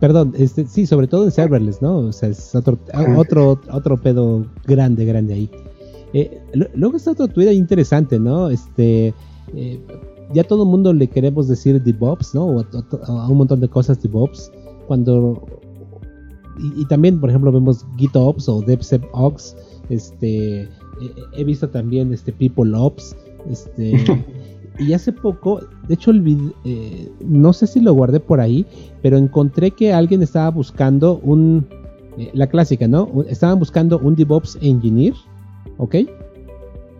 Perdón, 0.00 0.32
este, 0.36 0.66
sí, 0.66 0.86
sobre 0.86 1.06
todo 1.06 1.24
en 1.24 1.30
serverless, 1.30 1.82
¿no? 1.82 1.98
O 1.98 2.12
sea, 2.12 2.30
es 2.30 2.54
otro, 2.54 2.78
ah, 2.92 3.04
otro, 3.16 3.60
otro 3.70 3.96
pedo 3.96 4.46
grande, 4.66 5.04
grande 5.04 5.34
ahí. 5.34 5.50
Eh, 6.14 6.40
luego 6.74 6.96
está 6.96 7.10
otro 7.12 7.28
Twitter 7.28 7.52
interesante, 7.52 8.18
¿no? 8.18 8.48
Este, 8.48 9.12
eh, 9.54 9.80
ya 10.32 10.44
todo 10.44 10.62
el 10.64 10.68
mundo 10.68 10.92
le 10.92 11.06
queremos 11.06 11.48
decir 11.48 11.82
DevOps, 11.82 12.34
¿no? 12.34 12.46
O, 12.46 12.64
a 13.06 13.28
un 13.28 13.38
montón 13.38 13.60
de 13.60 13.68
cosas 13.68 14.02
DevOps. 14.02 14.50
Cuando. 14.86 15.46
Y, 16.76 16.84
también, 16.86 17.20
por 17.20 17.30
ejemplo, 17.30 17.52
vemos 17.52 17.86
GitOps 17.96 18.48
o 18.48 18.62
DevSecOps. 18.62 19.56
Este. 19.90 20.68
He, 21.36 21.44
visto 21.44 21.68
también 21.68 22.12
este 22.12 22.32
PeopleOps. 22.32 23.14
Este. 23.50 23.92
y 24.78 24.92
hace 24.92 25.12
poco, 25.12 25.60
de 25.86 25.94
hecho, 25.94 26.10
el 26.10 26.52
eh, 26.64 27.10
no 27.20 27.52
sé 27.52 27.66
si 27.66 27.80
lo 27.80 27.92
guardé 27.94 28.20
por 28.20 28.40
ahí, 28.40 28.64
pero 29.02 29.16
encontré 29.16 29.72
que 29.72 29.92
alguien 29.92 30.22
estaba 30.22 30.50
buscando 30.50 31.18
un. 31.22 31.66
Eh, 32.16 32.30
la 32.34 32.46
clásica, 32.46 32.88
¿no? 32.88 33.24
Estaban 33.28 33.58
buscando 33.58 33.98
un 33.98 34.14
DevOps 34.14 34.58
Engineer, 34.60 35.14
¿ok? 35.78 35.96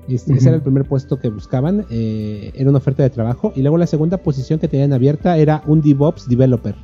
Este, 0.08 0.32
ese 0.32 0.48
era 0.48 0.56
el 0.56 0.62
primer 0.62 0.86
puesto 0.86 1.18
que 1.18 1.28
buscaban, 1.28 1.84
eh, 1.90 2.50
era 2.54 2.70
una 2.70 2.78
oferta 2.78 3.02
de 3.02 3.10
trabajo. 3.10 3.52
Y 3.54 3.62
luego 3.62 3.76
la 3.78 3.86
segunda 3.86 4.16
posición 4.16 4.58
que 4.58 4.68
tenían 4.68 4.92
abierta 4.92 5.36
era 5.36 5.62
un 5.66 5.82
DevOps 5.82 6.28
Developer. 6.28 6.74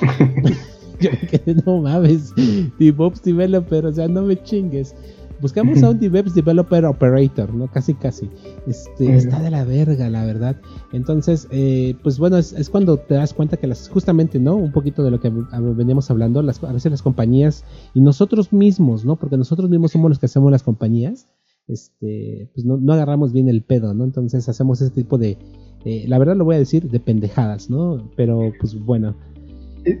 Yo 1.46 1.54
no 1.64 1.78
mames, 1.78 2.32
DevOps 2.78 3.22
Developer, 3.22 3.86
o 3.86 3.92
sea, 3.92 4.08
no 4.08 4.22
me 4.22 4.42
chingues. 4.42 4.94
Buscamos 5.40 5.82
a 5.82 5.90
un 5.90 5.98
DevOps 5.98 6.34
Developer 6.34 6.84
Operator, 6.84 7.54
¿no? 7.54 7.68
Casi, 7.68 7.94
casi. 7.94 8.28
Este, 8.66 9.16
Está 9.16 9.40
de 9.40 9.50
la 9.50 9.64
verga, 9.64 10.08
la 10.10 10.24
verdad. 10.24 10.56
Entonces, 10.92 11.48
eh, 11.50 11.94
pues 12.02 12.18
bueno, 12.18 12.38
es, 12.38 12.70
cuando 12.70 12.96
te 12.98 13.14
das 13.14 13.32
cuenta 13.32 13.56
que 13.56 13.66
las, 13.66 13.88
justamente, 13.88 14.38
¿no? 14.38 14.56
Un 14.56 14.72
poquito 14.72 15.02
de 15.02 15.10
lo 15.10 15.20
que 15.20 15.30
veníamos 15.30 16.10
hablando, 16.10 16.42
las, 16.42 16.62
a 16.62 16.72
veces 16.72 16.90
las 16.90 17.02
compañías 17.02 17.64
y 17.94 18.00
nosotros 18.00 18.52
mismos, 18.52 19.04
¿no? 19.04 19.16
Porque 19.16 19.36
nosotros 19.36 19.70
mismos 19.70 19.92
somos 19.92 20.10
los 20.10 20.18
que 20.18 20.26
hacemos 20.26 20.50
las 20.50 20.62
compañías 20.62 21.26
este, 21.70 22.50
pues 22.54 22.64
no, 22.66 22.92
agarramos 22.92 23.32
bien 23.32 23.48
el 23.48 23.62
pedo, 23.62 23.94
¿no? 23.94 24.04
Entonces 24.04 24.48
hacemos 24.48 24.80
ese 24.82 24.92
tipo 24.92 25.18
de, 25.18 25.38
eh, 25.84 26.04
la 26.08 26.18
verdad 26.18 26.36
lo 26.36 26.44
voy 26.44 26.56
a 26.56 26.58
decir, 26.58 26.90
de 26.90 27.00
pendejadas, 27.00 27.70
¿no? 27.70 28.10
Pero 28.16 28.52
pues 28.58 28.78
bueno. 28.84 29.14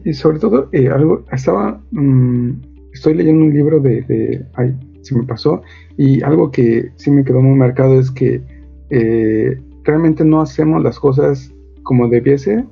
Y, 0.04 0.12
sobre 0.12 0.38
todo, 0.38 0.68
eh, 0.72 0.88
algo, 0.88 1.24
estaba, 1.32 1.82
mm, 1.92 2.50
estoy 2.92 3.14
leyendo 3.14 3.46
un 3.46 3.54
libro 3.54 3.80
de, 3.80 4.02
de, 4.02 4.46
ay, 4.54 4.76
se 5.02 5.16
me 5.16 5.24
pasó, 5.24 5.62
y 5.96 6.22
algo 6.22 6.50
que 6.50 6.90
sí 6.96 7.10
me 7.10 7.24
quedó 7.24 7.40
muy 7.40 7.56
marcado 7.56 7.98
es 7.98 8.10
que 8.10 8.42
eh, 8.90 9.58
realmente 9.84 10.24
no 10.24 10.40
hacemos 10.40 10.82
las 10.82 10.98
cosas 10.98 11.52
como 11.82 12.08
debiese 12.08 12.64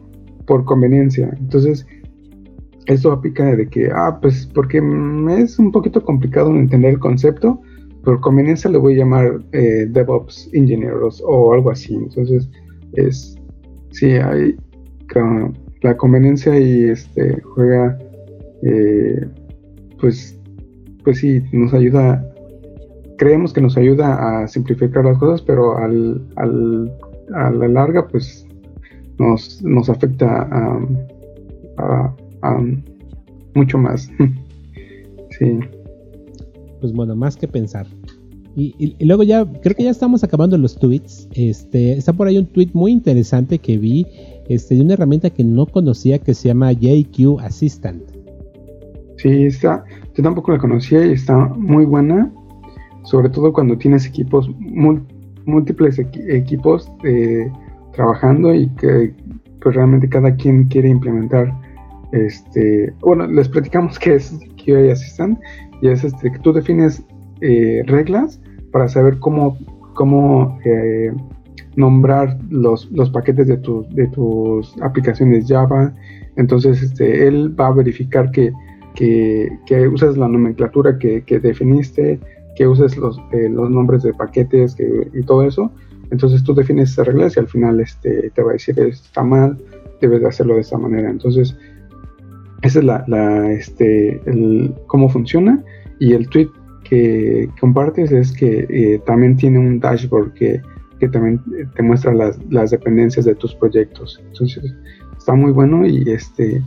por 0.47 0.65
conveniencia. 0.65 1.31
Entonces, 1.39 1.87
esto 2.87 3.13
aplica 3.13 3.45
de 3.55 3.69
que, 3.69 3.91
ah, 3.95 4.19
pues 4.21 4.47
porque 4.47 4.79
es 5.39 5.59
un 5.59 5.73
poquito 5.73 6.03
complicado 6.03 6.51
entender 6.51 6.95
el 6.95 6.99
concepto, 6.99 7.61
por 8.03 8.21
conveniencia 8.21 8.71
le 8.71 8.79
voy 8.79 8.95
a 8.95 8.99
llamar 8.99 9.41
eh, 9.53 9.87
DevOps 9.91 10.49
Engineers 10.55 11.23
o 11.27 11.53
algo 11.53 11.71
así. 11.71 11.95
Entonces, 11.95 12.49
es, 12.95 13.37
sí, 13.91 14.13
hay 14.13 14.57
la 15.83 15.97
conveniencia 15.97 16.59
y 16.59 16.85
este 16.85 17.41
juega, 17.43 17.99
eh, 18.63 19.27
pues, 20.01 20.38
pues 21.09 21.21
sí, 21.21 21.43
nos 21.53 21.73
ayuda, 21.73 22.23
creemos 23.17 23.55
que 23.55 23.63
nos 23.63 23.79
ayuda 23.79 24.43
a 24.43 24.47
simplificar 24.47 25.05
las 25.05 25.17
cosas, 25.17 25.41
pero 25.41 25.79
al, 25.79 26.23
al 26.37 26.93
a 27.35 27.51
la 27.51 27.69
larga, 27.69 28.07
pues, 28.09 28.47
nos, 29.19 29.63
nos 29.63 29.89
afecta 29.89 30.49
a, 30.51 32.15
a 32.43 32.63
mucho 33.55 33.79
más. 33.79 34.11
sí 35.39 35.61
pues 36.81 36.93
bueno, 36.93 37.17
más 37.17 37.37
que 37.37 37.49
pensar. 37.49 37.87
Y, 38.57 38.97
luego 39.05 39.23
ya, 39.23 39.47
creo 39.63 39.77
que 39.77 39.85
ya 39.85 39.91
estamos 39.91 40.25
acabando 40.25 40.59
los 40.59 40.77
tweets. 40.77 41.29
Este, 41.33 41.93
está 41.93 42.13
por 42.13 42.27
ahí 42.27 42.39
un 42.39 42.47
tweet 42.47 42.71
muy 42.73 42.91
interesante 42.91 43.61
que 43.61 43.79
vi 43.79 44.05
este, 44.49 44.75
de 44.75 44.81
una 44.81 44.95
herramienta 44.95 45.31
que 45.31 45.45
no 45.45 45.67
conocía 45.67 46.19
que 46.19 46.35
se 46.35 46.49
llama 46.49 46.73
JQ 46.73 47.39
Assistant. 47.41 48.03
Sí, 49.17 49.45
está, 49.45 49.85
yo 50.19 50.25
tampoco 50.25 50.51
la 50.51 50.59
conocía 50.59 51.07
y 51.07 51.13
está 51.13 51.37
muy 51.37 51.85
buena, 51.85 52.29
sobre 53.05 53.29
todo 53.29 53.53
cuando 53.53 53.79
tienes 53.79 54.05
equipos, 54.05 54.51
múltiples 55.47 55.97
equipos 56.01 56.91
eh, 57.05 57.49
trabajando 57.95 58.53
y 58.53 58.67
que 58.71 59.15
pues 59.63 59.77
realmente 59.77 60.09
cada 60.09 60.35
quien 60.35 60.65
quiere 60.65 60.89
implementar 60.89 61.55
este, 62.11 62.93
bueno, 63.01 63.29
les 63.29 63.49
platicamos 63.49 63.97
qué 63.97 64.17
es 64.17 64.37
QA 64.57 64.91
Assistant 64.91 65.39
y 65.83 65.89
es 65.89 66.03
este 66.03 66.33
que 66.33 66.39
tú 66.41 66.53
defines 66.53 67.01
eh, 67.41 67.85
reglas 67.87 68.41
para 68.73 68.89
saber 68.89 69.21
cómo, 69.21 69.57
cómo 69.95 70.59
eh, 70.65 71.13
nombrar 71.77 72.37
los, 72.51 72.91
los 72.91 73.09
paquetes 73.11 73.47
de, 73.47 73.57
de 73.91 74.09
tus 74.09 74.75
aplicaciones 74.83 75.47
Java. 75.47 75.95
Entonces, 76.35 76.83
este, 76.83 77.29
él 77.29 77.55
va 77.59 77.69
a 77.69 77.73
verificar 77.73 78.33
que, 78.33 78.53
que, 78.99 79.89
uses 79.89 80.17
la 80.17 80.29
nomenclatura 80.29 80.99
que, 80.99 81.23
definiste, 81.41 82.19
que 82.57 82.67
uses 82.67 82.97
los, 82.97 83.17
eh, 83.33 83.49
nombres 83.49 84.03
de 84.03 84.13
paquetes 84.13 84.77
y 85.15 85.23
todo 85.23 85.45
eso. 85.45 85.71
Entonces 86.11 86.43
tú 86.43 86.55
defines 86.55 86.91
esas 86.91 87.07
reglas 87.07 87.37
y 87.37 87.41
al 87.41 87.47
final 87.47 87.81
este, 87.81 88.31
te 88.31 88.43
va 88.43 88.51
a 88.51 88.53
decir 88.55 88.79
está 88.81 89.23
mal, 89.23 89.57
debes 90.01 90.21
de 90.21 90.29
hacerlo 90.29 90.55
de 90.55 90.63
esta 90.63 90.79
manera. 90.79 91.11
Entonces, 91.11 91.57
esa 92.63 92.79
es 92.81 92.85
la, 92.85 93.53
este, 93.53 94.21
cómo 94.87 95.09
funciona. 95.09 95.63
Y 96.01 96.15
el 96.15 96.29
tweet 96.29 96.49
que 96.83 97.49
compartes 97.61 98.11
es 98.11 98.33
que 98.33 98.67
eh, 98.69 99.01
también 99.07 99.37
tiene 99.37 99.59
un 99.59 99.79
dashboard 99.79 100.33
que, 100.33 100.61
que 100.99 101.09
también 101.09 101.41
te 101.77 101.83
muestra 101.83 102.13
las, 102.15 102.39
las, 102.51 102.71
dependencias 102.71 103.27
de 103.27 103.35
tus 103.35 103.55
proyectos. 103.55 104.21
Entonces, 104.27 104.75
está 105.17 105.35
muy 105.35 105.53
bueno 105.53 105.87
y 105.87 106.11
este, 106.11 106.63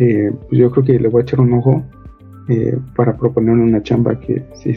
eh, 0.00 0.30
pues 0.48 0.60
yo 0.60 0.70
creo 0.70 0.84
que 0.84 0.98
le 0.98 1.08
voy 1.08 1.20
a 1.20 1.22
echar 1.22 1.40
un 1.40 1.52
ojo 1.54 1.82
eh, 2.48 2.76
para 2.96 3.16
proponer 3.16 3.54
una 3.54 3.82
chamba 3.82 4.18
que 4.18 4.44
sí 4.54 4.74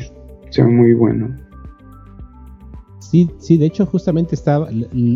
sea 0.49 0.65
muy 0.65 0.93
bueno. 0.93 1.36
Sí, 2.99 3.30
sí, 3.38 3.57
de 3.57 3.68
hecho 3.68 3.86
justamente 3.86 4.36
estaba, 4.36 4.70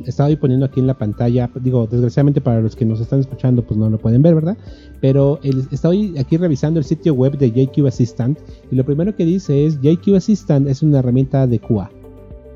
estaba 0.05 0.29
ahí 0.29 0.37
poniendo 0.37 0.65
aquí 0.65 0.79
en 0.79 0.87
la 0.87 0.97
pantalla, 0.97 1.49
digo, 1.61 1.87
desgraciadamente 1.87 2.39
para 2.39 2.61
los 2.61 2.75
que 2.75 2.85
nos 2.85 3.01
están 3.01 3.19
escuchando 3.19 3.63
pues 3.63 3.77
no 3.77 3.89
lo 3.89 3.97
pueden 3.97 4.21
ver, 4.21 4.33
¿verdad? 4.33 4.57
Pero 5.01 5.39
el, 5.43 5.67
estoy 5.71 6.17
aquí 6.17 6.37
revisando 6.37 6.79
el 6.79 6.85
sitio 6.85 7.13
web 7.13 7.37
de 7.37 7.51
JQ 7.51 7.87
Assistant 7.87 8.39
y 8.71 8.75
lo 8.75 8.85
primero 8.85 9.13
que 9.13 9.25
dice 9.25 9.65
es 9.65 9.81
JQ 9.81 10.15
Assistant 10.15 10.69
es 10.69 10.81
una 10.83 10.99
herramienta 10.99 11.47
de 11.47 11.59
QA 11.59 11.91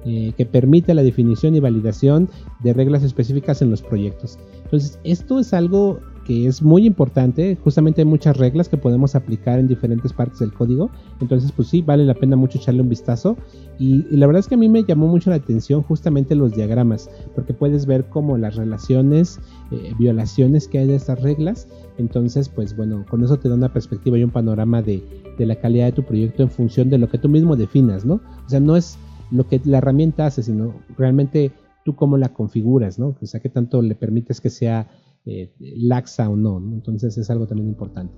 eh, 0.06 0.32
que 0.38 0.46
permite 0.46 0.94
la 0.94 1.04
definición 1.04 1.54
y 1.54 1.60
validación 1.60 2.30
de 2.64 2.74
reglas 2.74 3.04
específicas 3.04 3.62
en 3.62 3.72
los 3.72 3.82
proyectos. 3.82 4.40
Entonces, 4.64 5.00
esto 5.04 5.40
es 5.40 5.54
algo 5.54 6.00
que 6.26 6.48
es 6.48 6.62
muy 6.62 6.86
importante. 6.86 7.56
Justamente 7.64 8.02
hay 8.02 8.06
muchas 8.06 8.36
reglas 8.36 8.68
que 8.68 8.78
podemos 8.78 9.16
aplicar 9.16 9.60
en 9.60 9.68
diferentes 9.68 10.12
partes 10.12 10.40
del 10.40 10.52
código. 10.52 10.90
Entonces, 11.22 11.52
pues 11.52 11.68
sí, 11.68 11.82
vale 11.82 12.04
la 12.04 12.16
pena 12.16 12.36
mucho 12.36 12.58
echarle 12.58 12.82
un 12.82 12.90
vistazo. 12.90 13.38
Y, 13.78 14.04
la 14.16 14.26
verdad 14.26 14.40
es 14.40 14.48
que 14.48 14.56
a 14.56 14.58
mí 14.58 14.68
me 14.68 14.84
llamó 14.84 15.08
mucho 15.08 15.30
la 15.30 15.36
atención 15.38 15.84
justamente 15.84 16.34
los 16.36 16.54
diagramas, 16.54 17.10
porque 17.36 17.54
puedes 17.54 17.86
ver 17.86 18.06
como 18.06 18.38
las 18.38 18.56
relaciones, 18.56 19.40
eh, 19.72 19.94
violaciones 20.00 20.68
que 20.68 20.80
hay 20.80 20.88
de 20.88 20.96
estas 20.96 21.22
reglas. 21.22 21.68
Entonces, 21.98 22.50
pues 22.50 22.76
bueno, 22.76 23.06
con 23.10 23.24
eso 23.24 23.38
te 23.38 23.48
da 23.48 23.56
una 23.56 23.72
perspectiva 23.72 24.18
y 24.18 24.24
un 24.24 24.32
panorama 24.32 24.82
de, 24.82 25.04
de 25.38 25.46
la 25.46 25.56
calidad 25.56 25.86
de 25.86 25.92
tu 25.92 26.04
proyecto 26.04 26.42
en 26.42 26.50
función 26.50 26.90
de 26.90 26.98
lo 26.98 27.08
que 27.08 27.20
tú 27.20 27.30
mismo 27.30 27.56
definas, 27.56 28.04
¿no? 28.04 28.16
O 28.46 28.50
sea, 28.50 28.60
no 28.60 28.76
es 28.76 28.98
lo 29.32 29.48
que 29.48 29.62
la 29.64 29.78
herramienta 29.78 30.26
hace, 30.26 30.42
sino 30.42 30.74
realmente 30.98 31.52
tú 31.84 31.96
cómo 31.96 32.18
la 32.18 32.30
configuras, 32.30 32.98
¿no? 32.98 33.16
O 33.22 33.26
sea, 33.26 33.40
qué 33.40 33.50
tanto 33.50 33.82
le 33.84 33.94
permites 33.94 34.42
que 34.42 34.50
sea 34.50 34.88
eh, 35.26 35.52
laxa 35.60 36.30
o 36.30 36.36
no, 36.36 36.58
Entonces 36.58 37.18
es 37.18 37.30
algo 37.30 37.48
también 37.48 37.70
importante. 37.70 38.14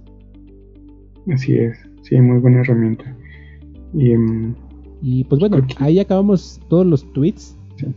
Así 1.32 1.56
es, 1.56 1.78
sí, 2.04 2.20
muy 2.20 2.40
buena 2.40 2.62
herramienta. 2.62 3.16
Y, 3.94 4.12
em, 4.12 4.56
pues 5.28 5.40
bueno, 5.40 5.66
ahí 5.78 6.00
acabamos 6.00 6.60
todos 6.70 6.86
los 6.86 7.12
tweets. 7.14 7.56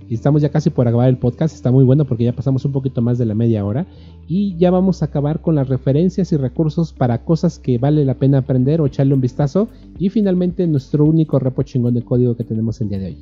Y 0.08 0.14
estamos 0.14 0.42
ya 0.42 0.50
casi 0.50 0.68
por 0.68 0.86
acabar 0.86 1.08
el 1.08 1.16
podcast. 1.16 1.54
Está 1.54 1.70
muy 1.70 1.84
bueno 1.84 2.04
porque 2.04 2.24
ya 2.24 2.34
pasamos 2.34 2.66
un 2.66 2.72
poquito 2.72 3.00
más 3.00 3.16
de 3.16 3.24
la 3.24 3.34
media 3.34 3.64
hora. 3.64 3.86
Y 4.28 4.54
ya 4.58 4.70
vamos 4.70 5.00
a 5.00 5.06
acabar 5.06 5.40
con 5.40 5.54
las 5.54 5.68
referencias 5.68 6.32
y 6.32 6.36
recursos 6.36 6.92
para 6.92 7.24
cosas 7.24 7.58
que 7.58 7.78
vale 7.78 8.04
la 8.04 8.18
pena 8.18 8.38
aprender 8.38 8.82
o 8.82 8.86
echarle 8.86 9.14
un 9.14 9.22
vistazo. 9.22 9.68
Y 9.98 10.10
finalmente 10.10 10.66
nuestro 10.66 11.06
único 11.06 11.38
repo 11.38 11.62
chingón 11.62 11.94
de 11.94 12.02
código 12.02 12.36
que 12.36 12.44
tenemos 12.44 12.78
el 12.82 12.90
día 12.90 12.98
de 12.98 13.06
hoy. 13.06 13.20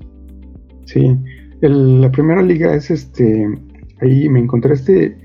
Sí, 0.87 1.17
la 1.61 2.11
primera 2.11 2.43
liga 2.43 2.75
es 2.75 2.91
este. 2.91 3.47
Ahí 4.01 4.29
me 4.29 4.41
encontré 4.41 4.75
este 4.75 5.17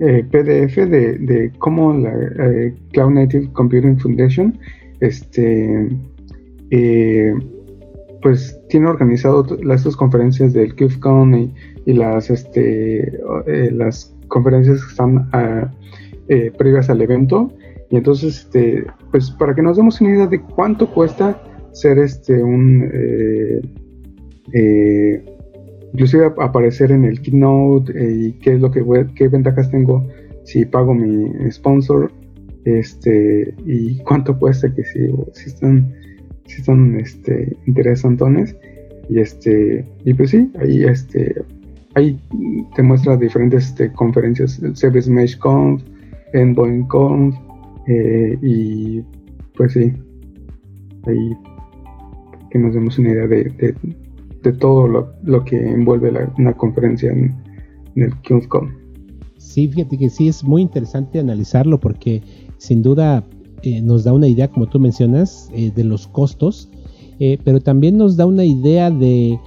eh, 0.00 0.24
PDF 0.30 0.76
de, 0.76 1.52
cómo 1.58 1.92
la 1.92 2.12
eh, 2.38 2.72
Cloud 2.92 3.10
Native 3.10 3.48
Computing 3.52 3.98
Foundation 3.98 4.56
este, 5.00 5.88
eh, 6.70 7.34
pues 8.22 8.60
tiene 8.68 8.86
organizado 8.86 9.44
las 9.62 9.82
dos 9.82 9.96
conferencias 9.96 10.52
del 10.52 10.76
KubeCon 10.76 11.52
y, 11.84 11.92
las, 11.92 12.30
este, 12.30 13.12
las 13.72 14.14
conferencias 14.28 14.84
que 14.84 14.90
están 14.90 15.28
ah, 15.32 15.72
previas 16.58 16.90
al 16.90 17.00
evento. 17.00 17.50
Y 17.90 17.96
entonces, 17.96 18.40
este, 18.40 18.84
pues 19.10 19.30
para 19.32 19.54
que 19.54 19.62
nos 19.62 19.78
demos 19.78 20.00
una 20.00 20.10
idea 20.10 20.26
de 20.26 20.40
cuánto 20.40 20.86
cuesta 20.92 21.42
ser 21.72 21.98
este 21.98 22.42
un 22.42 22.88
inclusive 25.92 26.32
aparecer 26.38 26.92
en 26.92 27.04
el 27.04 27.20
keynote 27.20 27.92
eh, 27.92 28.12
y 28.12 28.32
qué 28.34 28.54
es 28.54 28.60
lo 28.60 28.70
que 28.70 28.84
qué 29.14 29.28
ventajas 29.28 29.70
tengo 29.70 30.06
si 30.44 30.64
pago 30.64 30.94
mi 30.94 31.30
sponsor 31.50 32.10
este 32.64 33.54
y 33.66 33.98
cuánto 34.04 34.38
cuesta 34.38 34.72
que 34.74 34.84
si, 34.84 35.10
si 35.32 35.48
están 35.48 35.92
si 36.46 36.62
son 36.62 36.98
este 36.98 37.56
interesantones 37.66 38.56
y 39.08 39.20
este 39.20 39.84
y 40.04 40.14
pues 40.14 40.30
sí 40.30 40.50
ahí 40.60 40.84
este 40.84 41.42
ahí 41.94 42.18
te 42.74 42.82
muestra 42.82 43.16
diferentes 43.16 43.68
este, 43.68 43.92
conferencias 43.92 44.60
Service 44.74 45.10
Mesh 45.10 45.38
Conf 45.38 45.82
Endpoint 46.32 46.86
Conf 46.88 47.34
eh, 47.86 48.38
y 48.42 49.02
pues 49.56 49.72
sí 49.72 49.92
ahí 51.06 51.36
que 52.50 52.58
nos 52.58 52.74
demos 52.74 52.98
una 52.98 53.10
idea 53.10 53.26
de 53.26 53.44
de 53.44 54.07
todo 54.58 54.86
lo, 55.24 55.44
que 55.44 55.56
envuelve 55.56 56.12
una 56.38 56.52
conferencia 56.54 57.10
en, 57.10 57.34
el 57.96 58.14
KubeCon. 58.22 58.76
Sí, 59.38 59.68
fíjate 59.68 59.98
que 59.98 60.08
sí 60.08 60.28
es 60.28 60.44
muy 60.44 60.62
interesante 60.62 61.18
analizarlo 61.18 61.78
porque 61.80 62.22
sin 62.58 62.82
duda 62.82 63.24
eh, 63.62 63.80
nos 63.80 64.04
da 64.04 64.12
una 64.12 64.28
idea, 64.28 64.48
como 64.48 64.66
tú 64.66 64.78
mencionas, 64.78 65.50
eh, 65.52 65.72
de 65.74 65.84
los 65.84 66.06
costos, 66.06 66.68
eh, 67.18 67.38
pero 67.42 67.60
también 67.60 67.96
nos 67.96 68.16
da 68.16 68.26
una 68.26 68.44
idea 68.44 68.90
de, 68.90 69.38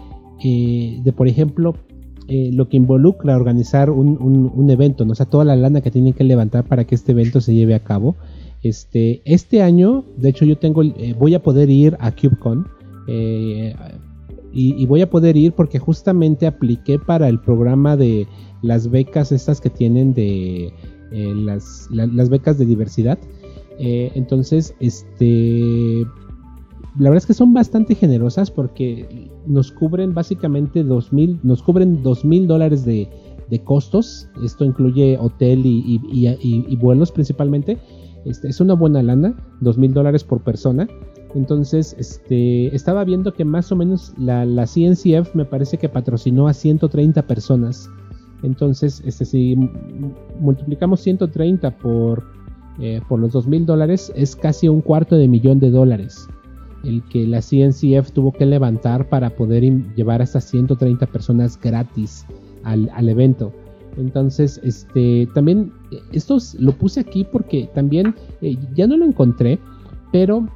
de 0.43 1.13
por 1.15 1.27
ejemplo, 1.27 1.75
lo 2.27 2.69
que 2.69 2.77
involucra 2.77 3.35
organizar 3.35 3.89
un, 3.89 4.69
evento, 4.69 5.03
¿no? 5.03 5.11
o 5.11 5.15
sea, 5.15 5.25
toda 5.25 5.43
la 5.43 5.57
lana 5.57 5.81
que 5.81 5.91
tienen 5.91 6.13
que 6.13 6.23
levantar 6.23 6.63
para 6.63 6.85
que 6.85 6.95
este 6.95 7.11
evento 7.11 7.41
se 7.41 7.53
lleve 7.53 7.75
a 7.75 7.83
cabo. 7.83 8.15
Este, 8.63 9.21
este 9.25 9.61
año, 9.61 10.05
de 10.15 10.29
hecho, 10.29 10.45
yo 10.45 10.57
tengo, 10.57 10.81
voy 11.19 11.33
a 11.35 11.43
poder 11.43 11.69
ir 11.69 11.97
a 11.99 12.11
KubeCon. 12.11 12.67
Y, 14.54 14.86
voy 14.86 15.02
a 15.02 15.10
poder 15.10 15.38
ir 15.38 15.54
porque 15.54 15.80
justamente 15.80 16.45
apliqué 16.45 16.99
para 16.99 17.30
el 17.30 17.39
programa 17.39 17.95
de 17.95 18.28
las 18.62 18.89
becas 18.89 19.32
estas 19.32 19.62
que 19.62 19.70
tienen 19.70 20.14
de 20.14 20.74
eh, 21.12 21.34
las, 21.36 21.89
becas 22.30 22.58
de 22.58 22.66
diversidad. 22.66 23.18
Eh, 23.80 24.12
entonces, 24.14 24.76
este, 24.80 26.04
la 26.97 27.10
verdad 27.10 27.18
es 27.18 27.26
que 27.26 27.34
son 27.34 27.54
bastante 27.54 27.95
generosas 27.95 28.52
porque 28.52 29.32
nos 29.45 29.72
cubren 29.72 30.14
básicamente 30.14 30.84
dos 30.84 31.14
mil, 31.14 31.39
nos 31.43 31.64
cubren 31.64 32.04
dos 32.04 32.26
mil 32.26 32.47
dólares 32.47 32.86
de, 32.86 33.10
costos. 33.66 34.30
Esto 34.43 34.64
incluye 34.64 35.18
hotel 35.18 35.64
y, 35.66 36.76
vuelos 36.78 37.12
principalmente. 37.12 37.78
Este, 38.24 38.47
es 38.47 38.62
una 38.62 38.76
buena 38.76 39.02
lana, 39.04 39.36
dos 39.62 39.78
mil 39.78 39.93
dólares 39.93 40.24
por 40.24 40.41
persona. 40.41 40.88
Entonces, 41.34 41.95
este, 41.97 42.75
estaba 42.75 43.03
viendo 43.03 43.34
que 43.34 43.45
más 43.45 43.71
o 43.71 43.75
menos 43.75 44.13
la, 44.17 44.45
CNCF 44.65 45.34
me 45.34 45.45
parece 45.45 45.77
que 45.77 45.88
patrocinó 45.88 46.47
a 46.47 46.53
130 46.53 47.21
personas. 47.23 47.89
Entonces, 48.43 49.01
este, 49.05 49.25
si 49.25 49.55
multiplicamos 50.39 50.99
130 51.01 51.77
por, 51.77 52.23
eh, 52.79 53.01
por 53.07 53.19
los 53.19 53.32
2 53.32 53.47
mil 53.47 53.65
dólares, 53.65 54.11
es 54.15 54.36
casi 54.36 54.67
un 54.67 54.82
cuarto 54.82 55.15
de 55.15 55.27
millón 55.27 55.59
de 55.59 55.71
dólares 55.71 56.27
el 56.84 57.03
que 57.03 57.27
la 57.27 57.41
CNCF 57.41 58.11
tuvo 58.11 58.32
que 58.32 58.45
levantar 58.45 59.07
para 59.07 59.29
poder 59.29 59.63
llevar 59.95 60.21
a 60.21 60.23
estas 60.23 60.45
130 60.45 61.05
personas 61.07 61.59
gratis 61.59 62.25
al, 62.63 63.09
evento. 63.09 63.51
Entonces, 63.97 64.59
este, 64.63 65.27
también, 65.34 65.71
esto 66.11 66.38
lo 66.59 66.71
puse 66.73 66.99
aquí 66.99 67.23
porque 67.23 67.69
también 67.73 68.15
eh, 68.41 68.57
ya 68.73 68.88
no 68.88 68.97
lo 68.97 69.05
encontré, 69.05 69.59
pero 70.11 70.47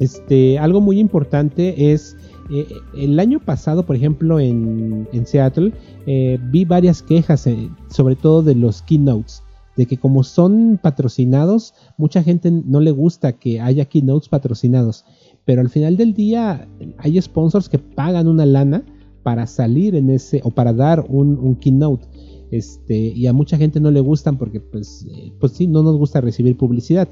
este, 0.00 0.58
algo 0.58 0.80
muy 0.80 0.98
importante 0.98 1.92
es 1.92 2.16
eh, 2.50 2.66
el 2.96 3.18
año 3.20 3.40
pasado, 3.40 3.86
por 3.86 3.96
ejemplo, 3.96 4.40
en, 4.40 5.06
Seattle, 5.24 5.72
eh, 6.06 6.38
vi 6.50 6.64
varias 6.64 7.02
quejas, 7.02 7.48
sobre 7.88 8.16
todo 8.16 8.42
de 8.42 8.54
los 8.54 8.82
keynotes, 8.82 9.42
de 9.76 9.86
que 9.86 9.96
como 9.96 10.24
son 10.24 10.78
patrocinados, 10.82 11.74
mucha 11.96 12.22
gente 12.22 12.50
no 12.50 12.80
le 12.80 12.90
gusta 12.90 13.32
que 13.32 13.60
haya 13.60 13.84
keynotes 13.84 14.28
patrocinados, 14.28 15.04
pero 15.44 15.60
al 15.60 15.70
final 15.70 15.96
del 15.96 16.14
día 16.14 16.68
hay 16.98 17.20
sponsors 17.20 17.68
que 17.68 17.78
pagan 17.78 18.28
una 18.28 18.44
lana 18.44 18.84
para 19.22 19.46
salir 19.46 19.94
en 19.94 20.10
ese 20.10 20.40
o 20.44 20.50
para 20.50 20.72
dar 20.72 21.04
un, 21.08 21.56
keynote. 21.56 22.06
Este, 22.50 22.96
y 22.96 23.26
a 23.28 23.32
mucha 23.32 23.56
gente 23.56 23.80
no 23.80 23.90
le 23.90 24.00
gustan 24.00 24.36
porque 24.36 24.60
pues, 24.60 25.06
pues 25.40 25.52
sí, 25.52 25.66
no 25.66 25.82
nos 25.82 25.96
gusta 25.96 26.20
recibir 26.20 26.56
publicidad. 26.56 27.08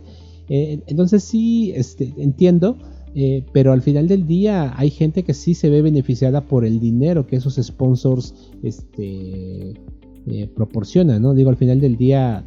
Entonces 0.51 1.23
sí, 1.23 1.73
este, 1.77 2.13
entiendo 2.19 2.77
eh, 3.15 3.45
pero 3.53 3.73
al 3.73 3.83
final 3.83 4.07
del 4.07 4.27
día 4.27 4.73
hay 4.77 4.91
gente 4.91 5.25
que 5.25 5.35
sí 5.35 5.55
se 5.55 5.69
ve 5.69 5.83
beneficiada 5.83 6.45
por 6.45 6.65
el 6.65 6.79
dinero 6.79 7.27
que 7.27 7.37
esos 7.37 7.57
sponsors 7.57 8.35
este, 8.63 9.75
eh, 10.27 10.49
proporcionan, 10.55 11.21
¿no? 11.21 11.35
Digo, 11.35 11.51
al 11.51 11.57
final 11.57 11.81
del 11.81 11.97
día, 11.97 12.45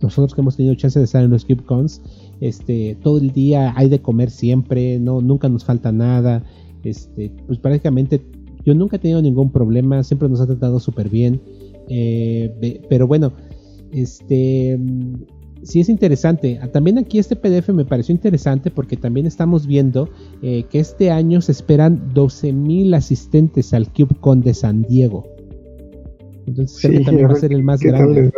nosotros 0.00 0.34
que 0.34 0.40
hemos 0.40 0.56
tenido 0.56 0.74
chance 0.76 0.98
de 1.00 1.04
estar 1.04 1.24
en 1.24 1.30
los 1.30 1.44
CubeCons, 1.44 2.00
este, 2.40 2.96
todo 3.02 3.18
el 3.18 3.32
día 3.32 3.72
hay 3.76 3.88
de 3.88 4.00
comer 4.00 4.30
siempre, 4.30 5.00
no, 5.00 5.20
nunca 5.20 5.48
nos 5.48 5.64
falta 5.64 5.90
nada, 5.90 6.44
este, 6.84 7.32
pues 7.46 7.58
prácticamente 7.58 8.24
yo 8.64 8.74
nunca 8.74 8.96
he 8.96 8.98
tenido 9.00 9.20
ningún 9.20 9.50
problema, 9.50 10.04
siempre 10.04 10.28
nos 10.28 10.40
ha 10.40 10.46
tratado 10.46 10.78
súper 10.78 11.08
bien, 11.08 11.40
eh, 11.88 12.80
pero 12.88 13.08
bueno, 13.08 13.32
este 13.90 14.78
sí 15.62 15.80
es 15.80 15.88
interesante. 15.88 16.58
Ah, 16.60 16.68
también 16.68 16.98
aquí 16.98 17.18
este 17.18 17.36
PDF 17.36 17.70
me 17.70 17.84
pareció 17.84 18.14
interesante 18.14 18.70
porque 18.70 18.96
también 18.96 19.26
estamos 19.26 19.66
viendo 19.66 20.08
eh, 20.42 20.64
que 20.70 20.80
este 20.80 21.10
año 21.10 21.40
se 21.40 21.52
esperan 21.52 22.12
12.000 22.14 22.94
asistentes 22.94 23.72
al 23.72 23.92
CubeCon 23.92 24.42
de 24.42 24.54
San 24.54 24.82
Diego. 24.82 25.24
Entonces 26.46 27.04
también 27.04 27.28
va 27.28 27.32
a 27.32 27.36
ser 27.36 27.52
el 27.52 27.62
más 27.62 27.80
grande. 27.80 28.32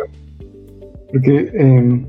Porque 1.11 1.51
em, 1.55 2.07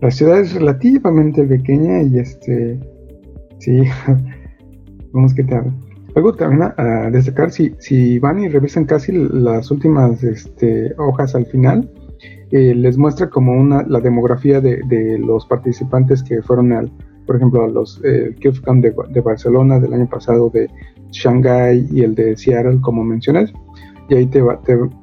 la 0.00 0.10
ciudad 0.10 0.40
es 0.40 0.54
relativamente 0.54 1.44
pequeña 1.44 2.02
y 2.02 2.18
este, 2.18 2.78
sí, 3.58 3.82
vamos 5.12 5.34
que 5.34 5.44
tal. 5.44 5.72
Algo 6.16 6.34
también 6.34 6.72
a, 6.76 7.08
destacar, 7.10 7.52
si, 7.52 7.72
si 7.78 8.18
van 8.18 8.42
y 8.42 8.48
revisan 8.48 8.84
casi 8.84 9.12
las 9.12 9.70
últimas 9.70 10.22
este, 10.24 10.92
hojas 10.98 11.36
al 11.36 11.46
final, 11.46 11.88
eh, 12.50 12.74
les 12.74 12.98
muestra 12.98 13.30
como 13.30 13.52
una 13.52 13.84
la 13.84 14.00
demografía 14.00 14.60
de, 14.60 15.18
los 15.18 15.46
participantes 15.46 16.22
que 16.22 16.42
fueron 16.42 16.72
al, 16.72 16.90
por 17.26 17.36
ejemplo, 17.36 17.64
a 17.64 17.68
los 17.68 18.00
eh, 18.04 18.34
de, 18.40 18.94
de, 19.10 19.20
Barcelona 19.20 19.78
del 19.78 19.94
año 19.94 20.08
pasado, 20.08 20.50
de 20.50 20.68
Shanghai 21.12 21.86
y 21.92 22.02
el 22.02 22.14
de 22.14 22.36
Seattle, 22.36 22.80
como 22.80 23.04
mencionas, 23.04 23.52
y 24.08 24.14
ahí 24.16 24.26
te, 24.26 24.42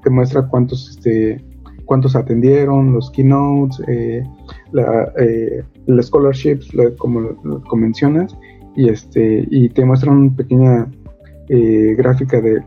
te, 0.03 0.09
muestra 0.09 0.45
cuántos 0.47 0.89
este, 0.89 1.41
cuántos 1.86 2.18
atendieron, 2.18 2.91
los 2.91 3.09
keynotes, 3.11 3.82
eh, 3.88 4.24
la, 4.74 5.11
eh, 5.18 5.63
scholarships, 6.01 6.70
como, 6.97 7.38
mencionas, 7.76 8.38
y 8.76 8.89
este 8.89 9.47
y 9.49 9.70
te 9.70 9.86
muestra 9.86 10.11
una 10.11 10.36
pequeña 10.36 10.88
gráfica 11.49 12.41
de, 12.41 12.61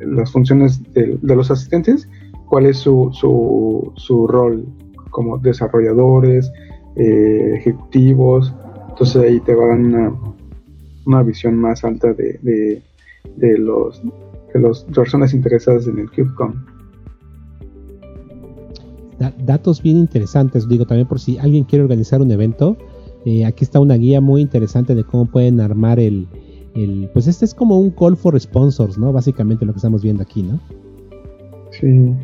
las 0.00 0.32
funciones 0.32 0.82
de, 0.94 1.18
los 1.20 1.50
asistentes 1.50 2.08
cuál 2.48 2.66
es 2.66 2.78
su, 2.78 3.10
su, 3.12 4.26
rol 4.26 4.66
como 5.10 5.38
desarrolladores, 5.38 6.50
eh, 6.96 7.54
ejecutivos. 7.56 8.54
Entonces 8.90 9.22
ahí 9.22 9.40
te 9.40 9.54
va 9.54 9.64
a 9.64 9.68
dar 9.68 10.12
una, 11.06 11.22
visión 11.22 11.56
más 11.56 11.84
alta 11.84 12.12
de, 12.12 12.38
de, 13.36 13.58
los 13.58 14.02
de 14.52 14.60
las 14.60 14.84
personas 14.84 15.34
interesadas 15.34 15.86
en 15.86 15.98
el 15.98 16.10
KubeCon. 16.10 16.64
datos 19.44 19.82
bien 19.82 19.98
interesantes, 19.98 20.68
digo 20.68 20.86
también 20.86 21.08
por 21.08 21.18
si 21.18 21.38
alguien 21.38 21.64
quiere 21.64 21.82
organizar 21.82 22.22
un 22.22 22.30
evento, 22.30 22.76
eh, 23.24 23.44
aquí 23.44 23.64
está 23.64 23.80
una 23.80 23.94
guía 23.94 24.20
muy 24.20 24.42
interesante 24.42 24.94
de 24.94 25.02
cómo 25.02 25.26
pueden 25.26 25.60
armar 25.60 25.98
el, 25.98 26.28
el, 26.74 27.08
pues 27.12 27.26
este 27.26 27.44
es 27.44 27.54
como 27.54 27.78
un 27.78 27.90
call 27.90 28.16
for 28.16 28.38
sponsors, 28.38 28.98
¿no? 28.98 29.12
Básicamente 29.12 29.64
lo 29.64 29.72
que 29.72 29.78
estamos 29.78 30.02
viendo 30.02 30.22
aquí, 30.22 30.42
¿no? 30.42 30.60
Sí. 31.70 32.14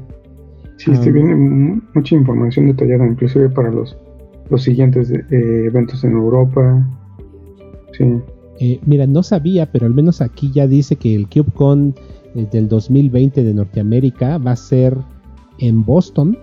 Sí, 0.81 0.91
este 0.93 1.13
viene 1.13 1.35
mucha 1.93 2.15
información 2.15 2.69
detallada, 2.69 3.07
inclusive 3.07 3.51
para 3.51 3.71
los, 3.71 3.95
los 4.49 4.63
siguientes 4.63 5.11
eh, 5.11 5.25
eventos 5.67 6.03
en 6.05 6.13
Europa. 6.13 6.89
Sí. 7.93 8.19
Eh, 8.61 8.81
mira, 8.87 9.07
no 9.07 9.23
sabía, 9.23 9.71
pero 9.71 9.85
al 9.85 9.93
menos 9.93 10.23
aquí 10.23 10.51
ya 10.51 10.67
dice 10.67 10.97
que 10.97 11.15
el 11.15 11.29
CubeCon 11.29 11.95
eh, 12.35 12.49
del 12.51 12.67
2020 12.69 13.45
de 13.45 13.53
Norteamérica 13.53 14.39
va 14.39 14.53
a 14.53 14.57
ser 14.57 14.97
en 15.59 15.85
Boston 15.85 16.39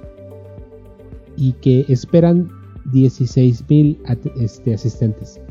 y 1.35 1.53
que 1.53 1.85
esperan 1.89 2.47
16 2.93 3.65
mil 3.67 3.99
este, 4.39 4.75
asistentes. 4.75 5.41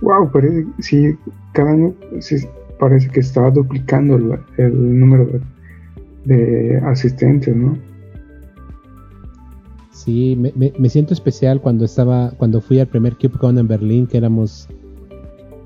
Wow, 0.00 0.30
parece, 0.32 0.64
sí, 0.78 1.14
cada 1.52 1.72
año 1.72 1.92
parece 2.78 3.10
que 3.10 3.20
está 3.20 3.50
duplicando 3.50 4.16
el 4.56 4.98
número 4.98 5.26
de 5.26 5.40
de 6.26 6.78
asistentes, 6.84 7.54
¿no? 7.54 7.78
Sí, 9.92 10.36
me, 10.36 10.88
siento 10.88 11.14
especial 11.14 11.60
cuando 11.60 11.84
estaba, 11.84 12.30
cuando 12.32 12.60
fui 12.60 12.78
al 12.78 12.86
primer 12.86 13.16
KubeCon 13.16 13.58
en 13.58 13.66
Berlín, 13.66 14.06
que 14.06 14.18
éramos, 14.18 14.68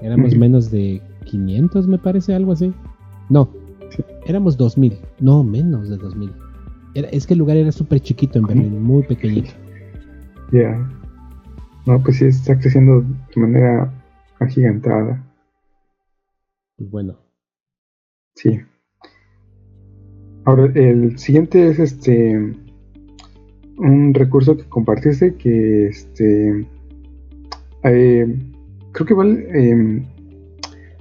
éramos 0.00 0.36
menos 0.36 0.70
de 0.70 1.02
500, 1.24 1.88
me 1.88 1.98
parece, 1.98 2.34
algo 2.34 2.52
así. 2.52 2.72
No, 3.28 3.50
éramos 4.26 4.56
2000, 4.56 4.98
no, 5.18 5.42
menos 5.42 5.88
de 5.88 5.96
2000. 5.96 6.32
Era, 6.94 7.08
es 7.08 7.26
que 7.26 7.34
el 7.34 7.40
lugar 7.40 7.56
era 7.56 7.72
súper 7.72 8.00
chiquito 8.00 8.38
en 8.38 8.46
Berlín, 8.46 8.82
muy 8.82 9.02
pequeñito. 9.02 9.50
Ya. 10.52 10.88
No, 11.86 12.02
pues 12.02 12.18
sí, 12.18 12.26
está 12.26 12.58
creciendo 12.58 13.02
de 13.02 13.40
manera 13.40 13.92
agigantada. 14.38 15.22
Pues 16.76 16.90
bueno. 16.90 17.18
Sí. 18.34 18.61
Ahora, 20.45 20.70
el 20.74 21.18
siguiente 21.18 21.68
es 21.68 21.78
este 21.78 22.55
un 23.80 24.12
recurso 24.14 24.57
que 24.57 24.64
compartiste 24.64 25.34
que 25.34 25.86
este 25.86 26.66
eh, 27.82 28.36
creo 28.93 29.07
que 29.07 29.14
vale 29.14 29.47
em, 29.53 30.05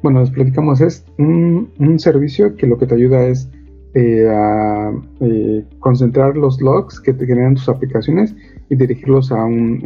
bueno 0.02 0.22
les 0.22 0.32
platicamos 0.32 0.80
es 0.82 1.06
un, 1.18 1.70
servicio 2.00 2.56
que 2.56 2.68
lo 2.68 2.78
que 2.78 2.86
te 2.86 2.96
ayuda 2.96 3.26
es 3.26 3.50
eh, 3.96 4.28
a 4.30 4.94
eh, 5.20 5.66
concentrar 5.80 6.38
los 6.38 6.62
logs 6.62 7.02
que 7.02 7.14
te 7.14 7.26
generan 7.26 7.56
tus 7.56 7.68
aplicaciones 7.68 8.34
y 8.70 8.76
dirigirlos 8.76 9.32
a 9.32 9.44
un 9.44 9.82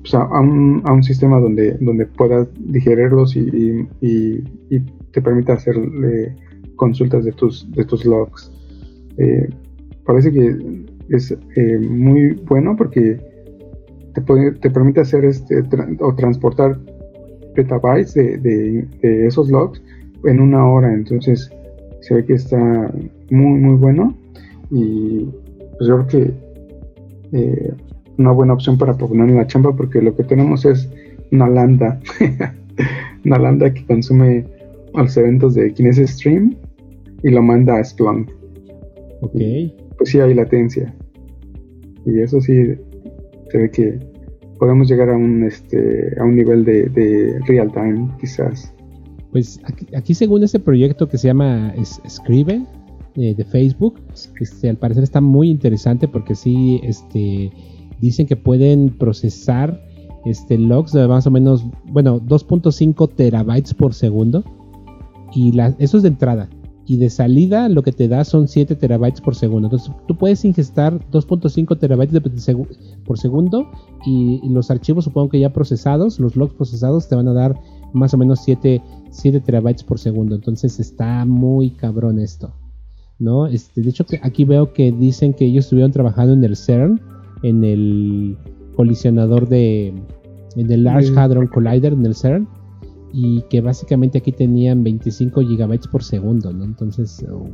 pues 0.00 0.14
a, 0.14 0.40
un, 0.40 0.82
a, 0.86 0.92
un, 0.92 1.02
sistema 1.02 1.38
donde, 1.38 1.76
donde 1.80 2.06
puedas 2.06 2.48
digerirlos 2.58 3.36
y, 3.36 3.86
y 4.00 4.80
te 5.12 5.20
permita 5.20 5.52
hacer 5.52 5.76
consultas 6.80 7.26
de 7.26 7.32
tus, 7.32 7.70
de 7.72 7.84
tus 7.84 8.06
logs. 8.06 8.50
Eh, 9.18 9.48
parece 10.06 10.32
que 10.32 10.56
es 11.10 11.30
eh, 11.56 11.78
muy 11.78 12.32
bueno 12.48 12.74
porque 12.74 13.20
te, 14.14 14.22
te 14.62 14.70
permite 14.70 15.02
hacer 15.02 15.26
este 15.26 15.62
o 16.00 16.14
transportar 16.14 16.78
petabytes 17.54 18.14
de, 18.14 18.38
de, 19.02 19.26
esos 19.26 19.50
logs 19.50 19.82
en 20.24 20.40
una 20.40 20.66
hora. 20.66 20.92
Entonces 20.92 21.50
se 22.00 22.14
ve 22.14 22.24
que 22.24 22.34
está 22.34 22.90
muy 23.30 23.60
muy 23.60 23.76
bueno 23.76 24.14
y 24.70 25.28
pues 25.76 25.86
yo 25.86 26.06
creo 26.06 26.06
que 26.06 26.32
eh, 27.32 27.72
una 28.16 28.32
buena 28.32 28.54
opción 28.54 28.78
para 28.78 28.94
poner 28.94 29.28
en 29.28 29.36
la 29.36 29.46
chamba 29.46 29.76
porque 29.76 30.00
lo 30.00 30.16
que 30.16 30.24
tenemos 30.24 30.64
es 30.64 30.88
una 31.30 31.46
lambda, 31.46 32.00
una 33.26 33.38
lambda 33.38 33.74
que 33.74 33.84
consume 33.84 34.46
los 34.94 35.16
eventos 35.18 35.54
de 35.54 35.72
Kinesis 35.74 36.10
Stream 36.12 36.56
y 37.22 37.30
lo 37.30 37.42
manda 37.42 37.76
a 37.76 37.84
Splunk. 37.84 38.30
Ok. 39.22 39.32
pues 39.98 40.10
sí 40.10 40.20
hay 40.20 40.34
latencia. 40.34 40.94
Y 42.06 42.20
eso 42.20 42.40
sí 42.40 42.74
se 43.50 43.58
ve 43.58 43.70
que 43.70 43.98
podemos 44.58 44.88
llegar 44.88 45.10
a 45.10 45.16
un 45.16 45.44
este 45.44 46.14
a 46.20 46.24
un 46.24 46.36
nivel 46.36 46.64
de, 46.64 47.38
real 47.46 47.70
time 47.72 48.08
quizás. 48.20 48.72
Pues 49.32 49.60
aquí, 49.94 50.14
según 50.14 50.42
este 50.42 50.58
proyecto 50.58 51.08
que 51.08 51.16
se 51.16 51.28
llama 51.28 51.72
Escribe 52.04 52.62
eh, 53.14 53.34
de 53.34 53.44
Facebook, 53.44 54.00
este, 54.40 54.68
al 54.68 54.76
parecer 54.76 55.04
está 55.04 55.20
muy 55.20 55.50
interesante 55.50 56.08
porque 56.08 56.34
sí 56.34 56.80
este 56.82 57.52
dicen 58.00 58.26
que 58.26 58.36
pueden 58.36 58.88
procesar 58.88 59.80
este 60.24 60.58
logs 60.58 60.92
de 60.92 61.06
más 61.06 61.26
o 61.26 61.30
menos 61.30 61.64
bueno 61.86 62.20
2.5 62.20 63.14
terabytes 63.14 63.72
por 63.74 63.94
segundo 63.94 64.44
y 65.34 65.52
la, 65.52 65.74
eso 65.78 65.96
es 65.96 66.02
de 66.02 66.08
entrada 66.08 66.48
y 66.90 66.96
de 66.96 67.08
salida 67.08 67.68
lo 67.68 67.84
que 67.84 67.92
te 67.92 68.08
da 68.08 68.24
son 68.24 68.48
7 68.48 68.74
terabytes 68.74 69.20
por 69.20 69.36
segundo. 69.36 69.68
Entonces 69.68 69.92
tú 70.08 70.16
puedes 70.16 70.44
ingestar 70.44 70.98
2.5 71.12 71.78
terabytes 71.78 72.20
por 73.04 73.16
segundo 73.16 73.70
y, 74.04 74.40
los 74.48 74.72
archivos 74.72 75.04
supongo 75.04 75.28
que 75.28 75.38
ya 75.38 75.52
procesados, 75.52 76.18
los 76.18 76.34
logs 76.34 76.52
procesados 76.52 77.08
te 77.08 77.14
van 77.14 77.28
a 77.28 77.32
dar 77.32 77.54
más 77.92 78.12
o 78.12 78.18
menos 78.18 78.40
7, 78.42 78.82
7 79.08 79.38
terabytes 79.38 79.84
por 79.84 80.00
segundo. 80.00 80.34
Entonces 80.34 80.80
está 80.80 81.24
muy 81.24 81.70
cabrón 81.70 82.18
esto. 82.18 82.52
¿no? 83.20 83.46
Este, 83.46 83.82
de 83.82 83.90
hecho 83.90 84.04
aquí 84.22 84.44
veo 84.44 84.72
que 84.72 84.90
dicen 84.90 85.32
que 85.32 85.44
ellos 85.44 85.66
estuvieron 85.66 85.92
trabajando 85.92 86.32
en 86.32 86.42
el 86.42 86.56
CERN, 86.56 87.00
en 87.44 87.62
el 87.62 88.36
colisionador 88.74 89.48
de 89.48 89.94
en 90.56 90.72
el 90.72 90.82
Large 90.82 91.16
Hadron 91.16 91.46
Collider 91.46 91.92
en 91.92 92.04
el 92.04 92.16
CERN 92.16 92.48
y 93.12 93.42
que 93.42 93.60
básicamente 93.60 94.18
aquí 94.18 94.32
tenían 94.32 94.84
25 94.84 95.40
gigabytes 95.42 95.88
por 95.88 96.02
segundo, 96.02 96.52
¿no? 96.52 96.64
Entonces 96.64 97.24
oh, 97.30 97.48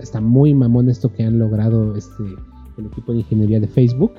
está, 0.00 0.20
muy 0.20 0.54
mamón 0.54 0.88
esto 0.88 1.12
que 1.12 1.24
han 1.24 1.38
logrado 1.38 1.96
este 1.96 2.22
el 2.78 2.86
equipo 2.86 3.12
de 3.12 3.18
ingeniería 3.18 3.60
de 3.60 3.68
Facebook. 3.68 4.12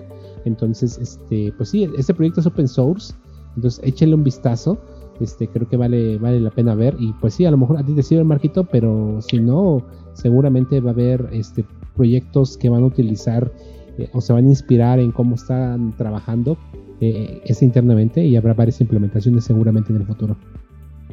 Entonces, 0.46 1.00
este, 1.00 1.54
pues 1.58 1.70
sí, 1.70 1.90
este 1.98 2.14
proyecto 2.14 2.42
es 2.42 2.46
open 2.46 2.68
source, 2.68 3.14
entonces 3.56 3.84
échenle 3.84 4.16
un 4.16 4.24
vistazo. 4.24 4.78
Este, 5.20 5.48
creo 5.48 5.68
que 5.68 5.78
vale, 5.78 6.18
vale 6.18 6.40
la 6.40 6.52
pena 6.52 6.76
ver. 6.76 6.96
Y 7.00 7.14
pues 7.14 7.36
sí, 7.36 7.46
a 7.46 7.52
lo 7.52 7.58
mejor 7.58 7.78
a 7.78 7.86
ti 7.86 7.94
te 7.94 8.04
sirve 8.04 8.24
Marquito, 8.24 8.66
pero 8.66 9.22
si 9.22 9.40
no, 9.40 9.84
seguramente 10.14 10.80
va 10.82 10.92
a 10.92 10.94
haber 10.94 11.30
este 11.32 11.66
proyectos 11.96 12.58
que 12.58 12.70
van 12.70 12.84
a 12.84 12.88
utilizar 12.88 13.52
eh, 13.98 14.10
o 14.14 14.22
se 14.22 14.34
van 14.34 14.46
a 14.46 14.50
inspirar 14.50 15.00
en 15.00 15.12
cómo 15.12 15.36
están 15.36 15.96
trabajando 15.96 16.58
eh, 17.00 17.42
es 17.46 17.62
internamente 17.62 18.24
y 18.24 18.36
habrá 18.36 18.54
varias 18.54 18.80
implementaciones 18.82 19.44
seguramente 19.44 19.92
en 19.92 20.00
el 20.00 20.08
futuro. 20.08 20.38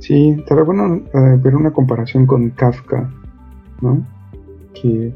Sí, 0.01 0.30
estaría 0.38 0.64
bueno 0.64 0.96
eh, 0.96 1.38
ver 1.42 1.55
una 1.55 1.70
comparación 1.72 2.26
con 2.26 2.51
Kafka, 2.51 3.09
¿no? 3.82 4.05
Que 4.74 5.12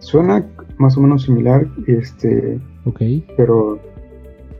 suena 0.00 0.44
más 0.76 0.96
o 0.96 1.00
menos 1.00 1.22
similar, 1.22 1.66
este, 1.86 2.60
okay. 2.84 3.24
pero 3.36 3.78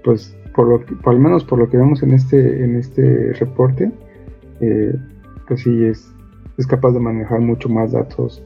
pues 0.05 0.37
por 0.55 0.69
lo 0.69 0.85
que, 0.85 0.95
por 0.95 1.15
al 1.15 1.21
menos 1.21 1.45
por 1.45 1.59
lo 1.59 1.69
que 1.69 1.77
vemos 1.77 2.03
en 2.03 2.13
este 2.13 2.65
en 2.65 2.77
este 2.77 3.33
reporte, 3.35 3.91
eh, 4.61 4.95
pues 5.47 5.63
sí 5.63 5.85
es, 5.85 6.13
es 6.57 6.67
capaz 6.67 6.93
de 6.93 7.01
manejar 7.01 7.41
mucho 7.41 7.69
más 7.69 7.93
datos 7.93 8.43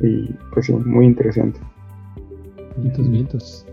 y 0.00 0.30
pues 0.52 0.66
sí, 0.66 0.72
muy 0.72 1.06
interesante. 1.06 1.58
Vientos, 2.76 3.10
vientos. 3.10 3.66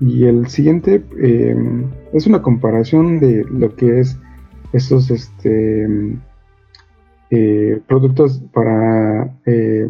Y 0.00 0.24
el 0.24 0.46
siguiente 0.46 1.02
eh, 1.20 1.56
es 2.12 2.26
una 2.26 2.42
comparación 2.42 3.18
de 3.18 3.44
lo 3.50 3.74
que 3.74 4.00
es 4.00 4.18
estos 4.72 5.10
este, 5.10 5.86
eh, 7.30 7.80
productos 7.86 8.42
para, 8.52 9.38
eh, 9.46 9.88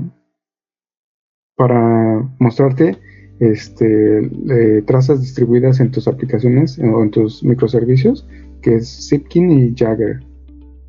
para 1.56 2.28
mostrarte 2.38 2.96
este, 3.40 4.82
trazas 4.86 5.20
distribuidas 5.20 5.80
en 5.80 5.90
tus 5.90 6.08
aplicaciones 6.08 6.78
o 6.78 7.02
en 7.02 7.10
tus 7.10 7.42
microservicios, 7.44 8.26
que 8.62 8.76
es 8.76 9.08
Zipkin 9.08 9.50
y 9.50 9.74
Jagger. 9.76 10.20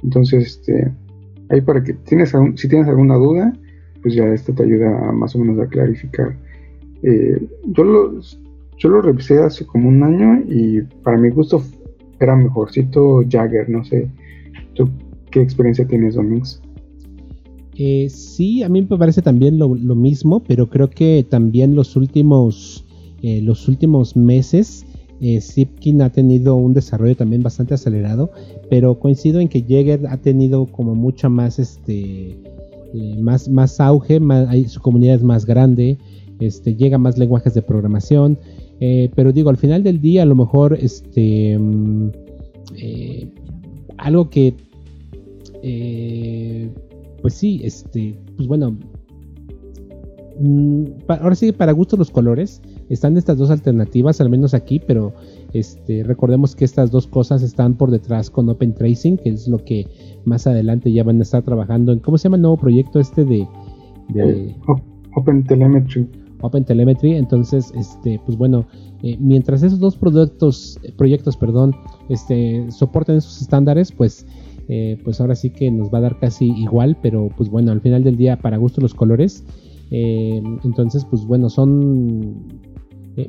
Entonces, 0.04 0.46
este, 0.48 0.92
ahí 1.50 1.62
para 1.62 1.84
que 1.84 1.94
tienes 1.94 2.34
si 2.56 2.68
tienes 2.68 2.88
alguna 2.88 3.16
duda, 3.16 3.54
pues 4.02 4.14
ya 4.16 4.26
esto 4.26 4.54
te 4.54 4.64
ayuda 4.64 5.10
a 5.10 5.12
más 5.12 5.36
o 5.36 5.40
menos 5.40 5.60
a 5.60 5.70
clarificar. 5.70 6.36
Eh, 7.04 7.40
yo, 7.68 7.84
lo, 7.84 8.20
yo 8.78 8.90
lo 8.90 9.02
revisé 9.02 9.40
hace 9.40 9.66
como 9.66 9.90
un 9.90 10.04
año 10.04 10.44
y 10.48 10.82
para 11.04 11.18
mi 11.18 11.30
gusto 11.30 11.62
era 12.20 12.36
mejorcito 12.36 13.22
Jagger, 13.30 13.70
no 13.70 13.84
sé. 13.84 14.10
¿Tú 14.76 14.90
qué 15.32 15.42
experiencia 15.42 15.86
tienes, 15.88 16.16
Domings? 16.16 16.62
Eh, 17.76 18.10
sí, 18.10 18.64
a 18.64 18.70
mí 18.70 18.82
me 18.82 18.98
parece 18.98 19.22
también 19.22 19.58
lo, 19.58 19.70
mismo, 19.70 20.44
pero 20.44 20.68
creo 20.68 20.90
que 20.90 21.26
también 21.30 21.76
los 21.76 21.96
últimos, 21.96 22.86
eh, 23.22 23.42
los 23.42 23.68
últimos 23.68 24.18
meses 24.18 24.86
eh, 25.22 25.42
Zipkin 25.42 26.02
ha 26.02 26.10
tenido 26.10 26.56
un 26.56 26.74
desarrollo 26.74 27.16
también 27.16 27.44
bastante 27.44 27.74
acelerado, 27.74 28.32
pero 28.70 29.00
coincido 29.00 29.42
en 29.42 29.50
que 29.50 29.62
Jagger 29.62 30.08
ha 30.08 30.18
tenido 30.18 30.66
como 30.68 30.96
mucha 30.96 31.28
más, 31.28 31.60
este, 31.60 32.38
eh, 32.94 33.16
más, 33.20 33.50
más 33.50 33.82
auge, 33.82 34.20
su 34.68 34.80
comunidad 34.80 35.16
es 35.16 35.24
más 35.24 35.46
grande, 35.46 35.98
este, 36.40 36.76
llega 36.76 36.98
más 36.98 37.18
lenguajes 37.18 37.54
de 37.54 37.62
programación. 37.62 38.38
Eh, 38.80 39.12
pero 39.16 39.32
digo, 39.32 39.50
al 39.50 39.58
final 39.58 39.84
del 39.84 40.00
día, 40.00 40.24
a 40.24 40.26
lo 40.26 40.36
mejor, 40.36 40.78
este, 40.80 41.58
mm, 41.58 42.10
eh, 42.78 43.30
algo 43.98 44.30
que, 44.30 44.54
eh, 45.62 46.70
pues 47.22 47.34
sí, 47.34 47.62
este, 47.64 48.18
pues 48.38 48.48
bueno, 48.48 48.78
mm, 50.40 50.84
ahora 51.10 51.36
sí, 51.36 51.52
para 51.52 51.74
gusto 51.74 51.98
los 51.98 52.10
colores, 52.10 52.62
están 52.90 53.18
estas 53.18 53.38
dos 53.38 53.52
alternativas, 53.52 54.22
al 54.22 54.30
menos 54.30 54.54
aquí, 54.54 54.80
pero 54.80 55.14
este, 55.54 56.04
recordemos 56.04 56.56
que 56.56 56.64
estas 56.64 56.90
dos 56.90 57.06
cosas 57.06 57.44
están 57.44 57.76
por 57.76 57.92
detrás 57.92 58.30
con 58.30 58.50
Open 58.50 58.74
Tracing, 58.74 59.18
que 59.18 59.30
es 59.30 59.48
lo 59.48 59.58
que 59.64 59.88
más 60.24 60.48
adelante 60.48 60.92
ya 60.92 61.04
van 61.04 61.20
a 61.20 61.24
estar 61.24 61.44
trabajando 61.44 61.92
en, 61.92 62.00
¿cómo 62.00 62.18
se 62.18 62.24
llama 62.24 62.38
el 62.38 62.44
nuevo 62.44 62.58
proyecto 62.58 63.00
este 63.00 63.26
de... 63.26 63.46
de 64.10 64.56
Open 65.16 65.44
Telemetry. 65.44 66.08
Open 66.42 66.66
Telemetry. 66.66 67.16
Entonces, 67.16 67.72
este, 67.76 68.20
pues 68.26 68.38
bueno, 68.38 68.66
eh, 69.04 69.18
mientras 69.20 69.64
esos 69.64 69.80
dos 69.80 69.96
productos, 69.96 70.78
eh, 70.84 70.92
proyectos, 70.96 71.38
perdón, 71.38 71.76
este, 72.10 72.70
soporten 72.72 73.18
esos 73.18 73.42
estándares, 73.42 73.92
pues, 73.92 74.26
eh, 74.68 75.00
pues 75.04 75.20
ahora 75.22 75.36
sí 75.36 75.50
que 75.50 75.72
nos 75.72 75.92
va 75.92 76.00
a 76.00 76.02
dar 76.02 76.20
casi 76.20 76.52
igual, 76.52 76.98
pero 77.02 77.30
pues 77.36 77.50
bueno, 77.50 77.72
al 77.72 77.82
final 77.82 78.04
del 78.04 78.18
día 78.18 78.38
para 78.38 78.58
gusto 78.58 78.82
los 78.82 78.94
colores. 78.94 79.44
entonces, 79.92 81.04
pues 81.04 81.26
bueno, 81.26 81.50
son 81.50 82.46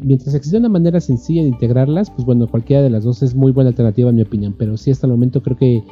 mientras 0.02 0.34
existe 0.34 0.58
una 0.58 0.68
manera 0.68 1.00
sencilla 1.00 1.42
de 1.42 1.48
integrarlas, 1.48 2.10
pues 2.10 2.26
bueno, 2.26 2.46
cualquiera 2.46 2.82
de 2.82 2.90
las 2.90 3.04
dos 3.04 3.22
es 3.22 3.34
muy 3.34 3.50
buena 3.50 3.70
alternativa 3.70 4.10
en 4.10 4.16
mi 4.16 4.22
opinión. 4.22 4.54
Pero 4.58 4.76
sí, 4.76 4.90
hasta 4.90 5.06
el 5.06 5.12
momento 5.12 5.42
creo 5.42 5.56
que 5.56 5.82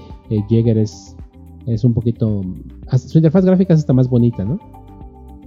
Jäger 0.49 0.77
es, 0.77 1.17
es 1.67 1.85
un 1.85 1.95
poquito. 1.95 2.43
Su 2.99 3.17
interfaz 3.17 3.47
gráfica 3.47 3.73
es 3.73 3.81
hasta 3.81 3.95
más 3.95 4.11
bonita, 4.11 4.45
¿no? 4.45 4.59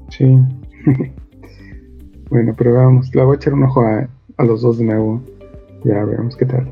Sí. 0.10 0.26
Bueno, 2.32 2.56
pero 2.58 2.74
vamos, 2.74 3.14
la 3.14 3.26
voy 3.26 3.34
a 3.34 3.36
echar 3.36 3.54
un 3.54 3.64
ojo 3.64 3.82
a, 3.82 4.08
los 4.44 4.62
dos 4.62 4.78
de 4.78 4.86
nuevo. 4.86 5.22
Ya 5.84 6.04
veremos 6.06 6.36
qué 6.38 6.46
tal. 6.46 6.72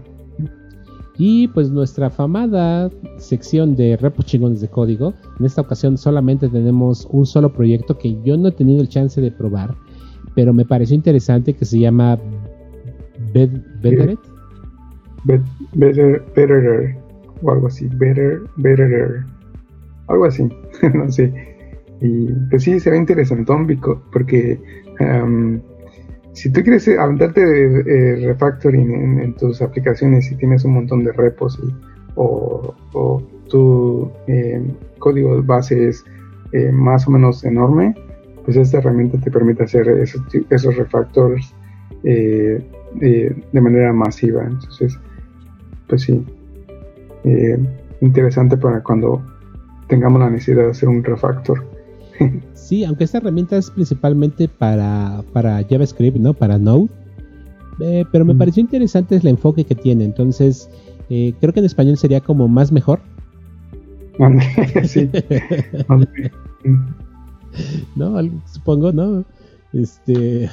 Y 1.18 1.50
pues 1.50 1.70
nuestra 1.70 2.08
afamada 2.08 2.90
sección 3.18 3.76
de 3.76 3.98
repos 3.98 4.26
chingones 4.26 4.62
de 4.62 4.70
código. 4.70 5.14
En 5.38 5.46
esta 5.46 5.62
ocasión 5.62 5.98
solamente 5.98 6.48
tenemos 6.48 7.06
un 7.12 7.26
solo 7.26 7.52
proyecto 7.52 7.98
que 7.98 8.22
yo 8.24 8.38
no 8.38 8.48
he 8.48 8.52
tenido 8.54 8.82
el 8.82 8.88
chance 8.88 9.20
de 9.20 9.32
probar, 9.32 9.76
pero 10.34 10.54
me 10.54 10.64
pareció 10.64 10.96
interesante 10.96 11.54
que 11.54 11.66
se 11.66 11.78
llama 11.78 12.18
Better 13.34 14.18
Better, 15.74 16.24
better, 16.36 16.98
o 17.42 17.52
algo 17.52 17.68
así. 17.68 17.88
Better, 17.96 18.42
better, 18.56 19.26
algo 20.08 20.24
así. 20.24 20.48
no 20.94 21.12
sé. 21.12 21.34
Y 22.02 22.28
pues 22.50 22.64
sí, 22.64 22.80
se 22.80 22.90
ve 22.90 22.98
interesante 22.98 23.52
porque 24.14 24.58
Em, 25.00 25.62
si 26.34 26.52
tú 26.52 26.62
quieres 26.62 26.88
aventarte 26.88 27.46
de, 27.46 28.28
refactoring 28.28 29.20
en, 29.20 29.34
tus 29.36 29.62
aplicaciones 29.62 30.32
y 30.32 30.36
tienes 30.36 30.64
un 30.64 30.74
montón 30.74 31.04
de 31.04 31.12
repos 31.12 31.60
o, 32.16 32.74
tu 33.50 34.12
em, 34.28 34.74
código 35.00 35.42
base 35.42 35.90
es 35.90 36.06
eh, 36.52 36.72
más 36.72 37.08
o 37.08 37.12
menos 37.12 37.44
enorme, 37.44 37.96
pues 38.46 38.58
esta 38.58 38.78
herramienta 38.78 39.20
te 39.20 39.32
permite 39.32 39.64
hacer 39.64 39.88
esos, 39.90 40.22
esos 40.50 40.76
refactors 40.76 41.54
eh, 42.04 42.64
de, 42.96 43.62
manera 43.62 43.94
masiva. 43.94 44.44
Entonces, 44.44 44.98
pues 45.88 46.04
sí, 46.04 46.26
eh, 47.24 47.58
interesante 48.02 48.58
para 48.58 48.82
cuando 48.82 49.22
tengamos 49.88 50.20
la 50.20 50.30
necesidad 50.30 50.64
de 50.64 50.72
hacer 50.72 50.90
un 50.90 51.04
refactor. 51.04 51.64
Sí, 52.54 52.84
aunque 52.84 53.04
esta 53.04 53.18
herramienta 53.18 53.58
es 53.58 53.70
principalmente 53.72 54.48
para, 54.48 55.24
para 55.34 55.64
JavaScript, 55.68 56.18
¿no? 56.18 56.34
Para 56.34 56.58
Node. 56.58 56.90
Eh, 57.80 58.06
pero 58.12 58.26
me 58.26 58.36
pareció 58.36 58.62
interesante 58.62 59.16
el 59.16 59.28
enfoque 59.28 59.64
que 59.64 59.76
tiene. 59.76 60.04
Entonces, 60.04 60.70
eh, 61.10 61.34
creo 61.40 61.54
que 61.54 61.60
en 61.60 61.66
español 61.66 61.98
sería 61.98 62.20
como 62.20 62.48
más 62.48 62.72
mejor. 62.72 63.00
sí. 64.84 65.10
no, 67.96 68.20
supongo, 68.52 68.92
¿no? 68.92 69.24
Este. 69.74 70.50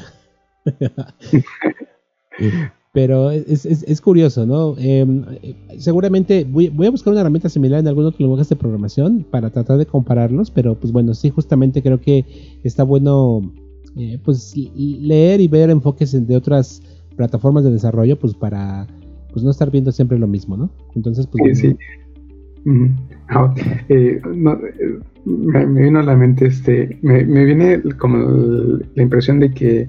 Pero 2.96 3.30
es, 3.30 3.66
es, 3.66 3.82
es 3.82 4.00
curioso, 4.00 4.46
¿no? 4.46 4.74
Em, 4.78 5.22
eh, 5.42 5.54
seguramente 5.76 6.46
voy, 6.50 6.86
a 6.86 6.90
buscar 6.90 7.12
una 7.12 7.20
herramienta 7.20 7.50
similar 7.50 7.78
en 7.78 7.88
algún 7.88 8.06
otro 8.06 8.20
lenguaje 8.20 8.48
de 8.48 8.56
programación 8.56 9.22
para 9.30 9.50
tratar 9.50 9.76
de 9.76 9.84
compararlos, 9.84 10.50
pero 10.50 10.76
pues 10.76 10.94
bueno, 10.94 11.12
sí, 11.12 11.28
justamente 11.28 11.82
creo 11.82 12.00
que 12.00 12.24
está 12.64 12.84
bueno 12.84 13.52
eh, 13.98 14.18
pues 14.24 14.54
leer 14.56 15.42
y 15.42 15.46
ver 15.46 15.68
enfoques 15.68 16.26
de 16.26 16.36
otras 16.36 16.80
plataformas 17.16 17.64
de 17.64 17.72
desarrollo, 17.72 18.18
pues 18.18 18.32
para 18.32 18.86
pues 19.30 19.44
no 19.44 19.50
estar 19.50 19.70
viendo 19.70 19.92
siempre 19.92 20.18
lo 20.18 20.26
mismo, 20.26 20.56
¿no? 20.56 20.70
Entonces, 20.94 21.26
pues... 21.26 21.58
Sí, 21.58 21.68
sí. 21.68 21.76
Ah, 23.28 23.54
eh, 23.90 24.22
me, 25.26 25.66
vino 25.66 25.98
a 25.98 26.02
la 26.02 26.16
mente, 26.16 26.46
este, 26.46 26.98
me, 27.02 27.24
viene 27.24 27.82
como 27.98 28.78
la 28.94 29.02
impresión 29.02 29.38
de 29.38 29.52
que, 29.52 29.86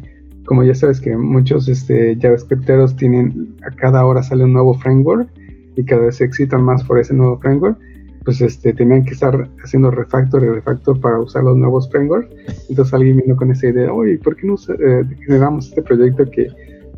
como 0.48 0.64
ya 0.64 0.74
sabes 0.74 1.02
que 1.02 1.16
muchos 1.16 1.68
este, 1.68 2.18
JavaScripteros 2.22 2.96
tienen, 2.96 3.58
a 3.70 3.76
cada 3.76 4.06
hora 4.06 4.24
sale 4.24 4.46
un 4.46 4.54
nuevo 4.54 4.74
framework 4.76 5.30
y 5.76 5.84
cada 5.84 6.04
vez 6.04 6.16
se 6.16 6.24
excitan 6.24 6.64
más 6.64 6.86
por 6.86 7.00
ese 7.00 7.14
nuevo 7.14 7.38
framework, 7.38 7.78
pues 8.24 8.40
este, 8.40 8.72
tenían 8.72 9.04
que 9.04 9.12
estar 9.12 9.50
haciendo 9.62 9.92
refactor 9.92 10.44
y 10.44 10.48
refactor 10.48 11.02
para 11.02 11.20
usar 11.20 11.44
los 11.44 11.58
nuevos 11.58 11.90
frameworks. 11.92 12.34
Entonces 12.70 12.94
alguien 12.94 13.18
vino 13.18 13.36
con 13.36 13.52
esa 13.52 13.68
idea, 13.68 13.92
oye, 13.92 14.18
¿por 14.20 14.38
qué 14.38 14.48
no 14.48 14.56
eh, 14.56 15.04
generamos 15.26 15.68
este 15.68 15.82
proyecto 15.82 16.24
que, 16.32 16.48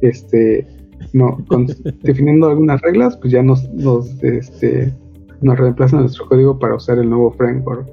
este, 0.02 0.68
no, 1.14 1.44
definiendo 2.04 2.50
algunas 2.50 2.80
reglas, 2.82 3.18
pues 3.18 3.34
ya 3.34 3.42
nos, 3.42 3.68
nos, 3.74 4.24
este, 4.24 4.94
nos 5.42 5.58
reemplaza 5.58 6.00
nuestro 6.00 6.28
código 6.28 6.60
para 6.60 6.76
usar 6.76 7.00
el 7.00 7.10
nuevo 7.10 7.32
framework? 7.32 7.90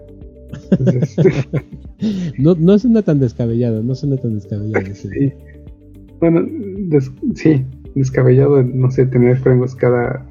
no, 2.38 2.54
no 2.57 2.78
suena 2.78 3.00
tan 3.00 3.20
descabellado, 3.20 3.82
no 3.82 3.94
suena 3.94 4.18
tan 4.18 4.34
descabellado. 4.34 4.94
Sí. 4.94 5.32
Bueno, 6.20 6.46
sí, 7.34 7.64
descabellado, 7.94 8.62
no 8.62 8.90
sé, 8.90 9.06
tener 9.06 9.38
frameworks 9.38 9.74
cada, 9.74 10.26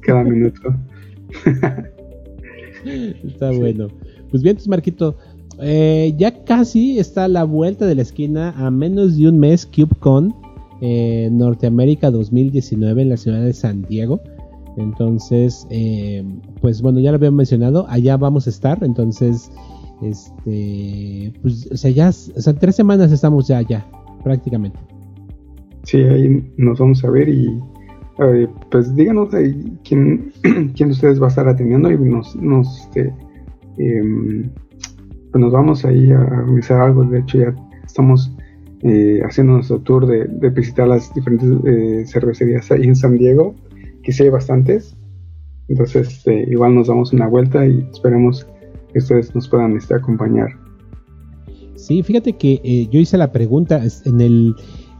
cada 0.00 0.24
minuto. 0.24 0.74
está 3.24 3.50
bueno. 3.52 3.88
Pues 4.30 4.42
bien, 4.42 4.56
pues 4.56 4.68
Marquito, 4.68 5.16
eh, 5.60 6.14
ya 6.18 6.44
casi 6.44 6.98
está 6.98 7.24
a 7.24 7.28
la 7.28 7.44
vuelta 7.44 7.86
de 7.86 7.94
la 7.94 8.02
esquina, 8.02 8.50
a 8.56 8.70
menos 8.70 9.16
de 9.16 9.28
un 9.28 9.38
mes, 9.38 9.66
CubeCon 9.66 10.34
eh, 10.80 11.28
Norteamérica 11.30 12.10
2019 12.10 13.02
en 13.02 13.08
la 13.08 13.16
ciudad 13.16 13.40
de 13.40 13.52
San 13.52 13.82
Diego. 13.82 14.20
Entonces, 14.76 15.66
eh, 15.70 16.24
pues 16.60 16.82
bueno, 16.82 16.98
ya 16.98 17.12
lo 17.12 17.16
había 17.16 17.30
mencionado, 17.30 17.86
allá 17.88 18.16
vamos 18.16 18.46
a 18.46 18.50
estar. 18.50 18.82
Entonces, 18.82 19.50
este, 20.02 21.32
pues, 21.42 21.68
o 21.70 21.76
sea, 21.76 21.90
ya, 21.90 22.08
o 22.08 22.12
sea, 22.12 22.54
tres 22.54 22.74
semanas 22.74 23.12
estamos 23.12 23.46
ya 23.46 23.58
allá, 23.58 23.86
prácticamente. 24.24 24.78
Sí, 25.84 25.98
ahí 25.98 26.52
nos 26.56 26.78
vamos 26.78 27.04
a 27.04 27.10
ver 27.10 27.28
y 27.28 27.60
pues 28.70 28.94
díganos 28.94 29.30
quién, 29.84 30.32
quién 30.42 30.88
de 30.88 30.92
ustedes 30.92 31.20
va 31.20 31.26
a 31.26 31.28
estar 31.30 31.48
atendiendo 31.48 31.90
y 31.90 31.98
nos, 31.98 32.36
nos, 32.36 32.82
este, 32.82 33.12
pues 33.76 35.42
nos 35.42 35.52
vamos 35.52 35.84
ahí 35.84 36.12
a 36.12 36.20
organizar 36.20 36.80
algo. 36.80 37.04
De 37.04 37.18
hecho, 37.18 37.38
ya 37.38 37.54
estamos 37.84 38.30
eh, 38.82 39.20
haciendo 39.24 39.54
nuestro 39.54 39.80
tour 39.80 40.06
de, 40.06 40.26
visitar 40.50 40.86
las 40.86 41.12
diferentes 41.14 41.48
eh, 41.66 42.04
cervecerías 42.06 42.70
ahí 42.70 42.84
en 42.84 42.94
San 42.94 43.18
Diego, 43.18 43.54
que 44.02 44.12
sí 44.12 44.22
hay 44.22 44.28
bastantes. 44.28 44.96
Entonces, 45.68 46.08
este, 46.08 46.44
igual 46.50 46.74
nos 46.74 46.88
damos 46.88 47.12
una 47.12 47.26
vuelta 47.26 47.66
y 47.66 47.86
esperemos 47.92 48.46
que 48.92 48.98
ustedes 48.98 49.34
nos 49.34 49.48
puedan 49.48 49.76
este, 49.76 49.94
acompañar. 49.94 50.50
Sí, 51.74 52.02
fíjate 52.02 52.34
que 52.34 52.60
eh, 52.62 52.88
yo 52.90 53.00
hice 53.00 53.18
la 53.18 53.32
pregunta 53.32 53.82
en 54.04 54.20
el 54.20 54.54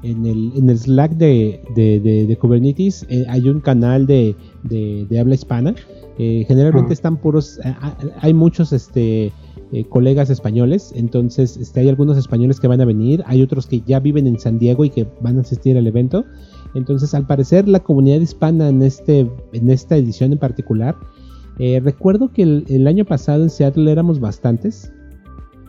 en 0.05 0.27
el, 0.27 0.53
en 0.55 0.71
el 0.71 0.79
Slack 0.79 1.13
de, 1.13 1.61
de, 1.75 2.37
Kubernetes 2.37 3.07
eh, 3.09 3.25
hay 3.29 3.49
un 3.49 3.61
canal 3.61 4.07
de, 4.07 4.37
habla 5.19 5.35
hispana. 5.35 5.75
Eh, 6.19 6.45
generalmente 6.47 6.93
están 6.93 7.17
puros, 7.17 7.59
hay 8.21 8.33
muchos 8.33 8.73
este, 8.73 9.33
eh, 9.73 9.85
colegas 9.89 10.31
españoles, 10.31 10.93
entonces 10.95 11.57
este, 11.57 11.81
hay 11.81 11.89
algunos 11.89 12.17
españoles 12.17 12.61
que 12.61 12.69
van 12.69 12.81
a 12.81 12.85
venir, 12.85 13.25
hay 13.27 13.43
otros 13.43 13.67
que 13.67 13.81
ya 13.81 13.99
viven 13.99 14.29
en 14.29 14.39
San 14.39 14.61
Diego 14.61 14.85
y 14.85 14.91
que 14.91 15.09
van 15.21 15.39
a 15.39 15.41
asistir 15.41 15.77
al 15.77 15.87
evento. 15.87 16.25
Entonces, 16.77 17.15
al 17.15 17.27
parecer, 17.27 17.69
la 17.69 17.81
comunidad 17.81 18.21
hispana 18.21 18.69
en, 18.69 18.83
este, 18.83 19.29
en 19.53 19.71
esta 19.71 19.97
edición 19.97 20.33
en 20.33 20.39
particular, 20.39 20.97
recuerdo 21.57 22.33
que 22.33 22.43
el, 22.43 22.65
el 22.69 22.87
año 22.89 23.05
pasado 23.05 23.45
en 23.45 23.51
Seattle 23.51 23.91
éramos 23.91 24.19
bastantes, 24.19 24.93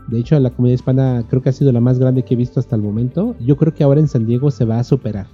de 0.07 0.19
hecho, 0.19 0.39
la 0.39 0.51
comunidad 0.51 0.75
hispana 0.75 1.23
creo 1.29 1.41
que 1.41 1.49
ha 1.49 1.53
sido 1.53 1.71
la 1.71 1.81
más 1.81 1.97
grande 1.97 2.23
que 2.23 2.35
he 2.35 2.37
visto 2.37 2.59
hasta 2.59 2.75
el 2.75 2.81
momento. 2.81 3.35
Yo 3.39 3.57
creo 3.57 3.73
que 3.73 3.83
ahora 3.83 3.99
en 3.99 4.07
San 4.07 4.25
Diego 4.25 4.51
se 4.51 4.65
va 4.65 4.79
a 4.79 4.83
superar. 4.83 5.25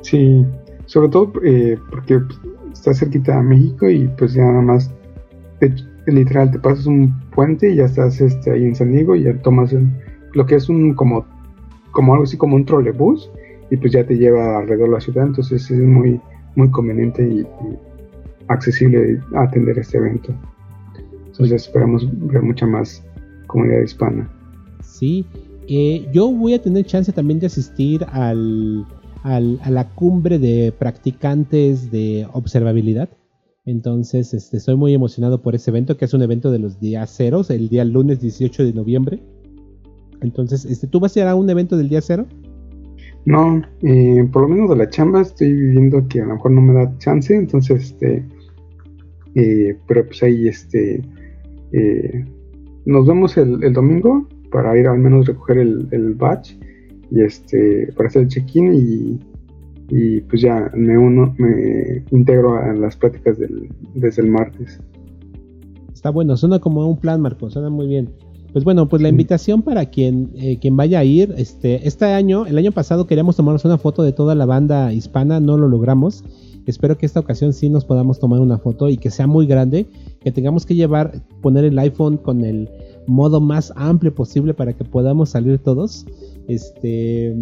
Sí, 0.00 0.44
sobre 0.86 1.08
todo 1.10 1.32
eh, 1.44 1.78
porque 1.90 2.18
pues, 2.18 2.40
está 2.72 2.94
cerquita 2.94 3.38
a 3.38 3.42
México 3.42 3.88
y 3.88 4.08
pues 4.18 4.32
ya 4.34 4.44
nada 4.44 4.62
más, 4.62 4.90
literal, 6.06 6.50
te 6.50 6.58
pasas 6.58 6.86
un 6.86 7.18
puente 7.30 7.70
y 7.70 7.76
ya 7.76 7.84
estás 7.84 8.20
este, 8.20 8.50
ahí 8.50 8.64
en 8.64 8.74
San 8.74 8.90
Diego 8.90 9.14
y 9.14 9.24
ya 9.24 9.34
tomas 9.42 9.74
lo 10.32 10.46
que 10.46 10.54
es 10.54 10.68
un 10.68 10.94
como, 10.94 11.26
como 11.90 12.14
algo 12.14 12.24
así 12.24 12.36
como 12.38 12.56
un 12.56 12.64
trolebús 12.64 13.30
y 13.70 13.76
pues 13.76 13.92
ya 13.92 14.04
te 14.04 14.16
lleva 14.16 14.58
alrededor 14.58 14.88
de 14.88 14.94
la 14.94 15.00
ciudad. 15.00 15.26
Entonces 15.26 15.70
es 15.70 15.78
muy, 15.78 16.18
muy 16.56 16.70
conveniente 16.70 17.22
y, 17.22 17.40
y 17.40 17.78
accesible 18.48 19.20
atender 19.34 19.78
este 19.78 19.98
evento. 19.98 20.32
Entonces 21.26 21.66
esperamos 21.66 22.08
ver 22.28 22.42
mucha 22.42 22.66
más 22.66 23.04
comunidad 23.52 23.82
hispana. 23.82 24.30
Sí, 24.82 25.26
eh, 25.68 26.08
yo 26.12 26.30
voy 26.30 26.54
a 26.54 26.62
tener 26.62 26.84
chance 26.86 27.12
también 27.12 27.38
de 27.38 27.46
asistir 27.46 28.04
al, 28.10 28.86
a 29.22 29.40
la 29.40 29.88
cumbre 29.94 30.38
de 30.38 30.72
practicantes 30.76 31.90
de 31.90 32.26
observabilidad. 32.32 33.08
Entonces, 33.64 34.34
este, 34.34 34.56
estoy 34.56 34.76
muy 34.76 34.92
emocionado 34.92 35.40
por 35.40 35.54
ese 35.54 35.70
evento, 35.70 35.96
que 35.96 36.06
es 36.06 36.14
un 36.14 36.22
evento 36.22 36.50
de 36.50 36.58
los 36.58 36.80
días 36.80 37.14
ceros, 37.16 37.50
el 37.50 37.68
día 37.68 37.84
lunes 37.84 38.20
18 38.20 38.64
de 38.64 38.72
noviembre. 38.72 39.22
Entonces, 40.20 40.64
este, 40.64 40.88
¿tú 40.88 40.98
vas 40.98 41.16
a 41.16 41.20
ir 41.20 41.26
a 41.26 41.34
un 41.36 41.48
evento 41.48 41.76
del 41.76 41.88
día 41.88 42.00
cero? 42.00 42.26
No, 43.24 43.62
eh, 43.82 44.28
por 44.32 44.42
lo 44.42 44.48
menos 44.48 44.70
de 44.70 44.76
la 44.76 44.90
chamba 44.90 45.22
estoy 45.22 45.52
viendo 45.52 46.08
que 46.08 46.20
a 46.20 46.26
lo 46.26 46.34
mejor 46.34 46.50
no 46.50 46.60
me 46.60 46.72
da 46.74 46.98
chance, 46.98 47.34
entonces, 47.36 47.92
este, 47.92 48.24
eh, 49.36 49.76
pero 49.86 50.06
pues 50.06 50.22
ahí, 50.24 50.48
este, 50.48 51.02
nos 52.84 53.06
vemos 53.06 53.36
el, 53.36 53.72
domingo 53.72 54.26
para 54.50 54.76
ir 54.76 54.86
al 54.86 54.98
menos 54.98 55.26
recoger 55.26 55.58
el, 55.58 55.88
el 55.90 56.14
badge 56.14 56.58
y 57.10 57.20
este 57.22 57.92
para 57.96 58.08
hacer 58.08 58.22
el 58.22 58.28
check-in 58.28 58.74
y, 58.74 59.20
y, 59.88 60.20
pues 60.22 60.42
ya 60.42 60.70
me 60.74 60.96
uno 60.96 61.34
me 61.38 62.04
integro 62.10 62.56
a 62.56 62.72
las 62.72 62.96
pláticas 62.96 63.38
del, 63.38 63.68
desde 63.94 64.22
el 64.22 64.28
martes. 64.28 64.80
Está 65.92 66.10
bueno 66.10 66.36
suena 66.36 66.58
como 66.58 66.88
un 66.88 66.98
plan 66.98 67.20
Marco 67.20 67.50
suena 67.50 67.70
muy 67.70 67.86
bien 67.86 68.10
pues 68.52 68.64
bueno 68.64 68.88
pues 68.88 69.02
la 69.02 69.08
invitación 69.08 69.62
para 69.62 69.86
quien 69.86 70.30
eh, 70.36 70.58
quien 70.60 70.76
vaya 70.76 70.98
a 70.98 71.04
ir 71.04 71.34
este 71.36 71.86
este 71.86 72.04
año 72.06 72.46
el 72.46 72.58
año 72.58 72.72
pasado 72.72 73.06
queríamos 73.06 73.36
tomarnos 73.36 73.64
una 73.64 73.78
foto 73.78 74.02
de 74.02 74.12
toda 74.12 74.34
la 74.34 74.46
banda 74.46 74.92
hispana 74.92 75.40
no 75.40 75.56
lo 75.56 75.68
logramos 75.68 76.24
espero 76.66 76.96
que 76.96 77.06
esta 77.06 77.20
ocasión 77.20 77.52
sí 77.52 77.68
nos 77.68 77.84
podamos 77.84 78.18
tomar 78.18 78.40
una 78.40 78.58
foto 78.58 78.88
y 78.88 78.96
que 78.96 79.10
sea 79.10 79.26
muy 79.26 79.46
grande 79.46 79.86
que 80.22 80.32
tengamos 80.32 80.66
que 80.66 80.74
llevar, 80.74 81.22
poner 81.40 81.64
el 81.64 81.78
iPhone 81.78 82.16
con 82.16 82.44
el 82.44 82.68
modo 83.06 83.40
más 83.40 83.72
amplio 83.76 84.14
posible 84.14 84.54
para 84.54 84.72
que 84.72 84.84
podamos 84.84 85.30
salir 85.30 85.58
todos. 85.58 86.06
Este, 86.48 87.34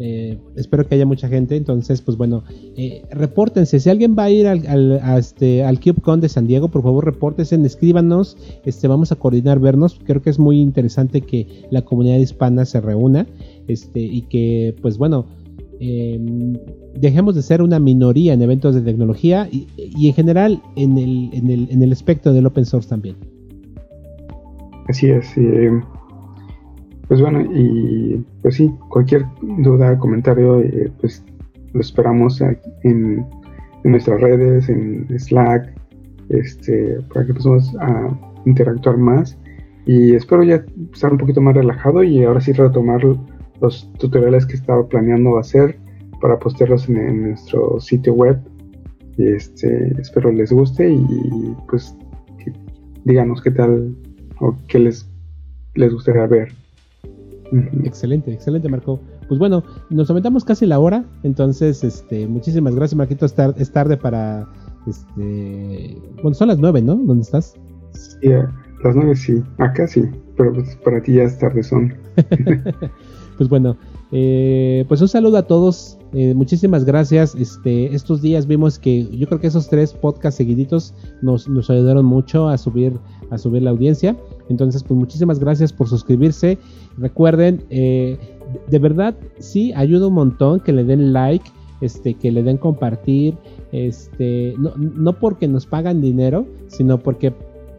eh, 0.00 0.38
espero 0.56 0.86
que 0.86 0.94
haya 0.94 1.06
mucha 1.06 1.28
gente. 1.28 1.56
Entonces, 1.56 2.02
pues 2.02 2.16
bueno, 2.16 2.44
eh, 2.76 3.02
repórtense. 3.10 3.80
Si 3.80 3.90
alguien 3.90 4.16
va 4.18 4.24
a 4.24 4.30
ir 4.30 4.46
al, 4.46 4.66
al, 4.66 5.18
este, 5.18 5.64
CubeCon 5.82 6.20
de 6.20 6.28
San 6.28 6.46
Diego, 6.46 6.68
por 6.68 6.82
favor, 6.82 7.04
repórtense, 7.04 7.56
escríbanos. 7.56 8.36
Este, 8.64 8.88
vamos 8.88 9.12
a 9.12 9.16
coordinar 9.16 9.60
vernos. 9.60 10.00
Creo 10.04 10.22
que 10.22 10.30
es 10.30 10.38
muy 10.38 10.60
interesante 10.60 11.20
que 11.20 11.66
la 11.70 11.82
comunidad 11.82 12.18
hispana 12.18 12.64
se 12.64 12.80
reúna. 12.80 13.26
Este, 13.66 14.00
y 14.00 14.22
que, 14.22 14.74
pues 14.80 14.98
bueno, 14.98 15.26
Em, 15.80 16.54
dejemos 16.94 17.36
de 17.36 17.42
ser 17.42 17.62
una 17.62 17.78
minoría 17.78 18.32
en 18.32 18.42
eventos 18.42 18.74
de 18.74 18.80
tecnología 18.80 19.48
y, 19.50 20.08
en 20.08 20.14
general 20.14 20.60
en 20.74 20.98
el, 20.98 21.30
en, 21.32 21.82
el, 21.82 21.92
espectro 21.92 22.32
del 22.32 22.46
open 22.46 22.64
source 22.64 22.88
también. 22.88 23.16
Así 24.88 25.08
es. 25.08 25.36
Em, 25.36 25.82
pues 27.08 27.22
bueno, 27.22 27.40
y 27.40 28.22
pues 28.42 28.56
sí, 28.56 28.70
cualquier 28.90 29.24
duda, 29.40 29.98
comentario, 29.98 30.60
eh, 30.60 30.92
pues 31.00 31.24
lo 31.72 31.80
esperamos 31.80 32.40
en, 32.82 33.26
nuestras 33.82 34.20
redes, 34.20 34.68
en 34.68 35.06
Slack, 35.18 35.74
este, 36.28 36.98
para 37.12 37.24
que 37.24 37.32
podamos 37.32 37.74
a 37.80 38.10
interactuar 38.44 38.98
más. 38.98 39.38
Y 39.86 40.14
espero 40.14 40.42
ya 40.42 40.62
estar 40.92 41.10
un 41.10 41.18
poquito 41.18 41.40
más 41.40 41.56
relajado 41.56 42.02
y 42.02 42.22
ahora 42.24 42.42
sí 42.42 42.52
retomar 42.52 43.00
los 43.62 43.90
tutoriales 43.94 44.44
que 44.44 44.56
estaba 44.56 44.86
planeando 44.86 45.38
hacer 45.38 45.78
para 46.20 46.38
postearlos 46.38 46.90
en, 46.90 47.30
nuestro 47.30 47.80
sitio 47.80 48.12
web. 48.12 48.38
Y 49.16 49.28
este, 49.28 49.98
espero 49.98 50.30
les 50.30 50.52
guste 50.52 50.90
y 50.90 51.56
pues 51.68 51.96
díganos 53.04 53.40
qué 53.40 53.50
tal 53.50 53.96
o 54.40 54.54
qué 54.68 54.78
les, 54.78 55.10
les 55.74 55.92
gustaría 55.94 56.26
ver. 56.26 56.52
Excelente, 57.84 58.32
excelente 58.32 58.68
Marco. 58.68 59.00
Pues 59.28 59.38
bueno, 59.38 59.62
nos 59.90 60.08
aumentamos 60.10 60.44
casi 60.44 60.66
la 60.66 60.78
hora, 60.78 61.04
entonces 61.22 61.84
este, 61.84 62.26
muchísimas 62.26 62.74
gracias 62.74 62.96
Marquito, 62.96 63.26
es 63.26 63.72
tarde 63.72 63.96
para, 63.96 64.46
este, 64.86 65.96
bueno, 66.22 66.34
son 66.34 66.48
las 66.48 66.58
nueve, 66.58 66.82
¿no? 66.82 66.94
¿Dónde 66.94 67.22
estás? 67.22 67.54
Sí, 67.92 68.28
las 68.84 68.94
nueve 68.94 69.16
sí, 69.16 69.42
acá 69.58 69.86
sí, 69.86 70.02
pero 70.36 70.52
pues 70.52 70.76
para 70.76 71.02
ti 71.02 71.14
ya 71.14 71.24
es 71.24 71.38
tarde 71.38 71.62
son. 71.62 71.94
pues 73.38 73.48
bueno, 73.48 73.76
eh, 74.12 74.84
pues 74.88 75.00
un 75.00 75.08
saludo 75.08 75.36
a 75.38 75.42
todos. 75.42 75.98
Eh, 76.14 76.34
muchísimas 76.34 76.84
gracias. 76.84 77.34
Este, 77.34 77.94
estos 77.94 78.22
días 78.22 78.46
vimos 78.46 78.78
que 78.78 79.06
yo 79.16 79.26
creo 79.26 79.40
que 79.40 79.48
esos 79.48 79.68
tres 79.68 79.92
podcasts 79.92 80.38
seguiditos 80.38 80.94
nos, 81.20 81.48
nos 81.48 81.68
ayudaron 81.70 82.04
mucho 82.06 82.48
a 82.48 82.56
subir, 82.56 82.98
a 83.30 83.38
subir 83.38 83.62
la 83.62 83.70
audiencia. 83.70 84.16
Entonces, 84.48 84.82
pues 84.82 84.98
muchísimas 84.98 85.38
gracias 85.38 85.72
por 85.72 85.88
suscribirse. 85.88 86.58
Recuerden, 86.96 87.64
eh, 87.70 88.18
de 88.68 88.78
verdad, 88.78 89.14
sí, 89.38 89.72
ayuda 89.74 90.08
un 90.08 90.14
montón 90.14 90.60
que 90.60 90.72
le 90.72 90.84
den 90.84 91.12
like, 91.12 91.50
este, 91.80 92.14
que 92.14 92.32
le 92.32 92.42
den 92.42 92.56
compartir. 92.56 93.34
Este, 93.72 94.54
no, 94.58 94.72
no 94.76 95.12
porque 95.12 95.48
nos 95.48 95.66
pagan 95.66 96.00
dinero, 96.00 96.46
sino 96.68 96.98
porque 96.98 97.32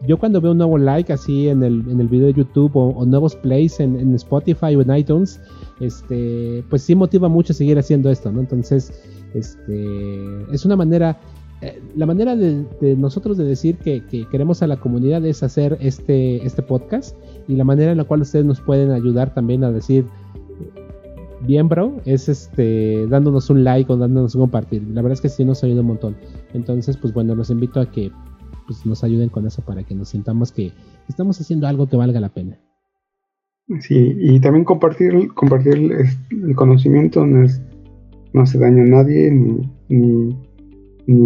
yo 0.06 0.18
cuando 0.18 0.40
veo 0.40 0.52
un 0.52 0.58
nuevo 0.58 0.78
like 0.78 1.12
así 1.12 1.48
en 1.48 1.62
el, 1.62 1.84
en 1.88 2.00
el 2.00 2.08
video 2.08 2.28
de 2.28 2.34
YouTube 2.34 2.72
o, 2.74 3.04
nuevos 3.04 3.36
plays 3.36 3.80
en, 3.80 4.14
Spotify 4.14 4.74
o 4.74 4.80
en 4.80 4.96
iTunes, 4.96 5.40
este, 5.80 6.64
pues 6.70 6.82
sí 6.82 6.94
motiva 6.94 7.28
mucho 7.28 7.52
seguir 7.52 7.78
haciendo 7.78 8.10
esto, 8.10 8.32
¿no? 8.32 8.40
Entonces, 8.40 8.92
este, 9.34 10.52
es 10.52 10.64
una 10.64 10.76
manera, 10.76 11.18
eh, 11.62 11.82
la 11.94 12.06
manera 12.06 12.36
de, 12.36 12.64
nosotros 12.96 13.36
de 13.36 13.44
decir 13.44 13.76
que, 13.78 14.02
queremos 14.30 14.62
a 14.62 14.66
la 14.66 14.76
comunidad 14.76 15.24
es 15.26 15.42
hacer 15.42 15.76
este, 15.80 16.44
este 16.44 16.62
podcast 16.62 17.16
y 17.48 17.56
la 17.56 17.64
manera 17.64 17.92
en 17.92 17.98
la 17.98 18.04
cual 18.04 18.22
ustedes 18.22 18.44
nos 18.44 18.60
pueden 18.60 18.90
ayudar 18.90 19.34
también 19.34 19.64
a 19.64 19.70
decir, 19.70 20.06
bien 21.46 21.68
bro, 21.68 22.00
es 22.04 22.28
este, 22.28 23.06
dándonos 23.08 23.50
un 23.50 23.64
like 23.64 23.92
o 23.92 23.96
dándonos 23.96 24.34
un 24.34 24.42
compartir. 24.42 24.82
La 24.88 25.02
verdad 25.02 25.14
es 25.14 25.20
que 25.20 25.28
sí 25.28 25.44
nos 25.44 25.62
ayuda 25.62 25.80
un 25.80 25.88
montón. 25.88 26.16
Entonces, 26.54 26.96
pues 26.96 27.12
bueno, 27.12 27.34
los 27.34 27.50
invito 27.50 27.80
a 27.80 27.90
que 27.90 28.10
pues 28.66 28.86
nos 28.86 29.02
ayuden 29.02 29.28
con 29.28 29.46
eso 29.46 29.62
para 29.62 29.82
que 29.82 29.94
nos 29.94 30.10
sintamos 30.10 30.52
que 30.52 30.72
estamos 31.08 31.40
haciendo 31.40 31.66
algo 31.66 31.88
que 31.88 31.96
valga 31.96 32.20
la 32.20 32.28
pena. 32.28 32.58
Sí, 33.80 34.16
y 34.18 34.40
también 34.40 34.64
compartir, 34.64 35.32
compartir 35.34 35.92
el, 36.30 36.54
conocimiento 36.56 37.24
no, 37.24 37.44
es, 37.44 37.62
no 38.32 38.42
hace 38.42 38.58
daño 38.58 38.82
a 38.82 38.86
nadie, 38.86 39.30
ni, 39.30 39.70
ni, 39.88 40.36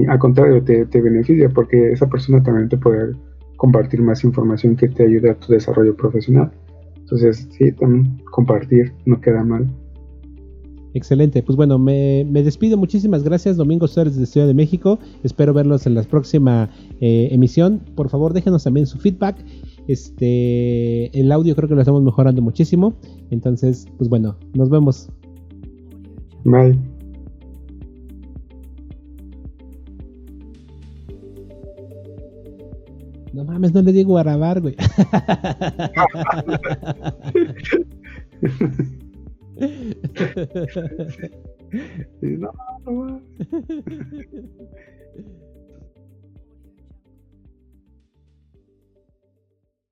al 0.08 0.18
contrario, 0.18 0.62
te, 0.62 0.86
te, 0.86 1.00
beneficia, 1.00 1.48
porque 1.50 1.92
esa 1.92 2.08
persona 2.08 2.42
también 2.42 2.68
te 2.68 2.76
puede 2.76 3.14
compartir 3.56 4.00
más 4.02 4.24
información 4.24 4.76
que 4.76 4.88
te 4.88 5.04
ayude 5.04 5.30
a 5.30 5.34
tu 5.34 5.52
desarrollo 5.52 5.96
profesional. 5.96 6.50
Entonces, 6.96 7.48
sí, 7.50 7.72
también 7.72 8.18
compartir 8.30 8.92
no 9.04 9.20
queda 9.20 9.44
mal. 9.44 9.68
Excelente, 10.94 11.42
pues 11.42 11.56
bueno, 11.56 11.76
me, 11.76 12.24
despido. 12.24 12.76
Muchísimas 12.76 13.24
gracias, 13.24 13.56
Domingo 13.56 13.88
Suárez 13.88 14.16
de 14.16 14.26
Ciudad 14.26 14.46
de 14.46 14.54
México. 14.54 15.00
Espero 15.24 15.52
verlos 15.52 15.86
en 15.86 15.94
la 15.94 16.02
próxima 16.04 16.70
eh, 17.00 17.28
emisión. 17.32 17.80
Por 17.96 18.08
favor, 18.08 18.32
déjenos 18.32 18.62
también 18.62 18.86
su 18.86 18.98
feedback. 18.98 19.36
Este, 19.88 21.06
el 21.18 21.32
audio 21.32 21.56
creo 21.56 21.68
que 21.68 21.74
lo 21.74 21.80
estamos 21.80 22.02
mejorando 22.02 22.40
muchísimo. 22.42 22.94
Entonces, 23.30 23.86
pues 23.98 24.08
bueno, 24.08 24.36
nos 24.54 24.70
vemos. 24.70 25.10
Bye. 26.44 26.93
No 33.34 33.44
mames, 33.44 33.74
no 33.74 33.82
le 33.82 33.92
digo 33.92 34.16
a 34.16 34.22
grabar, 34.22 34.60
güey. 34.60 34.76